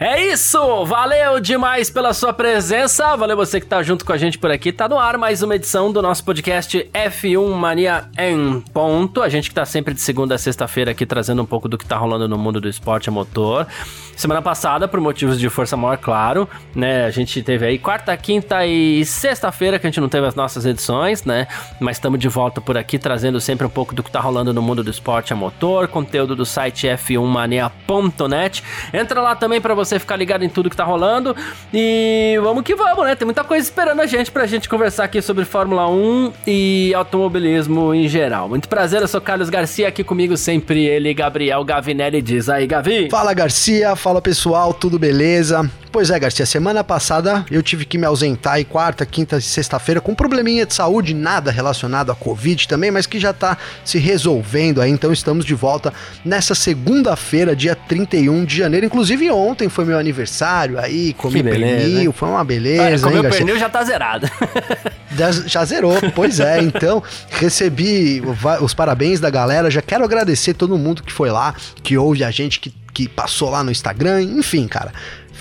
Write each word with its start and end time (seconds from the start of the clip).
É 0.00 0.26
isso! 0.26 0.84
Valeu 0.84 1.40
demais 1.40 1.90
pela 1.90 2.14
sua 2.14 2.32
presença. 2.32 3.16
Valeu 3.16 3.36
você 3.36 3.60
que 3.60 3.66
tá 3.66 3.82
junto 3.82 4.04
com 4.04 4.12
a 4.12 4.16
gente 4.16 4.38
por 4.38 4.48
aqui. 4.48 4.70
Tá 4.70 4.88
no 4.88 4.96
ar 4.96 5.18
mais 5.18 5.42
uma 5.42 5.56
edição 5.56 5.90
do 5.90 6.00
nosso 6.00 6.22
podcast 6.22 6.88
F1 6.94 7.52
Mania 7.56 8.04
em 8.16 8.60
ponto. 8.72 9.20
A 9.20 9.28
gente 9.28 9.48
que 9.48 9.54
tá 9.56 9.66
sempre 9.66 9.92
de 9.92 10.00
segunda 10.00 10.36
a 10.36 10.38
sexta-feira 10.38 10.92
aqui 10.92 11.04
trazendo 11.04 11.42
um 11.42 11.46
pouco 11.46 11.68
do 11.68 11.76
que 11.76 11.84
tá 11.84 11.96
rolando 11.96 12.28
no 12.28 12.38
mundo 12.38 12.60
do 12.60 12.68
esporte 12.68 13.08
a 13.08 13.12
motor. 13.12 13.66
Semana 14.14 14.40
passada, 14.40 14.86
por 14.86 15.00
motivos 15.00 15.38
de 15.38 15.48
força 15.48 15.76
maior, 15.76 15.96
claro, 15.96 16.48
né? 16.74 17.04
A 17.04 17.10
gente 17.10 17.42
teve 17.42 17.66
aí 17.66 17.76
quarta, 17.76 18.16
quinta 18.16 18.64
e 18.64 19.04
sexta-feira 19.04 19.80
que 19.80 19.86
a 19.86 19.90
gente 19.90 20.00
não 20.00 20.08
teve 20.08 20.28
as 20.28 20.34
nossas 20.36 20.64
edições, 20.64 21.24
né? 21.24 21.48
Mas 21.80 21.96
estamos 21.96 22.20
de 22.20 22.28
volta 22.28 22.60
por 22.60 22.76
aqui 22.76 23.00
trazendo 23.00 23.40
sempre 23.40 23.66
um 23.66 23.70
pouco 23.70 23.96
do 23.96 24.02
que 24.04 24.10
tá 24.12 24.20
rolando 24.20 24.52
no 24.52 24.62
mundo 24.62 24.84
do 24.84 24.90
esporte 24.90 25.32
a 25.32 25.36
motor, 25.36 25.88
conteúdo 25.88 26.36
do 26.36 26.46
site 26.46 26.86
f1mania.net. 26.86 28.62
Entra 28.92 29.20
lá 29.20 29.34
também 29.34 29.60
para 29.60 29.74
você 29.74 29.87
você 29.88 29.98
ficar 29.98 30.16
ligado 30.16 30.44
em 30.44 30.48
tudo 30.48 30.70
que 30.70 30.76
tá 30.76 30.84
rolando. 30.84 31.34
E 31.72 32.38
vamos 32.42 32.62
que 32.62 32.74
vamos, 32.74 33.04
né? 33.04 33.14
Tem 33.14 33.24
muita 33.24 33.44
coisa 33.44 33.64
esperando 33.64 34.00
a 34.00 34.06
gente 34.06 34.30
pra 34.30 34.46
gente 34.46 34.68
conversar 34.68 35.04
aqui 35.04 35.20
sobre 35.20 35.44
Fórmula 35.44 35.88
1 35.88 36.32
e 36.46 36.92
automobilismo 36.94 37.94
em 37.94 38.08
geral. 38.08 38.48
Muito 38.48 38.68
prazer, 38.68 39.00
eu 39.00 39.08
sou 39.08 39.20
Carlos 39.20 39.50
Garcia, 39.50 39.88
aqui 39.88 40.04
comigo 40.04 40.36
sempre 40.36 40.84
ele, 40.84 41.12
Gabriel 41.14 41.64
Gavinelli. 41.64 42.22
Diz 42.22 42.48
aí, 42.48 42.66
Gavi. 42.66 43.08
Fala, 43.10 43.32
Garcia. 43.34 43.96
Fala, 43.96 44.20
pessoal. 44.20 44.72
Tudo 44.74 44.98
beleza? 44.98 45.68
Pois 45.90 46.10
é, 46.10 46.18
Garcia, 46.18 46.44
semana 46.44 46.84
passada 46.84 47.46
eu 47.50 47.62
tive 47.62 47.86
que 47.86 47.96
me 47.96 48.04
ausentar 48.04 48.54
aí 48.54 48.64
quarta, 48.64 49.06
quinta 49.06 49.38
e 49.38 49.42
sexta-feira 49.42 50.00
com 50.00 50.12
um 50.12 50.14
probleminha 50.14 50.66
de 50.66 50.74
saúde, 50.74 51.14
nada 51.14 51.50
relacionado 51.50 52.12
à 52.12 52.14
Covid 52.14 52.68
também, 52.68 52.90
mas 52.90 53.06
que 53.06 53.18
já 53.18 53.32
tá 53.32 53.56
se 53.84 53.98
resolvendo 53.98 54.82
aí, 54.82 54.90
então 54.90 55.12
estamos 55.12 55.46
de 55.46 55.54
volta 55.54 55.92
nessa 56.24 56.54
segunda-feira, 56.54 57.56
dia 57.56 57.74
31 57.74 58.44
de 58.44 58.56
janeiro. 58.56 58.84
Inclusive 58.84 59.30
ontem 59.30 59.68
foi 59.78 59.84
meu 59.84 59.96
aniversário 59.96 60.76
aí, 60.76 61.12
comi 61.12 61.40
pernil, 61.40 62.12
foi 62.12 62.28
uma 62.28 62.42
beleza. 62.42 63.06
Olha, 63.06 63.16
comeu 63.16 63.24
hein, 63.24 63.30
pernil 63.30 63.56
já 63.56 63.68
tá 63.68 63.84
zerado. 63.84 64.28
Já, 65.16 65.32
já 65.32 65.64
zerou, 65.64 65.94
pois 66.14 66.38
é. 66.38 66.62
Então, 66.62 67.02
recebi 67.28 68.22
os 68.60 68.72
parabéns 68.72 69.18
da 69.18 69.28
galera, 69.28 69.68
já 69.68 69.82
quero 69.82 70.04
agradecer 70.04 70.54
todo 70.54 70.78
mundo 70.78 71.02
que 71.02 71.12
foi 71.12 71.28
lá, 71.28 71.56
que 71.82 71.98
ouve 71.98 72.22
a 72.22 72.30
gente, 72.30 72.60
que, 72.60 72.72
que 72.94 73.08
passou 73.08 73.50
lá 73.50 73.64
no 73.64 73.70
Instagram, 73.72 74.22
enfim, 74.22 74.68
cara 74.68 74.92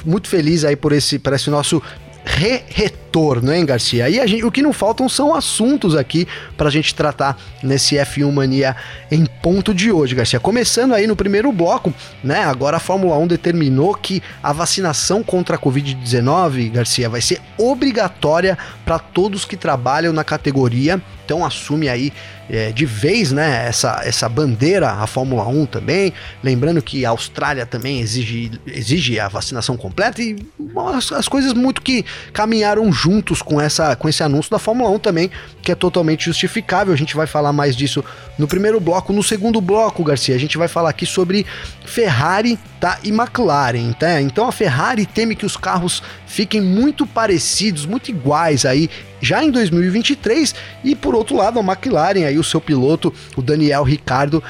muito 0.06 0.30
feliz 0.30 0.64
aí 0.64 0.76
por 0.76 0.94
esse, 0.94 1.20
por 1.20 1.34
esse 1.34 1.50
nosso 1.50 1.84
re 2.28 2.64
retorno, 2.67 3.53
hein, 3.53 3.66
Garcia? 3.66 4.09
E 4.09 4.28
gente, 4.28 4.44
o 4.44 4.52
que 4.52 4.61
não 4.61 4.73
faltam 4.73 5.08
são 5.08 5.33
assuntos 5.33 5.95
aqui 5.95 6.28
para 6.56 6.67
a 6.67 6.72
gente 6.72 6.94
tratar 6.94 7.38
nesse 7.64 7.95
F1 7.95 8.31
Mania 8.31 8.75
em 9.09 9.25
ponto 9.25 9.73
de 9.73 9.92
hoje, 9.92 10.14
Garcia. 10.14 10.39
Começando 10.39 10.94
aí 10.94 11.08
no 11.08 11.16
primeiro 11.16 11.52
bloco, 11.52 11.94
né? 12.23 12.44
Agora 12.44 12.78
a 12.78 12.80
Fórmula 12.80 13.17
1 13.17 13.28
determinou 13.28 13.95
que 13.95 14.22
a 14.44 14.52
vacinação 14.52 15.23
contra 15.23 15.56
a 15.56 15.59
Covid-19, 15.59 16.72
Garcia, 16.72 17.09
vai 17.09 17.22
ser 17.22 17.42
obrigatória 17.58 18.58
para 18.86 19.00
todos 19.00 19.45
que 19.45 19.56
trabalham 19.56 20.12
na 20.12 20.23
categoria. 20.23 21.02
Então 21.28 21.45
assume 21.45 21.89
aí 21.89 22.14
é, 22.50 22.72
de 22.72 22.86
vez, 22.86 23.33
né, 23.33 23.66
essa, 23.67 24.02
essa 24.06 24.30
bandeira 24.30 24.89
a 24.89 25.06
Fórmula 25.06 25.45
1 25.45 25.66
também. 25.66 26.14
Lembrando 26.42 26.81
que 26.81 27.06
a 27.06 27.09
Austrália 27.09 27.66
também 27.66 28.00
exige, 28.00 28.52
exige 28.66 29.19
a 29.19 29.28
vacinação 29.28 29.75
completa 29.75 30.22
e 30.22 30.38
as, 30.94 31.12
as 31.12 31.28
coisas 31.28 31.52
muito 31.52 31.81
que 31.81 32.06
caminharam 32.31 32.90
juntos 32.94 33.41
com, 33.41 33.59
essa, 33.59 33.94
com 33.97 34.07
esse 34.07 34.24
anúncio 34.24 34.50
da 34.50 34.57
Fórmula 34.57 34.90
1 34.91 35.00
também, 35.00 35.29
que 35.62 35.69
é 35.69 35.75
totalmente 35.75 36.24
justificável. 36.24 36.94
A 36.94 36.97
gente 36.97 37.13
vai 37.13 37.28
falar 37.28 37.52
mais 37.52 37.75
disso 37.75 38.02
no 38.38 38.47
primeiro 38.47 38.79
bloco. 38.79 39.12
No 39.12 39.22
segundo 39.22 39.59
bloco, 39.59 40.02
Garcia, 40.02 40.34
a 40.34 40.40
gente 40.40 40.57
vai 40.57 40.69
falar 40.69 40.91
aqui 40.91 41.06
sobre 41.06 41.46
Ferrari 41.88 42.59
tá, 42.80 43.00
e 43.03 43.09
McLaren. 43.09 43.94
Tá? 43.94 44.22
Então 44.22 44.48
a 44.48 44.52
Ferrari 44.52 45.06
teme 45.06 45.36
que 45.36 45.46
os 45.46 45.58
carros 45.58 46.03
fiquem 46.25 46.62
muito 46.62 47.08
parecidos, 47.08 47.86
muito 47.86 48.09
iguais 48.09 48.66
aí 48.66 48.90
já 49.20 49.44
em 49.44 49.50
2023 49.50 50.53
e 50.84 50.96
por 50.96 51.16
outro 51.16 51.36
lado 51.36 51.59
a 51.59 51.64
McLaren 51.64 52.26
aí 52.26 52.38
o 52.38 52.44
seu 52.44 52.62
piloto 52.62 53.12
o 53.36 53.42
Daniel 53.42 53.81
Ricardo 53.81 54.44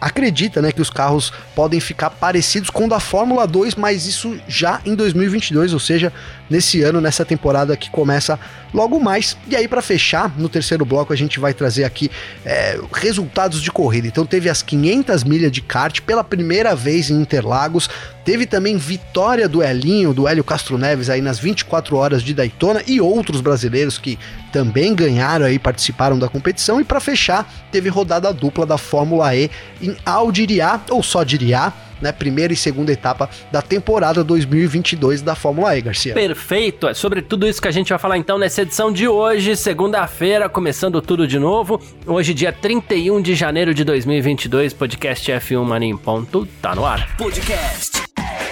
acredita 0.00 0.60
né 0.60 0.72
que 0.72 0.82
os 0.82 0.90
carros 0.90 1.32
podem 1.54 1.78
ficar 1.78 2.10
parecidos 2.10 2.68
com 2.68 2.86
o 2.86 2.88
da 2.88 2.98
Fórmula 2.98 3.46
2 3.46 3.76
mas 3.76 4.04
isso 4.04 4.36
já 4.48 4.80
em 4.84 4.96
2022 4.96 5.72
ou 5.72 5.78
seja 5.78 6.12
nesse 6.52 6.82
ano 6.82 7.00
nessa 7.00 7.24
temporada 7.24 7.74
que 7.76 7.90
começa 7.90 8.38
logo 8.74 9.00
mais. 9.00 9.36
E 9.48 9.56
aí 9.56 9.66
para 9.66 9.80
fechar 9.80 10.38
no 10.38 10.48
terceiro 10.48 10.84
bloco 10.84 11.12
a 11.12 11.16
gente 11.16 11.40
vai 11.40 11.54
trazer 11.54 11.84
aqui 11.84 12.10
é, 12.44 12.78
resultados 12.92 13.62
de 13.62 13.72
corrida. 13.72 14.06
Então 14.06 14.26
teve 14.26 14.50
as 14.50 14.62
500 14.62 15.24
milhas 15.24 15.50
de 15.50 15.62
kart 15.62 16.00
pela 16.02 16.22
primeira 16.22 16.76
vez 16.76 17.08
em 17.08 17.14
Interlagos. 17.14 17.88
Teve 18.22 18.46
também 18.46 18.76
vitória 18.76 19.48
do 19.48 19.62
Elinho 19.62 20.12
do 20.12 20.28
Hélio 20.28 20.44
Castro 20.44 20.76
Neves 20.76 21.08
aí 21.08 21.22
nas 21.22 21.38
24 21.38 21.96
horas 21.96 22.22
de 22.22 22.34
Daytona. 22.34 22.82
E 22.86 23.00
outros 23.00 23.40
brasileiros 23.40 23.98
que 23.98 24.18
também 24.52 24.94
ganharam 24.94 25.46
aí, 25.46 25.58
participaram 25.58 26.18
da 26.18 26.28
competição. 26.28 26.80
E 26.80 26.84
para 26.84 27.00
fechar, 27.00 27.50
teve 27.72 27.88
rodada 27.88 28.32
dupla 28.32 28.66
da 28.66 28.76
Fórmula 28.76 29.34
E 29.34 29.50
em 29.80 29.96
Aldiriá, 30.04 30.80
ou 30.90 31.02
só 31.02 31.24
Diriá, 31.24 31.72
né, 32.02 32.12
primeira 32.12 32.52
e 32.52 32.56
segunda 32.56 32.92
etapa 32.92 33.30
da 33.50 33.62
temporada 33.62 34.22
2022 34.22 35.22
da 35.22 35.34
Fórmula 35.34 35.78
E, 35.78 35.80
Garcia. 35.80 36.12
Perfeito, 36.12 36.88
é 36.88 36.94
sobre 36.94 37.22
tudo 37.22 37.46
isso 37.46 37.62
que 37.62 37.68
a 37.68 37.72
gente 37.72 37.88
vai 37.90 37.98
falar 37.98 38.18
então 38.18 38.36
nessa 38.36 38.62
edição 38.62 38.92
de 38.92 39.08
hoje, 39.08 39.56
segunda-feira, 39.56 40.48
começando 40.48 41.00
tudo 41.00 41.26
de 41.26 41.38
novo. 41.38 41.80
Hoje, 42.06 42.34
dia 42.34 42.52
31 42.52 43.22
de 43.22 43.34
janeiro 43.34 43.72
de 43.72 43.84
2022, 43.84 44.72
podcast 44.72 45.30
F1 45.30 45.64
Mania 45.64 45.88
em 45.88 45.96
ponto, 45.96 46.46
tá 46.60 46.74
no 46.74 46.84
ar. 46.84 47.16
Podcast 47.16 48.02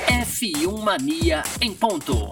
F1 0.06 0.82
Mania 0.82 1.42
em 1.60 1.72
ponto. 1.72 2.30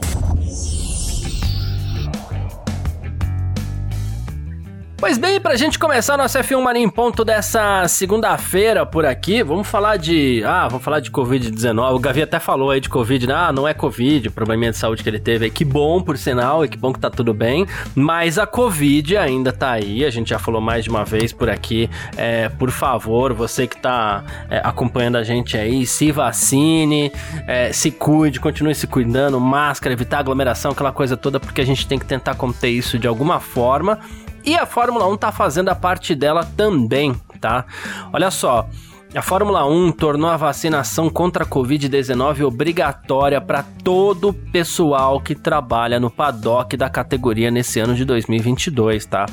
Pois 5.00 5.16
bem, 5.16 5.40
pra 5.40 5.54
gente 5.54 5.78
começar 5.78 6.16
nosso 6.16 6.36
F1 6.40 6.60
Mania 6.60 6.82
em 6.82 6.88
ponto 6.88 7.24
dessa 7.24 7.86
segunda-feira 7.86 8.84
por 8.84 9.06
aqui, 9.06 9.44
vamos 9.44 9.68
falar 9.68 9.96
de. 9.96 10.42
Ah, 10.44 10.66
vamos 10.66 10.84
falar 10.84 10.98
de 10.98 11.08
Covid-19. 11.08 11.94
O 11.94 12.00
Gavi 12.00 12.20
até 12.20 12.40
falou 12.40 12.72
aí 12.72 12.80
de 12.80 12.88
Covid, 12.88 13.28
né? 13.28 13.32
Ah, 13.32 13.52
não 13.52 13.66
é 13.66 13.72
Covid, 13.72 14.26
o 14.26 14.32
probleminha 14.32 14.72
de 14.72 14.76
saúde 14.76 15.04
que 15.04 15.08
ele 15.08 15.20
teve 15.20 15.44
aí. 15.44 15.50
Que 15.52 15.64
bom, 15.64 16.02
por 16.02 16.18
sinal, 16.18 16.64
e 16.64 16.68
que 16.68 16.76
bom 16.76 16.92
que 16.92 16.98
tá 16.98 17.08
tudo 17.08 17.32
bem. 17.32 17.64
Mas 17.94 18.40
a 18.40 18.46
Covid 18.46 19.16
ainda 19.16 19.52
tá 19.52 19.70
aí, 19.70 20.04
a 20.04 20.10
gente 20.10 20.30
já 20.30 20.38
falou 20.40 20.60
mais 20.60 20.82
de 20.82 20.90
uma 20.90 21.04
vez 21.04 21.32
por 21.32 21.48
aqui. 21.48 21.88
É, 22.16 22.48
por 22.48 22.72
favor, 22.72 23.32
você 23.32 23.68
que 23.68 23.76
tá 23.76 24.24
é, 24.50 24.60
acompanhando 24.64 25.14
a 25.14 25.22
gente 25.22 25.56
aí, 25.56 25.86
se 25.86 26.10
vacine, 26.10 27.12
é, 27.46 27.72
se 27.72 27.92
cuide, 27.92 28.40
continue 28.40 28.74
se 28.74 28.88
cuidando, 28.88 29.38
máscara, 29.38 29.92
evitar 29.92 30.18
aglomeração, 30.18 30.72
aquela 30.72 30.90
coisa 30.90 31.16
toda, 31.16 31.38
porque 31.38 31.60
a 31.60 31.66
gente 31.66 31.86
tem 31.86 32.00
que 32.00 32.04
tentar 32.04 32.34
conter 32.34 32.70
isso 32.70 32.98
de 32.98 33.06
alguma 33.06 33.38
forma. 33.38 34.00
E 34.44 34.56
a 34.56 34.66
Fórmula 34.66 35.06
1 35.08 35.16
tá 35.16 35.32
fazendo 35.32 35.68
a 35.68 35.74
parte 35.74 36.14
dela 36.14 36.44
também, 36.56 37.14
tá? 37.40 37.64
Olha 38.12 38.30
só, 38.30 38.68
a 39.14 39.22
Fórmula 39.22 39.66
1 39.66 39.92
tornou 39.92 40.28
a 40.28 40.36
vacinação 40.36 41.08
contra 41.08 41.44
a 41.44 41.46
Covid-19 41.46 42.42
obrigatória 42.42 43.40
para 43.40 43.62
todo 43.62 44.28
o 44.28 44.32
pessoal 44.32 45.20
que 45.20 45.34
trabalha 45.34 45.98
no 45.98 46.10
paddock 46.10 46.76
da 46.76 46.90
categoria 46.90 47.50
nesse 47.50 47.80
ano 47.80 47.94
de 47.94 48.04
2022, 48.04 49.06
tá? 49.06 49.24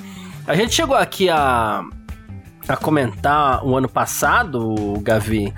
A 0.48 0.56
gente 0.56 0.74
chegou 0.74 0.96
aqui 0.96 1.30
a, 1.30 1.84
a 2.68 2.78
comentar 2.78 3.66
o 3.66 3.76
ano 3.76 3.90
passado, 3.90 4.76
Gavi, 5.02 5.54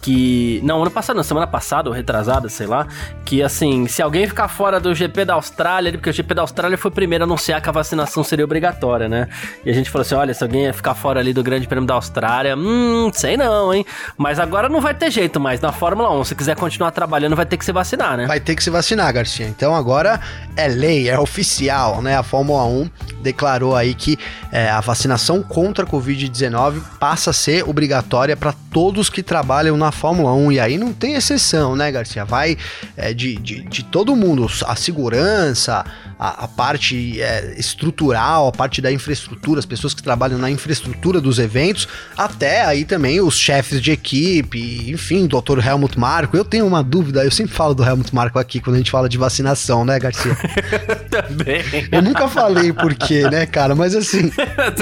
que. 0.00 0.60
Não, 0.64 0.80
ano 0.80 0.90
passado, 0.90 1.16
não, 1.16 1.22
semana 1.22 1.46
passada, 1.46 1.90
ou 1.90 1.94
retrasada, 1.94 2.48
sei 2.48 2.66
lá. 2.66 2.86
Que 3.32 3.42
assim, 3.42 3.88
se 3.88 4.02
alguém 4.02 4.26
ficar 4.26 4.46
fora 4.46 4.78
do 4.78 4.94
GP 4.94 5.24
da 5.24 5.32
Austrália, 5.32 5.90
porque 5.92 6.10
o 6.10 6.12
GP 6.12 6.34
da 6.34 6.42
Austrália 6.42 6.76
foi 6.76 6.90
o 6.90 6.94
primeiro 6.94 7.24
a 7.24 7.26
anunciar 7.26 7.62
que 7.62 7.68
a 7.70 7.72
vacinação 7.72 8.22
seria 8.22 8.44
obrigatória, 8.44 9.08
né? 9.08 9.26
E 9.64 9.70
a 9.70 9.72
gente 9.72 9.88
falou 9.88 10.02
assim: 10.02 10.14
olha, 10.14 10.34
se 10.34 10.44
alguém 10.44 10.70
ficar 10.70 10.94
fora 10.94 11.18
ali 11.18 11.32
do 11.32 11.42
Grande 11.42 11.66
Prêmio 11.66 11.86
da 11.86 11.94
Austrália, 11.94 12.54
hum, 12.54 13.10
sei 13.14 13.38
não, 13.38 13.72
hein? 13.72 13.86
Mas 14.18 14.38
agora 14.38 14.68
não 14.68 14.82
vai 14.82 14.92
ter 14.92 15.10
jeito 15.10 15.40
mais. 15.40 15.62
Na 15.62 15.72
Fórmula 15.72 16.12
1, 16.20 16.24
se 16.24 16.34
quiser 16.34 16.56
continuar 16.56 16.90
trabalhando, 16.90 17.34
vai 17.34 17.46
ter 17.46 17.56
que 17.56 17.64
se 17.64 17.72
vacinar, 17.72 18.18
né? 18.18 18.26
Vai 18.26 18.38
ter 18.38 18.54
que 18.54 18.62
se 18.62 18.68
vacinar, 18.68 19.10
Garcia. 19.10 19.46
Então 19.46 19.74
agora 19.74 20.20
é 20.54 20.68
lei, 20.68 21.08
é 21.08 21.18
oficial, 21.18 22.02
né? 22.02 22.18
A 22.18 22.22
Fórmula 22.22 22.66
1 22.66 22.90
declarou 23.22 23.74
aí 23.74 23.94
que 23.94 24.18
é, 24.52 24.68
a 24.68 24.80
vacinação 24.80 25.42
contra 25.42 25.86
a 25.86 25.88
Covid-19 25.88 26.82
passa 27.00 27.30
a 27.30 27.32
ser 27.32 27.66
obrigatória 27.66 28.36
para 28.36 28.52
todos 28.70 29.08
que 29.08 29.22
trabalham 29.22 29.78
na 29.78 29.90
Fórmula 29.90 30.34
1. 30.34 30.52
E 30.52 30.60
aí 30.60 30.76
não 30.76 30.92
tem 30.92 31.14
exceção, 31.14 31.74
né, 31.74 31.90
Garcia? 31.90 32.26
Vai 32.26 32.58
é, 32.94 33.14
de, 33.22 33.36
de, 33.36 33.62
de 33.62 33.84
todo 33.84 34.16
mundo, 34.16 34.48
a 34.66 34.74
segurança, 34.74 35.84
a, 36.22 36.44
a 36.44 36.48
parte 36.48 37.20
é, 37.20 37.54
estrutural, 37.58 38.46
a 38.46 38.52
parte 38.52 38.80
da 38.80 38.92
infraestrutura, 38.92 39.58
as 39.58 39.66
pessoas 39.66 39.92
que 39.92 40.00
trabalham 40.00 40.38
na 40.38 40.48
infraestrutura 40.48 41.20
dos 41.20 41.40
eventos, 41.40 41.88
até 42.16 42.64
aí 42.64 42.84
também 42.84 43.20
os 43.20 43.36
chefes 43.36 43.82
de 43.82 43.90
equipe, 43.90 44.88
enfim, 44.88 45.24
o 45.24 45.28
Dr. 45.28 45.58
Helmut 45.66 45.98
Marko. 45.98 46.36
Eu 46.36 46.44
tenho 46.44 46.64
uma 46.64 46.80
dúvida, 46.80 47.24
eu 47.24 47.30
sempre 47.32 47.52
falo 47.52 47.74
do 47.74 47.82
Helmut 47.82 48.14
Marko 48.14 48.38
aqui 48.38 48.60
quando 48.60 48.76
a 48.76 48.78
gente 48.78 48.90
fala 48.90 49.08
de 49.08 49.18
vacinação, 49.18 49.84
né, 49.84 49.98
Garcia? 49.98 50.36
também. 51.10 51.64
Eu 51.90 52.00
nunca 52.00 52.28
falei 52.28 52.72
por 52.72 52.94
quê, 52.94 53.28
né, 53.28 53.44
cara? 53.44 53.74
Mas 53.74 53.96
assim. 53.96 54.30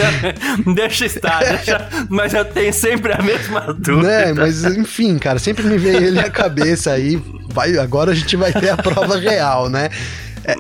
deixa 0.75 1.07
estar, 1.07 1.39
deixa... 1.39 1.89
mas 2.11 2.35
eu 2.35 2.45
tenho 2.45 2.75
sempre 2.75 3.15
a 3.15 3.23
mesma 3.23 3.73
dúvida. 3.73 4.27
Né, 4.27 4.33
mas 4.35 4.63
enfim, 4.65 5.17
cara, 5.19 5.39
sempre 5.39 5.65
me 5.65 5.79
veio 5.79 6.05
ele 6.05 6.21
à 6.21 6.29
cabeça 6.29 6.93
aí. 6.93 7.19
Vai, 7.49 7.79
agora 7.79 8.13
a 8.13 8.15
gente 8.15 8.37
vai 8.37 8.53
ter 8.53 8.69
a 8.69 8.77
prova 8.77 9.19
real, 9.19 9.71
né? 9.71 9.89
É, 10.45 10.57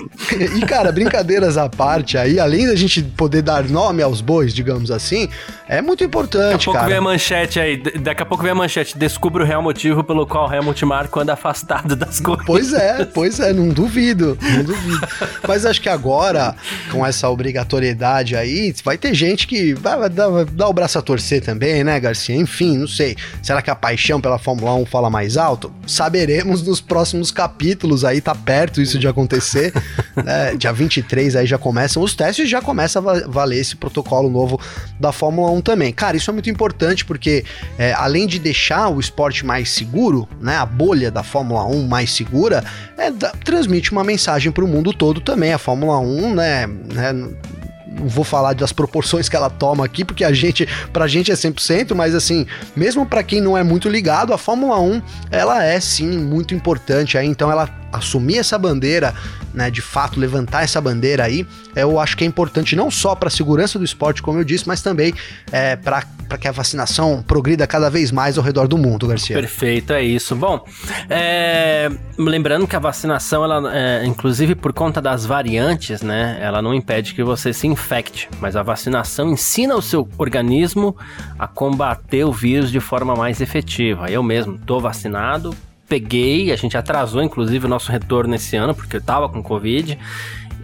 e, 0.56 0.61
cara, 0.67 0.93
brincadeiras 0.93 1.56
à 1.56 1.69
parte 1.69 2.19
aí, 2.19 2.38
além 2.38 2.67
da 2.67 2.75
gente 2.75 3.03
poder 3.03 3.43
dar 3.43 3.65
nome 3.65 4.03
aos 4.03 4.21
bois, 4.21 4.53
digamos 4.53 4.91
assim, 4.91 5.29
é 5.69 5.81
muito 5.81 6.05
importante, 6.05 6.53
Daqui 6.53 6.62
a 6.62 6.65
pouco 6.65 6.79
cara. 6.79 6.88
vem 6.88 6.99
a 6.99 7.00
manchete 7.00 7.61
aí, 7.61 7.77
daqui 7.77 8.23
a 8.23 8.27
pouco 8.27 8.43
vem 8.43 8.53
a 8.53 8.55
manchete, 8.55 8.99
descubra 8.99 9.43
o 9.43 9.47
real 9.47 9.62
motivo 9.62 10.05
pelo 10.05 10.27
qual 10.27 10.53
Helmut 10.53 10.85
Marko 10.85 11.21
anda 11.21 11.32
afastado 11.32 11.97
das 11.97 12.21
coisas. 12.21 12.44
Pois 12.44 12.73
é, 12.73 13.05
pois 13.05 13.41
é, 13.41 13.53
não 13.53 13.69
duvido, 13.69 14.37
não 14.41 14.65
duvido. 14.65 15.09
Mas 15.47 15.65
acho 15.65 15.81
que 15.81 15.88
agora, 15.88 16.55
com 16.91 17.06
essa 17.06 17.29
obrigatoriedade 17.29 18.37
aí, 18.37 18.75
vai 18.85 18.99
ter 18.99 19.15
gente 19.15 19.47
que 19.47 19.75
vai, 19.75 19.97
vai, 19.97 20.09
dar, 20.09 20.29
vai 20.29 20.44
dar 20.44 20.69
o 20.69 20.73
braço 20.73 20.99
a 20.99 21.03
torcer 21.03 21.43
também, 21.43 21.83
né, 21.85 21.99
Garcia? 22.00 22.37
Enfim, 22.37 22.79
não 22.79 22.88
sei. 22.88 23.17
Será 23.43 23.62
que 23.62 23.71
a 23.71 23.75
paixão 23.75 24.21
pela 24.21 24.38
Fórmula 24.38 24.75
1 24.75 24.87
fala 24.87 25.09
mais 25.09 25.37
alto? 25.37 25.73
Saberemos 25.87 26.62
nos 26.62 26.81
próximos 26.81 27.31
capítulos 27.31 28.05
aí, 28.05 28.21
tá 28.21 28.35
perto 28.35 28.81
isso 28.81 28.99
de 28.99 29.09
acontecer. 29.09 29.69
né? 30.25 30.55
Dia 30.56 30.72
23 30.72 31.37
aí 31.37 31.46
já 31.46 31.58
começam 31.58 32.02
os 32.02 32.14
testes 32.14 32.46
e 32.46 32.49
já 32.49 32.61
começa 32.61 32.99
a 32.99 33.28
valer 33.28 33.58
esse 33.58 33.76
protocolo 33.76 34.28
novo 34.28 34.61
da 34.99 35.12
Fórmula 35.12 35.50
1 35.52 35.61
também. 35.61 35.93
Cara, 35.93 36.17
isso 36.17 36.31
é 36.31 36.32
muito 36.32 36.50
importante 36.50 37.05
porque 37.05 37.44
é, 37.78 37.93
além 37.93 38.26
de 38.26 38.38
deixar 38.38 38.88
o 38.88 39.00
esporte 39.00 39.44
mais 39.44 39.70
seguro, 39.70 40.28
né, 40.40 40.56
a 40.56 40.67
bolha 40.67 41.11
da 41.11 41.22
Fórmula 41.22 41.64
1 41.67 41.87
mais 41.87 42.12
segura, 42.12 42.64
é, 42.96 43.11
da, 43.11 43.31
transmite 43.44 43.93
uma 43.93 44.05
mensagem 44.05 44.52
para 44.52 44.64
o 44.64 44.69
mundo 44.69 44.93
todo 44.93 45.20
também. 45.20 45.52
A 45.52 45.58
Fórmula 45.58 45.99
1, 45.99 46.34
né, 46.34 46.66
né 46.66 47.12
não 47.12 48.08
vou 48.08 48.25
falar 48.25 48.55
das 48.55 48.73
proporções 48.73 49.28
que 49.28 49.34
ela 49.34 49.50
toma 49.50 49.84
aqui, 49.84 50.05
porque 50.05 50.25
a 50.25 50.32
gente, 50.32 50.66
pra 50.93 51.06
gente 51.06 51.31
é 51.32 51.34
100%, 51.34 51.94
mas 51.94 52.14
assim, 52.14 52.46
mesmo 52.76 53.05
para 53.05 53.23
quem 53.23 53.40
não 53.40 53.58
é 53.58 53.64
muito 53.64 53.88
ligado, 53.88 54.32
a 54.32 54.38
Fórmula 54.38 54.78
1, 54.78 55.02
ela 55.31 55.64
é 55.64 55.78
sim 55.81 56.19
muito 56.19 56.55
importante 56.55 57.19
aí, 57.19 57.26
então 57.26 57.50
ela 57.50 57.80
assumir 57.92 58.38
essa 58.38 58.58
bandeira, 58.58 59.14
né, 59.52 59.70
de 59.70 59.81
fato 59.81 60.19
levantar 60.19 60.62
essa 60.62 60.81
bandeira 60.81 61.25
aí, 61.25 61.46
eu 61.75 61.98
acho 61.98 62.16
que 62.16 62.25
é 62.25 62.26
importante 62.26 62.75
não 62.76 62.90
só 62.90 63.14
para 63.14 63.28
a 63.28 63.31
segurança 63.31 63.78
do 63.78 63.84
esporte, 63.84 64.22
como 64.22 64.38
eu 64.38 64.44
disse, 64.44 64.66
mas 64.66 64.82
também 64.82 65.14
é, 65.52 65.76
para 65.76 66.04
que 66.38 66.48
a 66.48 66.52
vacinação 66.52 67.22
progrida 67.26 67.66
cada 67.66 67.90
vez 67.90 68.10
mais 68.10 68.38
ao 68.38 68.44
redor 68.44 68.69
do 68.69 68.78
mundo, 68.78 69.06
Garcia. 69.06 69.37
Perfeito, 69.37 69.92
é 69.92 70.02
isso. 70.02 70.34
Bom, 70.37 70.64
é, 71.08 71.90
lembrando 72.16 72.66
que 72.66 72.76
a 72.76 72.78
vacinação, 72.78 73.44
ela, 73.44 73.75
é, 73.75 74.04
inclusive 74.04 74.54
por 74.54 74.72
conta 74.72 75.00
das 75.00 75.26
variantes, 75.26 76.02
né, 76.02 76.38
ela 76.40 76.62
não 76.62 76.75
impede 76.75 77.14
que 77.14 77.22
você 77.22 77.52
se 77.52 77.66
infecte, 77.66 78.28
mas 78.40 78.56
a 78.56 78.62
vacinação 78.62 79.31
ensina 79.31 79.75
o 79.75 79.82
seu 79.82 80.08
organismo 80.19 80.96
a 81.38 81.46
combater 81.46 82.25
o 82.25 82.32
vírus 82.32 82.70
de 82.70 82.81
forma 82.81 83.14
mais 83.14 83.40
efetiva. 83.40 84.10
Eu 84.10 84.22
mesmo 84.22 84.54
estou 84.54 84.81
vacinado, 84.81 85.54
peguei, 85.90 86.52
a 86.52 86.56
gente 86.56 86.76
atrasou 86.76 87.20
inclusive 87.20 87.66
o 87.66 87.69
nosso 87.69 87.90
retorno 87.90 88.32
esse 88.37 88.56
ano, 88.56 88.75
porque 88.75 88.96
eu 88.96 89.02
tava 89.02 89.28
com 89.28 89.42
Covid. 89.42 89.98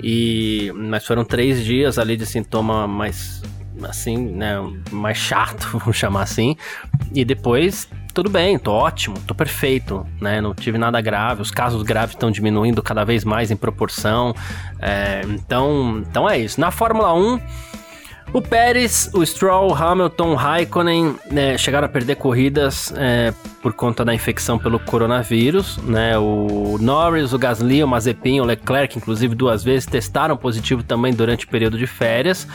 E 0.00 0.70
mas 0.74 1.04
foram 1.04 1.24
três 1.24 1.64
dias 1.64 1.98
ali 1.98 2.16
de 2.16 2.24
sintoma 2.24 2.86
mais 2.86 3.42
assim, 3.82 4.16
né, 4.16 4.54
mais 4.90 5.18
chato, 5.18 5.68
vamos 5.78 5.96
chamar 5.96 6.22
assim. 6.22 6.56
E 7.12 7.24
depois 7.24 7.88
tudo 8.14 8.30
bem, 8.30 8.58
tô 8.58 8.72
ótimo, 8.72 9.18
tô 9.26 9.34
perfeito, 9.34 10.06
né? 10.18 10.40
Não 10.40 10.54
tive 10.54 10.78
nada 10.78 10.98
grave, 11.02 11.42
os 11.42 11.50
casos 11.50 11.82
graves 11.82 12.14
estão 12.14 12.30
diminuindo 12.30 12.82
cada 12.82 13.04
vez 13.04 13.24
mais 13.24 13.50
em 13.50 13.56
proporção. 13.56 14.34
É, 14.80 15.20
então, 15.28 16.02
então 16.08 16.30
é 16.30 16.38
isso. 16.38 16.58
Na 16.58 16.70
Fórmula 16.70 17.12
1, 17.12 17.38
o 18.32 18.42
Pérez, 18.42 19.10
o 19.14 19.24
Stroll, 19.24 19.74
Hamilton, 19.74 20.34
Raikkonen 20.34 21.16
né, 21.30 21.56
chegaram 21.56 21.86
a 21.86 21.88
perder 21.88 22.16
corridas 22.16 22.92
é, 22.96 23.32
por 23.62 23.72
conta 23.72 24.04
da 24.04 24.14
infecção 24.14 24.58
pelo 24.58 24.78
coronavírus. 24.78 25.78
Né? 25.78 26.18
O 26.18 26.76
Norris, 26.80 27.32
o 27.32 27.38
Gasly, 27.38 27.82
o 27.82 27.88
Mazepin, 27.88 28.40
o 28.40 28.44
Leclerc, 28.44 28.98
inclusive 28.98 29.34
duas 29.34 29.64
vezes, 29.64 29.86
testaram 29.86 30.36
positivo 30.36 30.82
também 30.82 31.14
durante 31.14 31.46
o 31.46 31.48
período 31.48 31.78
de 31.78 31.86
férias. 31.86 32.46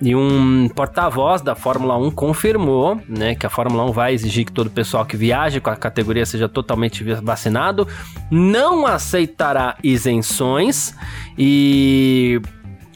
E 0.00 0.16
um 0.16 0.68
porta-voz 0.74 1.42
da 1.42 1.54
Fórmula 1.54 1.96
1 1.98 2.10
confirmou 2.12 3.00
né, 3.06 3.34
que 3.34 3.44
a 3.44 3.50
Fórmula 3.50 3.84
1 3.84 3.92
vai 3.92 4.14
exigir 4.14 4.46
que 4.46 4.52
todo 4.52 4.70
pessoal 4.70 5.04
que 5.04 5.16
viaje 5.16 5.60
com 5.60 5.70
a 5.70 5.76
categoria 5.76 6.24
seja 6.24 6.48
totalmente 6.48 7.04
vacinado, 7.04 7.86
não 8.30 8.86
aceitará 8.86 9.76
isenções 9.82 10.94
e 11.36 12.40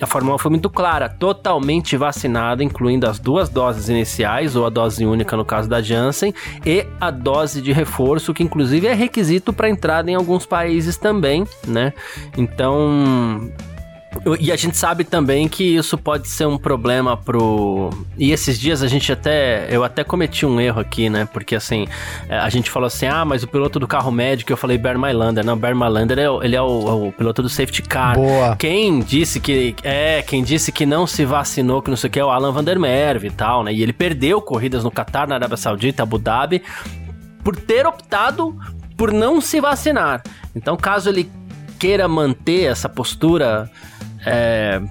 a 0.01 0.07
Fórmula 0.07 0.37
1 0.37 0.39
foi 0.39 0.51
muito 0.51 0.69
clara, 0.69 1.09
totalmente 1.09 1.97
vacinada, 1.97 2.63
incluindo 2.63 3.07
as 3.07 3.19
duas 3.19 3.49
doses 3.49 3.89
iniciais, 3.89 4.55
ou 4.55 4.67
a 4.67 4.71
dose 4.71 5.05
única 5.05 5.37
no 5.37 5.45
caso 5.45 5.69
da 5.69 5.81
Janssen, 5.81 6.35
e 6.65 6.87
a 7.01 7.11
dose 7.11 7.63
de 7.63 7.73
reforço, 7.73 8.35
que 8.35 8.43
inclusive 8.43 8.87
é 8.87 8.95
requisito 8.95 9.53
para 9.53 9.69
entrada 9.69 10.11
em 10.11 10.15
alguns 10.15 10.45
países 10.45 10.97
também, 10.97 11.47
né? 11.67 11.93
Então, 12.37 13.51
e 14.39 14.53
a 14.53 14.57
gente 14.57 14.77
sabe 14.77 15.05
também 15.05 15.49
que 15.49 15.77
isso 15.77 15.97
pode 15.97 16.29
ser 16.29 16.47
um 16.47 16.59
problema 16.59 17.17
pro. 17.17 17.91
E 18.17 18.33
esses 18.33 18.59
dias 18.59 18.83
a 18.83 18.89
gente 18.89 19.13
até. 19.13 19.67
Eu 19.71 19.85
até 19.85 20.05
cometi 20.05 20.45
um 20.47 20.61
erro 20.61 20.81
aqui, 20.81 21.09
né? 21.09 21.29
Porque 21.33 21.55
assim, 21.55 21.87
é, 22.29 22.39
a 22.39 22.49
gente 22.49 22.71
falou 22.71 22.87
assim: 22.87 23.07
ah, 23.07 23.25
mas 23.25 23.43
o 23.43 23.49
piloto 23.49 23.79
do 23.79 23.87
carro 23.87 24.11
médico, 24.11 24.53
eu 24.53 24.57
falei 24.57 24.79
Bear 24.79 24.99
Mylander. 24.99 25.45
Não, 25.45 25.57
Bear 25.57 25.75
Mylander 25.75 26.19
é, 26.19 26.27
ele 26.45 26.57
é 26.57 26.63
o, 26.63 27.07
o, 27.09 27.13
piloto 27.13 27.43
do 27.43 27.49
safety 27.49 27.83
car. 27.83 28.15
Boa. 28.15 28.57
Quem 28.57 29.01
disse 29.01 29.41
que. 29.41 29.75
É, 29.83 30.23
quem 30.23 30.43
disse 30.43 30.73
que 30.73 30.87
não 30.87 31.07
se 31.07 31.25
vacinou, 31.25 31.83
que 31.83 31.91
não 31.91 31.97
sei 31.97 32.09
o 32.09 32.11
que, 32.11 32.21
é 32.21 32.25
o 32.25 32.31
Alan 32.31 32.53
Vandermerve 32.53 33.29
e 33.29 33.31
tal, 33.31 33.65
né? 33.65 33.73
E 33.73 33.83
ele 33.83 33.93
perdeu 33.93 34.41
corridas 34.41 34.85
no 34.85 34.91
Qatar, 34.91 35.29
na 35.29 35.35
Arábia 35.35 35.57
Saudita, 35.57 36.03
Abu 36.03 36.19
Dhabi, 36.19 36.63
por 37.43 37.57
ter 37.57 37.87
optado 37.87 38.57
por 38.97 39.13
não 39.13 39.41
se 39.41 39.61
vacinar. 39.61 40.23
Então, 40.55 40.77
caso 40.77 41.11
ele 41.11 41.31
queira 41.79 42.09
manter 42.09 42.65
essa 42.65 42.89
postura 42.89 43.71
é, 44.27 44.83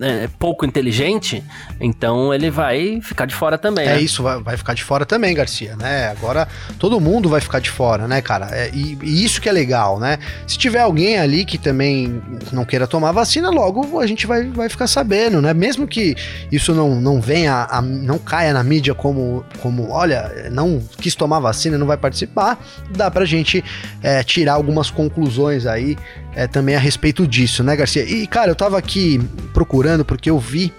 é, 0.00 0.28
pouco 0.38 0.64
inteligente, 0.64 1.42
então 1.80 2.34
ele 2.34 2.50
vai 2.50 3.00
ficar 3.00 3.26
de 3.26 3.34
fora 3.34 3.56
também. 3.56 3.86
É 3.86 3.94
né? 3.94 4.00
isso, 4.00 4.22
vai, 4.22 4.40
vai, 4.40 4.56
ficar 4.56 4.74
de 4.74 4.82
fora 4.82 5.06
também, 5.06 5.34
Garcia, 5.34 5.76
né? 5.76 6.08
Agora 6.08 6.48
todo 6.78 7.00
mundo 7.00 7.28
vai 7.28 7.40
ficar 7.40 7.60
de 7.60 7.70
fora, 7.70 8.08
né, 8.08 8.20
cara? 8.20 8.48
É, 8.52 8.70
e, 8.72 8.98
e, 9.02 9.24
isso 9.24 9.40
que 9.40 9.48
é 9.48 9.52
legal, 9.52 9.98
né? 9.98 10.18
Se 10.46 10.58
tiver 10.58 10.80
alguém 10.80 11.18
ali 11.18 11.44
que 11.44 11.58
também 11.58 12.22
não 12.52 12.64
queira 12.64 12.86
tomar 12.86 13.12
vacina, 13.12 13.50
logo 13.50 14.00
a 14.00 14.06
gente 14.06 14.26
vai, 14.26 14.48
vai 14.48 14.68
ficar 14.68 14.86
sabendo, 14.86 15.40
né? 15.40 15.54
Mesmo 15.54 15.86
que 15.86 16.16
isso 16.50 16.74
não, 16.74 17.00
não 17.00 17.20
venha, 17.20 17.66
a, 17.70 17.80
não 17.80 18.18
caia 18.18 18.52
na 18.52 18.62
mídia 18.62 18.94
como, 18.94 19.44
como, 19.60 19.90
olha, 19.90 20.48
não 20.50 20.82
quis 21.00 21.14
tomar 21.14 21.40
vacina, 21.40 21.78
não 21.78 21.86
vai 21.86 21.96
participar, 21.96 22.58
dá 22.90 23.10
pra 23.10 23.24
gente 23.24 23.64
é, 24.02 24.22
tirar 24.22 24.54
algumas 24.54 24.90
conclusões 24.90 25.66
aí 25.66 25.96
é, 26.34 26.46
também 26.46 26.74
a 26.74 26.78
respeito 26.78 27.26
disso, 27.26 27.62
né, 27.62 27.74
Garcia? 27.74 28.04
E, 28.04 28.26
cara, 28.26 28.50
eu 28.50 28.54
tava 28.54 28.78
aqui 28.78 29.20
procurando 29.52 30.04
porque 30.04 30.30
eu 30.30 30.38
vi, 30.38 30.72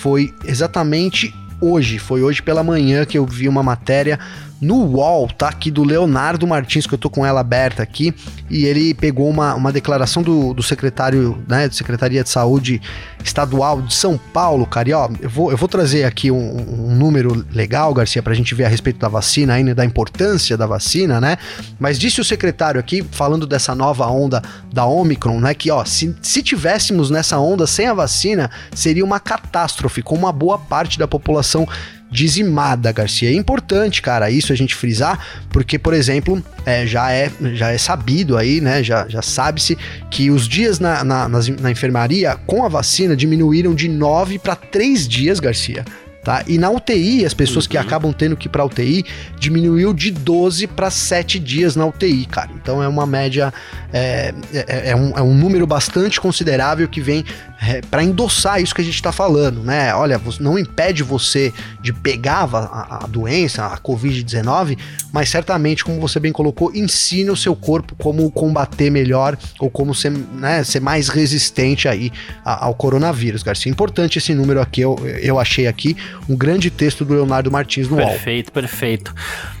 foi 0.00 0.32
exatamente 0.44 1.34
hoje, 1.60 1.98
foi 1.98 2.22
hoje 2.22 2.40
pela 2.40 2.64
manhã 2.64 3.04
que 3.04 3.18
eu 3.18 3.26
vi 3.26 3.46
uma 3.46 3.62
matéria 3.62 4.18
no 4.60 4.84
UOL, 4.84 5.28
tá? 5.28 5.48
Aqui 5.48 5.70
do 5.70 5.82
Leonardo 5.82 6.46
Martins, 6.46 6.86
que 6.86 6.94
eu 6.94 6.98
tô 6.98 7.08
com 7.08 7.24
ela 7.24 7.40
aberta 7.40 7.82
aqui, 7.82 8.14
e 8.48 8.64
ele 8.64 8.92
pegou 8.92 9.28
uma, 9.28 9.54
uma 9.54 9.72
declaração 9.72 10.22
do, 10.22 10.52
do 10.52 10.62
secretário, 10.62 11.42
né, 11.48 11.66
da 11.66 11.74
Secretaria 11.74 12.22
de 12.22 12.28
Saúde 12.28 12.80
Estadual 13.24 13.80
de 13.82 13.94
São 13.94 14.18
Paulo, 14.18 14.66
cara, 14.66 14.88
e 14.88 14.92
ó, 14.92 15.08
eu 15.20 15.30
vou, 15.30 15.50
eu 15.50 15.56
vou 15.56 15.68
trazer 15.68 16.04
aqui 16.04 16.30
um, 16.30 16.90
um 16.90 16.94
número 16.94 17.44
legal, 17.52 17.92
Garcia, 17.94 18.22
pra 18.22 18.34
gente 18.34 18.54
ver 18.54 18.64
a 18.64 18.68
respeito 18.68 18.98
da 18.98 19.08
vacina 19.08 19.54
ainda, 19.54 19.74
da 19.74 19.84
importância 19.84 20.56
da 20.56 20.66
vacina, 20.66 21.20
né? 21.20 21.38
Mas 21.78 21.98
disse 21.98 22.20
o 22.20 22.24
secretário 22.24 22.78
aqui, 22.78 23.02
falando 23.10 23.46
dessa 23.46 23.74
nova 23.74 24.06
onda 24.06 24.42
da 24.72 24.84
Omicron, 24.84 25.40
né, 25.40 25.54
que 25.54 25.70
ó, 25.70 25.84
se, 25.84 26.14
se 26.20 26.42
tivéssemos 26.42 27.10
nessa 27.10 27.38
onda 27.38 27.66
sem 27.66 27.86
a 27.86 27.94
vacina, 27.94 28.50
seria 28.74 29.04
uma 29.04 29.20
catástrofe, 29.20 30.02
com 30.02 30.14
uma 30.14 30.32
boa 30.32 30.58
parte 30.58 30.98
da 30.98 31.08
população 31.08 31.66
dizimada, 32.10 32.90
Garcia. 32.90 33.30
É 33.30 33.34
importante, 33.34 34.02
cara, 34.02 34.30
isso 34.30 34.52
a 34.52 34.56
gente 34.56 34.74
frisar, 34.74 35.18
porque, 35.50 35.78
por 35.78 35.94
exemplo, 35.94 36.42
é, 36.66 36.86
já, 36.86 37.12
é, 37.12 37.30
já 37.54 37.70
é 37.70 37.78
sabido 37.78 38.36
aí, 38.36 38.60
né? 38.60 38.82
Já, 38.82 39.06
já 39.08 39.22
sabe-se 39.22 39.78
que 40.10 40.30
os 40.30 40.48
dias 40.48 40.80
na, 40.80 41.04
na, 41.04 41.28
na, 41.28 41.38
na 41.60 41.70
enfermaria 41.70 42.36
com 42.46 42.64
a 42.64 42.68
vacina 42.68 43.16
diminuíram 43.16 43.74
de 43.74 43.88
9 43.88 44.38
para 44.38 44.56
3 44.56 45.06
dias, 45.06 45.38
Garcia. 45.38 45.84
tá? 46.24 46.42
E 46.46 46.58
na 46.58 46.70
UTI, 46.70 47.24
as 47.24 47.34
pessoas 47.34 47.64
uhum. 47.64 47.70
que 47.70 47.78
acabam 47.78 48.12
tendo 48.12 48.36
que 48.36 48.46
ir 48.46 48.50
pra 48.50 48.64
UTI, 48.64 49.04
diminuiu 49.38 49.92
de 49.94 50.10
12 50.10 50.66
para 50.66 50.90
7 50.90 51.38
dias 51.38 51.76
na 51.76 51.86
UTI, 51.86 52.26
cara. 52.26 52.50
Então 52.60 52.82
é 52.82 52.88
uma 52.88 53.06
média, 53.06 53.52
é, 53.92 54.34
é, 54.52 54.90
é, 54.90 54.96
um, 54.96 55.16
é 55.16 55.22
um 55.22 55.34
número 55.34 55.66
bastante 55.66 56.20
considerável 56.20 56.88
que 56.88 57.00
vem 57.00 57.24
é, 57.62 57.82
para 57.82 58.02
endossar 58.02 58.60
isso 58.60 58.74
que 58.74 58.80
a 58.80 58.84
gente 58.84 58.94
está 58.94 59.12
falando, 59.12 59.62
né? 59.62 59.94
Olha, 59.94 60.18
não 60.40 60.58
impede 60.58 61.02
você 61.02 61.52
de 61.82 61.92
pegar 61.92 62.48
a, 62.54 63.04
a 63.04 63.06
doença, 63.06 63.66
a 63.66 63.76
Covid-19, 63.76 64.78
mas 65.12 65.28
certamente, 65.28 65.84
como 65.84 66.00
você 66.00 66.18
bem 66.18 66.32
colocou, 66.32 66.74
ensina 66.74 67.30
o 67.30 67.36
seu 67.36 67.54
corpo 67.54 67.94
como 67.96 68.30
combater 68.30 68.88
melhor 68.88 69.36
ou 69.58 69.68
como 69.68 69.94
ser, 69.94 70.10
né, 70.10 70.64
ser 70.64 70.80
mais 70.80 71.08
resistente 71.08 71.86
aí 71.86 72.10
ao 72.42 72.74
coronavírus, 72.74 73.42
Garcia. 73.42 73.70
Importante 73.70 74.16
esse 74.16 74.32
número 74.32 74.60
aqui, 74.60 74.80
eu, 74.80 74.98
eu 75.20 75.38
achei 75.38 75.66
aqui 75.66 75.94
um 76.28 76.36
grande 76.36 76.70
texto 76.70 77.04
do 77.04 77.12
Leonardo 77.12 77.50
Martins 77.50 77.88
no 77.88 77.96
UOL. 77.96 78.06
Perfeito, 78.06 78.52
perfeito. 78.52 79.14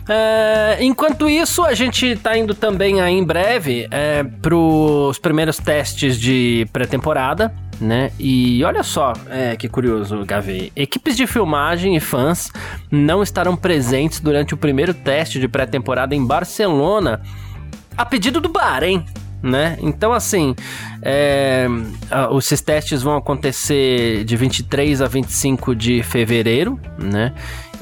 É, 0.08 0.78
enquanto 0.80 1.28
isso, 1.28 1.62
a 1.64 1.74
gente 1.74 2.06
está 2.06 2.36
indo 2.36 2.54
também 2.54 3.02
aí 3.02 3.12
em 3.12 3.24
breve 3.24 3.86
é, 3.90 4.24
para 4.24 4.56
os 4.56 5.18
primeiros 5.18 5.58
testes 5.58 6.18
de 6.18 6.66
pré-temporada 6.72 7.52
né? 7.80 8.12
E 8.18 8.62
olha 8.64 8.82
só, 8.82 9.12
é, 9.28 9.56
que 9.56 9.68
curioso, 9.68 10.24
Gavi. 10.24 10.72
Equipes 10.76 11.16
de 11.16 11.26
filmagem 11.26 11.96
e 11.96 12.00
fãs 12.00 12.50
não 12.90 13.22
estarão 13.22 13.56
presentes 13.56 14.20
durante 14.20 14.54
o 14.54 14.56
primeiro 14.56 14.92
teste 14.92 15.40
de 15.40 15.48
pré-temporada 15.48 16.14
em 16.14 16.24
Barcelona, 16.24 17.22
a 17.96 18.04
pedido 18.04 18.40
do 18.40 18.48
Bahrein. 18.48 19.04
Né? 19.42 19.78
Então, 19.80 20.12
assim, 20.12 20.54
é, 21.00 21.66
esses 22.36 22.60
testes 22.60 23.00
vão 23.00 23.16
acontecer 23.16 24.22
de 24.24 24.36
23 24.36 25.00
a 25.00 25.06
25 25.06 25.74
de 25.74 26.02
fevereiro, 26.02 26.78
né? 26.98 27.32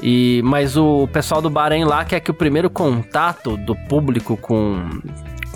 E, 0.01 0.41
mas 0.45 0.77
o 0.77 1.05
pessoal 1.11 1.41
do 1.41 1.49
Bahrein 1.49 1.83
lá 1.83 2.05
quer 2.05 2.21
que 2.21 2.31
o 2.31 2.33
primeiro 2.33 2.69
contato 2.69 3.57
do 3.57 3.75
público 3.75 4.37
com, 4.37 5.01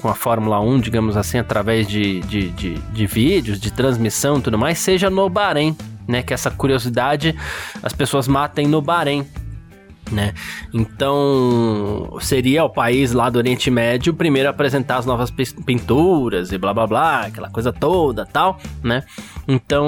com 0.03 0.09
a 0.09 0.13
Fórmula 0.13 0.59
1, 0.59 0.81
digamos 0.81 1.15
assim, 1.15 1.37
através 1.37 1.87
de, 1.87 2.19
de, 2.19 2.49
de, 2.49 2.73
de 2.73 3.07
vídeos, 3.07 3.57
de 3.57 3.71
transmissão 3.71 4.37
e 4.37 4.41
tudo 4.41 4.57
mais, 4.57 4.77
seja 4.77 5.09
no 5.09 5.29
Bahrein, 5.29 5.77
né? 6.05 6.21
Que 6.21 6.33
essa 6.33 6.51
curiosidade 6.51 7.33
as 7.81 7.93
pessoas 7.93 8.27
matem 8.27 8.67
no 8.67 8.81
Bahrein 8.81 9.25
né? 10.11 10.33
Então, 10.73 12.17
seria 12.19 12.63
o 12.65 12.69
país 12.69 13.13
lá 13.13 13.29
do 13.29 13.37
Oriente 13.37 13.71
Médio 13.71 14.13
o 14.13 14.15
primeiro 14.15 14.49
a 14.49 14.51
apresentar 14.51 14.97
as 14.97 15.05
novas 15.05 15.31
pinturas 15.31 16.51
e 16.51 16.57
blá 16.57 16.73
blá 16.73 16.85
blá, 16.85 17.21
aquela 17.21 17.49
coisa 17.49 17.71
toda, 17.71 18.25
tal, 18.25 18.59
né? 18.83 19.03
Então, 19.47 19.85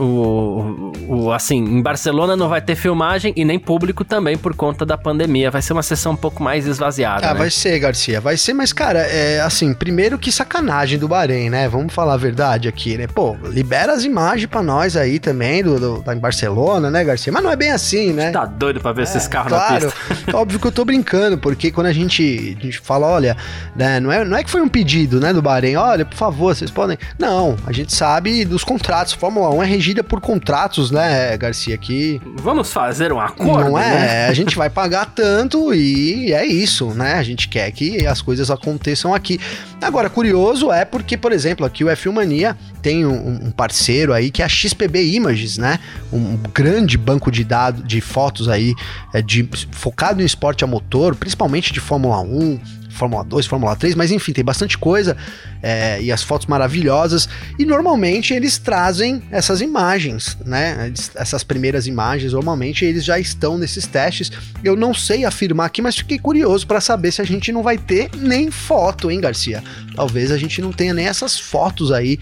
o, 0.00 0.92
o, 1.08 1.32
assim, 1.32 1.56
em 1.58 1.82
Barcelona 1.82 2.36
não 2.36 2.48
vai 2.48 2.60
ter 2.60 2.74
filmagem 2.74 3.32
e 3.36 3.44
nem 3.44 3.58
público 3.58 4.04
também 4.04 4.36
por 4.36 4.54
conta 4.54 4.84
da 4.86 4.96
pandemia. 4.96 5.50
Vai 5.50 5.60
ser 5.62 5.72
uma 5.74 5.82
sessão 5.82 6.12
um 6.12 6.16
pouco 6.16 6.42
mais 6.42 6.66
esvaziada, 6.66 7.26
Ah, 7.26 7.34
né? 7.34 7.38
vai 7.38 7.50
ser, 7.50 7.78
Garcia, 7.78 8.20
vai 8.20 8.36
ser, 8.36 8.54
mas 8.54 8.72
cara, 8.72 9.00
é 9.00 9.40
assim, 9.40 9.74
primeiro 9.74 10.18
que 10.18 10.32
sacanagem 10.32 10.98
do 10.98 11.06
Bahrein, 11.06 11.50
né? 11.50 11.68
Vamos 11.68 11.92
falar 11.92 12.14
a 12.14 12.16
verdade 12.16 12.68
aqui, 12.68 12.96
né? 12.96 13.06
Pô, 13.06 13.36
libera 13.44 13.92
as 13.92 14.04
imagens 14.04 14.46
pra 14.46 14.62
nós 14.62 14.96
aí 14.96 15.18
também, 15.18 15.62
do, 15.62 15.78
do, 15.78 16.02
da 16.02 16.14
em 16.14 16.18
Barcelona, 16.18 16.90
né, 16.90 17.04
Garcia? 17.04 17.32
Mas 17.32 17.42
não 17.42 17.50
é 17.50 17.56
bem 17.56 17.70
assim, 17.70 18.12
né? 18.12 18.30
Tá 18.30 18.46
doido 18.46 18.80
pra 18.80 18.92
ver 18.92 19.02
é, 19.02 19.04
esses 19.04 19.28
carros 19.28 19.52
claro, 19.52 19.86
na 19.86 19.90
pista. 19.92 19.94
Óbvio 20.36 20.58
que 20.58 20.66
eu 20.66 20.72
tô 20.72 20.84
brincando, 20.84 21.36
porque 21.38 21.70
quando 21.70 21.86
a 21.86 21.92
gente, 21.92 22.56
a 22.58 22.64
gente 22.64 22.78
fala, 22.80 23.06
olha, 23.06 23.36
né, 23.76 24.00
não 24.00 24.10
é, 24.10 24.24
não 24.24 24.36
é 24.36 24.42
que 24.42 24.50
foi 24.50 24.60
um 24.62 24.68
pedido, 24.68 25.20
né, 25.20 25.32
do 25.32 25.42
Bahrein, 25.42 25.76
olha, 25.76 26.04
por 26.04 26.16
favor, 26.16 26.54
vocês 26.54 26.70
podem. 26.70 26.98
Não, 27.18 27.56
a 27.66 27.72
gente 27.72 27.94
sabe 27.94 28.44
dos 28.44 28.64
contratos. 28.78 29.12
Fórmula 29.12 29.50
1 29.50 29.62
é 29.62 29.66
regida 29.66 30.04
por 30.04 30.20
contratos, 30.20 30.90
né, 30.90 31.36
Garcia? 31.36 31.76
Que. 31.76 32.20
Vamos 32.36 32.72
fazer 32.72 33.12
um 33.12 33.20
acordo. 33.20 33.70
Não 33.70 33.78
é? 33.78 33.90
Né? 33.90 34.28
A 34.28 34.32
gente 34.32 34.56
vai 34.56 34.70
pagar 34.70 35.06
tanto 35.06 35.74
e 35.74 36.32
é 36.32 36.46
isso, 36.46 36.90
né? 36.94 37.14
A 37.14 37.22
gente 37.22 37.48
quer 37.48 37.70
que 37.72 38.06
as 38.06 38.22
coisas 38.22 38.50
aconteçam 38.50 39.12
aqui. 39.12 39.40
Agora, 39.82 40.08
curioso 40.08 40.72
é 40.72 40.84
porque, 40.84 41.16
por 41.16 41.32
exemplo, 41.32 41.66
aqui 41.66 41.84
o 41.84 41.88
F1 41.88 42.12
Mania 42.12 42.56
tem 42.80 43.04
um, 43.04 43.46
um 43.46 43.50
parceiro 43.50 44.12
aí 44.12 44.30
que 44.30 44.42
é 44.42 44.44
a 44.44 44.48
XPB 44.48 45.04
Images, 45.14 45.58
né? 45.58 45.78
Um 46.12 46.36
grande 46.54 46.96
banco 46.96 47.30
de 47.30 47.44
dados, 47.44 47.86
de 47.86 48.00
fotos 48.00 48.48
aí, 48.48 48.74
é, 49.12 49.20
de, 49.20 49.48
focado 49.72 50.22
em 50.22 50.24
esporte 50.24 50.64
a 50.64 50.66
motor, 50.66 51.14
principalmente 51.16 51.72
de 51.72 51.80
Fórmula 51.80 52.20
1, 52.20 52.60
Fórmula 52.98 53.24
2, 53.24 53.46
Fórmula 53.46 53.76
3, 53.76 53.94
mas 53.94 54.10
enfim, 54.10 54.32
tem 54.32 54.44
bastante 54.44 54.76
coisa 54.76 55.16
é, 55.62 56.00
e 56.02 56.12
as 56.12 56.22
fotos 56.22 56.46
maravilhosas. 56.46 57.28
E 57.58 57.64
normalmente 57.64 58.34
eles 58.34 58.58
trazem 58.58 59.22
essas 59.30 59.60
imagens, 59.60 60.36
né? 60.44 60.92
Essas 61.14 61.42
primeiras 61.42 61.86
imagens, 61.86 62.32
normalmente 62.32 62.84
eles 62.84 63.04
já 63.04 63.18
estão 63.18 63.56
nesses 63.56 63.86
testes. 63.86 64.30
Eu 64.62 64.76
não 64.76 64.92
sei 64.92 65.24
afirmar 65.24 65.66
aqui, 65.66 65.80
mas 65.80 65.96
fiquei 65.96 66.18
curioso 66.18 66.66
para 66.66 66.80
saber 66.80 67.12
se 67.12 67.22
a 67.22 67.24
gente 67.24 67.52
não 67.52 67.62
vai 67.62 67.78
ter 67.78 68.10
nem 68.16 68.50
foto, 68.50 69.10
hein, 69.10 69.20
Garcia? 69.20 69.62
Talvez 69.94 70.30
a 70.30 70.36
gente 70.36 70.60
não 70.60 70.72
tenha 70.72 70.92
nem 70.92 71.06
essas 71.06 71.38
fotos 71.38 71.92
aí 71.92 72.18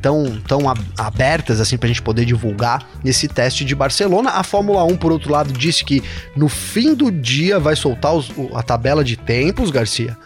tão, 0.00 0.40
tão 0.46 0.62
abertas 0.98 1.60
assim 1.60 1.76
para 1.76 1.86
a 1.86 1.88
gente 1.88 2.02
poder 2.02 2.24
divulgar 2.24 2.86
nesse 3.02 3.28
teste 3.28 3.64
de 3.64 3.74
Barcelona. 3.74 4.30
A 4.30 4.42
Fórmula 4.42 4.84
1, 4.84 4.96
por 4.96 5.12
outro 5.12 5.30
lado, 5.32 5.52
disse 5.52 5.84
que 5.84 6.02
no 6.36 6.48
fim 6.48 6.94
do 6.94 7.10
dia 7.10 7.58
vai 7.58 7.76
soltar 7.76 8.14
os, 8.14 8.30
a 8.54 8.62
tabela 8.62 9.04
de 9.04 9.16
tempos, 9.16 9.70
Garcia. 9.70 10.16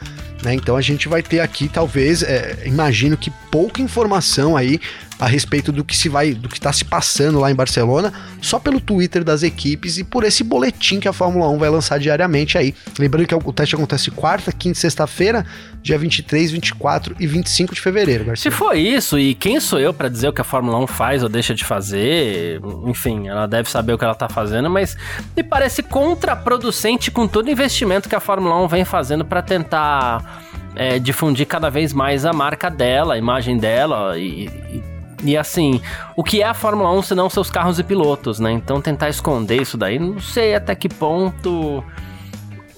Né? 0.43 0.55
Então 0.55 0.77
a 0.77 0.81
gente 0.81 1.09
vai 1.09 1.23
ter 1.23 1.41
aqui, 1.41 1.69
talvez, 1.69 2.23
é, 2.23 2.63
imagino 2.67 3.17
que 3.17 3.31
pouca 3.51 3.81
informação 3.81 4.57
aí 4.57 4.81
a 5.25 5.27
respeito 5.27 5.73
do 5.73 5.83
que 5.83 5.97
se 5.97 6.09
vai, 6.09 6.35
do 6.35 6.51
que 6.51 6.59
está 6.59 6.71
se 6.71 6.85
passando 6.85 7.41
lá 7.41 7.51
em 7.51 7.55
Barcelona, 7.55 8.13
só 8.43 8.59
pelo 8.59 8.79
Twitter 8.79 9.25
das 9.25 9.43
equipes 9.43 9.97
e 9.97 10.05
por 10.05 10.23
esse 10.23 10.45
boletim 10.45 11.01
que 11.01 11.09
a 11.09 11.15
Fórmula 11.15 11.49
1 11.49 11.59
vai 11.59 11.71
lançar 11.71 11.99
diariamente 11.99 12.59
aí. 12.59 12.75
Lembrando 12.99 13.27
que 13.27 13.35
o 13.35 13.53
teste 13.53 13.75
acontece 13.75 14.11
quarta, 14.11 14.53
quinta 14.53 14.77
e 14.77 14.81
sexta-feira, 14.81 15.47
dia 15.83 15.97
23, 15.97 16.51
24 16.51 17.17
e 17.19 17.27
25 17.27 17.75
de 17.75 17.81
fevereiro, 17.81 18.25
Garcia. 18.27 18.51
Se 18.51 18.55
for 18.55 18.77
isso, 18.77 19.19
e 19.19 19.35
quem 19.35 19.59
sou 19.61 19.81
eu 19.81 19.95
para 19.95 20.11
dizer 20.11 20.29
o 20.29 20.33
que 20.33 20.43
a 20.43 20.45
Fórmula 20.45 20.79
1 20.81 20.87
faz 20.89 21.23
ou 21.23 21.29
deixa 21.29 21.55
de 21.55 21.65
fazer? 21.65 22.61
Enfim, 22.87 23.29
ela 23.29 23.47
deve 23.47 23.71
saber 23.71 23.95
o 23.95 23.99
que 23.99 24.05
ela 24.05 24.15
tá 24.15 24.29
fazendo, 24.29 24.69
mas 24.69 24.95
me 25.35 25.43
parece 25.43 25.83
contraproducente 25.83 27.11
com 27.11 27.27
todo 27.27 27.47
o 27.47 27.51
investimento 27.51 28.11
que 28.11 28.15
a 28.15 28.21
Fórmula 28.21 28.63
1 28.63 28.69
vem 28.69 28.85
fazendo 28.85 29.25
para 29.25 29.41
tentar 29.41 30.45
é, 30.77 30.99
difundir 30.99 31.47
cada 31.47 31.71
vez 31.71 31.95
mais 31.95 32.27
a 32.27 32.33
marca 32.33 32.71
dela, 32.71 33.15
a 33.15 33.19
imagem 33.19 33.57
dela 33.57 34.19
e, 34.19 34.47
e 34.47 34.94
e 35.25 35.37
assim, 35.37 35.81
o 36.15 36.23
que 36.23 36.43
é 36.43 36.47
a 36.47 36.55
Fórmula 36.55 36.93
1 36.93 37.03
se 37.03 37.15
não 37.15 37.31
seus 37.31 37.51
carros 37.51 37.79
e 37.79 37.83
pilotos, 37.83 38.39
né? 38.39 38.53
Então 38.53 38.81
tentar 38.81 39.09
esconder 39.09 39.61
isso 39.61 39.77
daí, 39.77 39.99
não 39.99 40.21
sei 40.21 40.55
até 40.55 40.75
que 40.75 40.89
ponto 40.89 41.83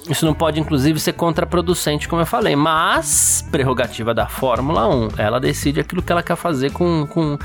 isso 0.08 0.24
não 0.24 0.34
pode, 0.34 0.60
inclusive, 0.60 1.00
ser 1.00 1.14
contraproducente, 1.14 2.06
como 2.06 2.22
eu 2.22 2.26
falei. 2.26 2.54
Mas, 2.54 3.44
prerrogativa 3.50 4.14
da 4.14 4.26
Fórmula 4.26 4.88
1, 4.88 5.08
ela 5.18 5.40
decide 5.40 5.80
aquilo 5.80 6.00
que 6.00 6.12
ela 6.12 6.22
quer 6.22 6.36
fazer 6.36 6.70
com, 6.70 7.06
com, 7.08 7.36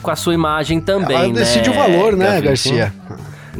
com 0.00 0.10
a 0.10 0.14
sua 0.14 0.32
imagem 0.32 0.80
também. 0.80 1.16
Ela 1.16 1.32
decide 1.32 1.68
né? 1.68 1.76
o 1.76 1.78
valor, 1.78 2.16
né, 2.16 2.40
Garcia? 2.40 2.94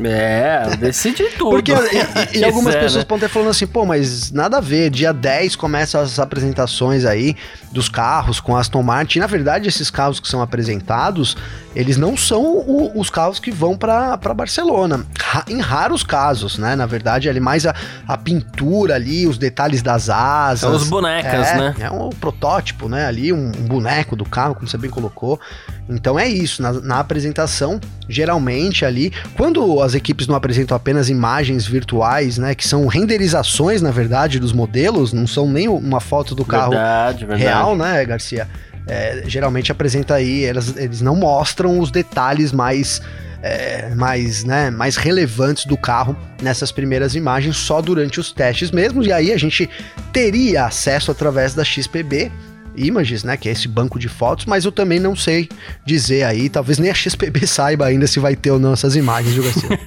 É, 0.04 0.76
decide 0.76 1.24
tudo. 1.36 1.50
Porque 1.50 1.72
e, 1.72 2.38
e 2.38 2.44
algumas 2.44 2.74
pessoas 2.74 2.96
né? 2.96 3.04
podem 3.04 3.26
estar 3.26 3.28
falando 3.28 3.50
assim, 3.50 3.66
pô, 3.66 3.84
mas 3.84 4.30
nada 4.30 4.58
a 4.58 4.60
ver, 4.60 4.90
dia 4.90 5.12
10 5.12 5.56
começam 5.56 6.00
as 6.00 6.18
apresentações 6.18 7.04
aí 7.04 7.36
dos 7.72 7.88
carros 7.88 8.40
com 8.40 8.56
Aston 8.56 8.82
Martin. 8.82 9.18
Na 9.18 9.26
verdade, 9.26 9.68
esses 9.68 9.90
carros 9.90 10.20
que 10.20 10.28
são 10.28 10.42
apresentados, 10.42 11.36
eles 11.74 11.96
não 11.96 12.16
são 12.16 12.42
o, 12.42 12.98
os 12.98 13.10
carros 13.10 13.38
que 13.38 13.50
vão 13.50 13.76
para 13.76 14.16
Barcelona. 14.34 15.06
Ra, 15.18 15.44
em 15.48 15.60
raros 15.60 16.02
casos, 16.02 16.58
né? 16.58 16.74
Na 16.74 16.86
verdade, 16.86 17.28
ali 17.28 17.40
mais 17.40 17.66
a, 17.66 17.74
a 18.06 18.16
pintura 18.16 18.94
ali, 18.94 19.26
os 19.26 19.38
detalhes 19.38 19.82
das 19.82 20.08
asas. 20.08 20.60
São 20.60 20.74
os 20.74 20.88
bonecas, 20.88 21.48
é, 21.48 21.58
né? 21.58 21.74
É 21.80 21.90
um 21.90 22.10
protótipo, 22.10 22.88
né? 22.88 23.06
Ali, 23.06 23.32
um, 23.32 23.46
um 23.46 23.66
boneco 23.66 24.16
do 24.16 24.24
carro, 24.24 24.54
como 24.54 24.68
você 24.68 24.78
bem 24.78 24.90
colocou. 24.90 25.40
Então 25.88 26.18
é 26.18 26.28
isso, 26.28 26.62
na, 26.62 26.72
na, 26.72 27.00
apresentação, 27.00 27.80
geralmente 28.08 28.84
ali, 28.84 29.12
quando 29.36 29.79
as 29.82 29.94
equipes 29.94 30.26
não 30.26 30.34
apresentam 30.34 30.76
apenas 30.76 31.08
imagens 31.08 31.66
virtuais, 31.66 32.38
né, 32.38 32.54
que 32.54 32.66
são 32.66 32.86
renderizações, 32.86 33.82
na 33.82 33.90
verdade, 33.90 34.38
dos 34.38 34.52
modelos, 34.52 35.12
não 35.12 35.26
são 35.26 35.50
nem 35.50 35.68
uma 35.68 36.00
foto 36.00 36.34
do 36.34 36.44
carro 36.44 36.70
verdade, 36.70 37.26
verdade. 37.26 37.42
real, 37.42 37.76
né, 37.76 38.04
Garcia? 38.04 38.48
É, 38.86 39.22
geralmente 39.26 39.70
apresenta 39.70 40.14
aí, 40.14 40.44
elas, 40.44 40.76
eles 40.76 41.00
não 41.00 41.14
mostram 41.14 41.78
os 41.78 41.90
detalhes 41.90 42.52
mais 42.52 43.00
é, 43.42 43.94
mais, 43.94 44.44
né, 44.44 44.70
mais 44.70 44.96
relevantes 44.96 45.64
do 45.64 45.76
carro 45.76 46.16
nessas 46.42 46.70
primeiras 46.70 47.14
imagens 47.14 47.56
só 47.56 47.80
durante 47.80 48.20
os 48.20 48.32
testes 48.32 48.70
mesmo. 48.70 49.02
E 49.02 49.12
aí 49.12 49.32
a 49.32 49.38
gente 49.38 49.68
teria 50.12 50.66
acesso 50.66 51.10
através 51.10 51.54
da 51.54 51.64
XPB 51.64 52.30
Images, 52.76 53.24
né, 53.24 53.36
que 53.36 53.48
é 53.48 53.52
esse 53.52 53.68
banco 53.68 53.98
de 53.98 54.08
fotos, 54.08 54.46
mas 54.46 54.64
eu 54.64 54.72
também 54.72 54.98
não 54.98 55.14
sei 55.16 55.48
dizer 55.84 56.24
aí, 56.24 56.48
talvez 56.48 56.78
nem 56.78 56.90
a 56.90 56.94
XPB 56.94 57.46
saiba 57.48 57.86
ainda 57.86 58.06
se 58.06 58.20
vai 58.20 58.36
ter 58.36 58.50
ou 58.50 58.58
não 58.58 58.72
essas 58.72 58.96
imagens, 58.96 59.34
viu, 59.34 59.44
Garcia? 59.44 59.80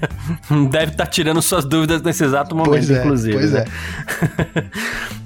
Deve 0.70 0.92
estar 0.92 1.06
tá 1.06 1.10
tirando 1.10 1.42
suas 1.42 1.66
dúvidas 1.66 2.02
nesse 2.02 2.24
exato 2.24 2.56
momento, 2.56 2.72
pois 2.72 2.92
é, 2.92 3.00
inclusive. 3.00 3.34
Pois 3.34 3.52
né? 3.52 3.66
é. 4.56 4.64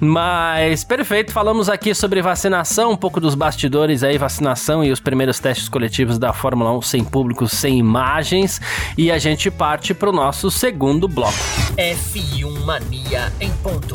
mas, 0.00 0.84
perfeito, 0.84 1.32
falamos 1.32 1.68
aqui 1.68 1.94
sobre 1.94 2.22
vacinação, 2.22 2.92
um 2.92 2.96
pouco 2.96 3.20
dos 3.20 3.34
bastidores 3.34 4.02
aí, 4.02 4.18
vacinação 4.18 4.84
e 4.84 4.90
os 4.90 5.00
primeiros 5.00 5.38
testes 5.38 5.68
coletivos 5.68 6.18
da 6.18 6.32
Fórmula 6.32 6.76
1 6.78 6.82
sem 6.82 7.04
público, 7.04 7.48
sem 7.48 7.78
imagens, 7.78 8.60
e 8.96 9.10
a 9.10 9.18
gente 9.18 9.50
parte 9.50 9.92
para 9.94 10.10
o 10.10 10.12
nosso 10.12 10.50
segundo 10.50 11.08
bloco. 11.08 11.38
F1 11.76 12.64
Mania 12.64 13.32
em 13.40 13.50
ponto. 13.62 13.94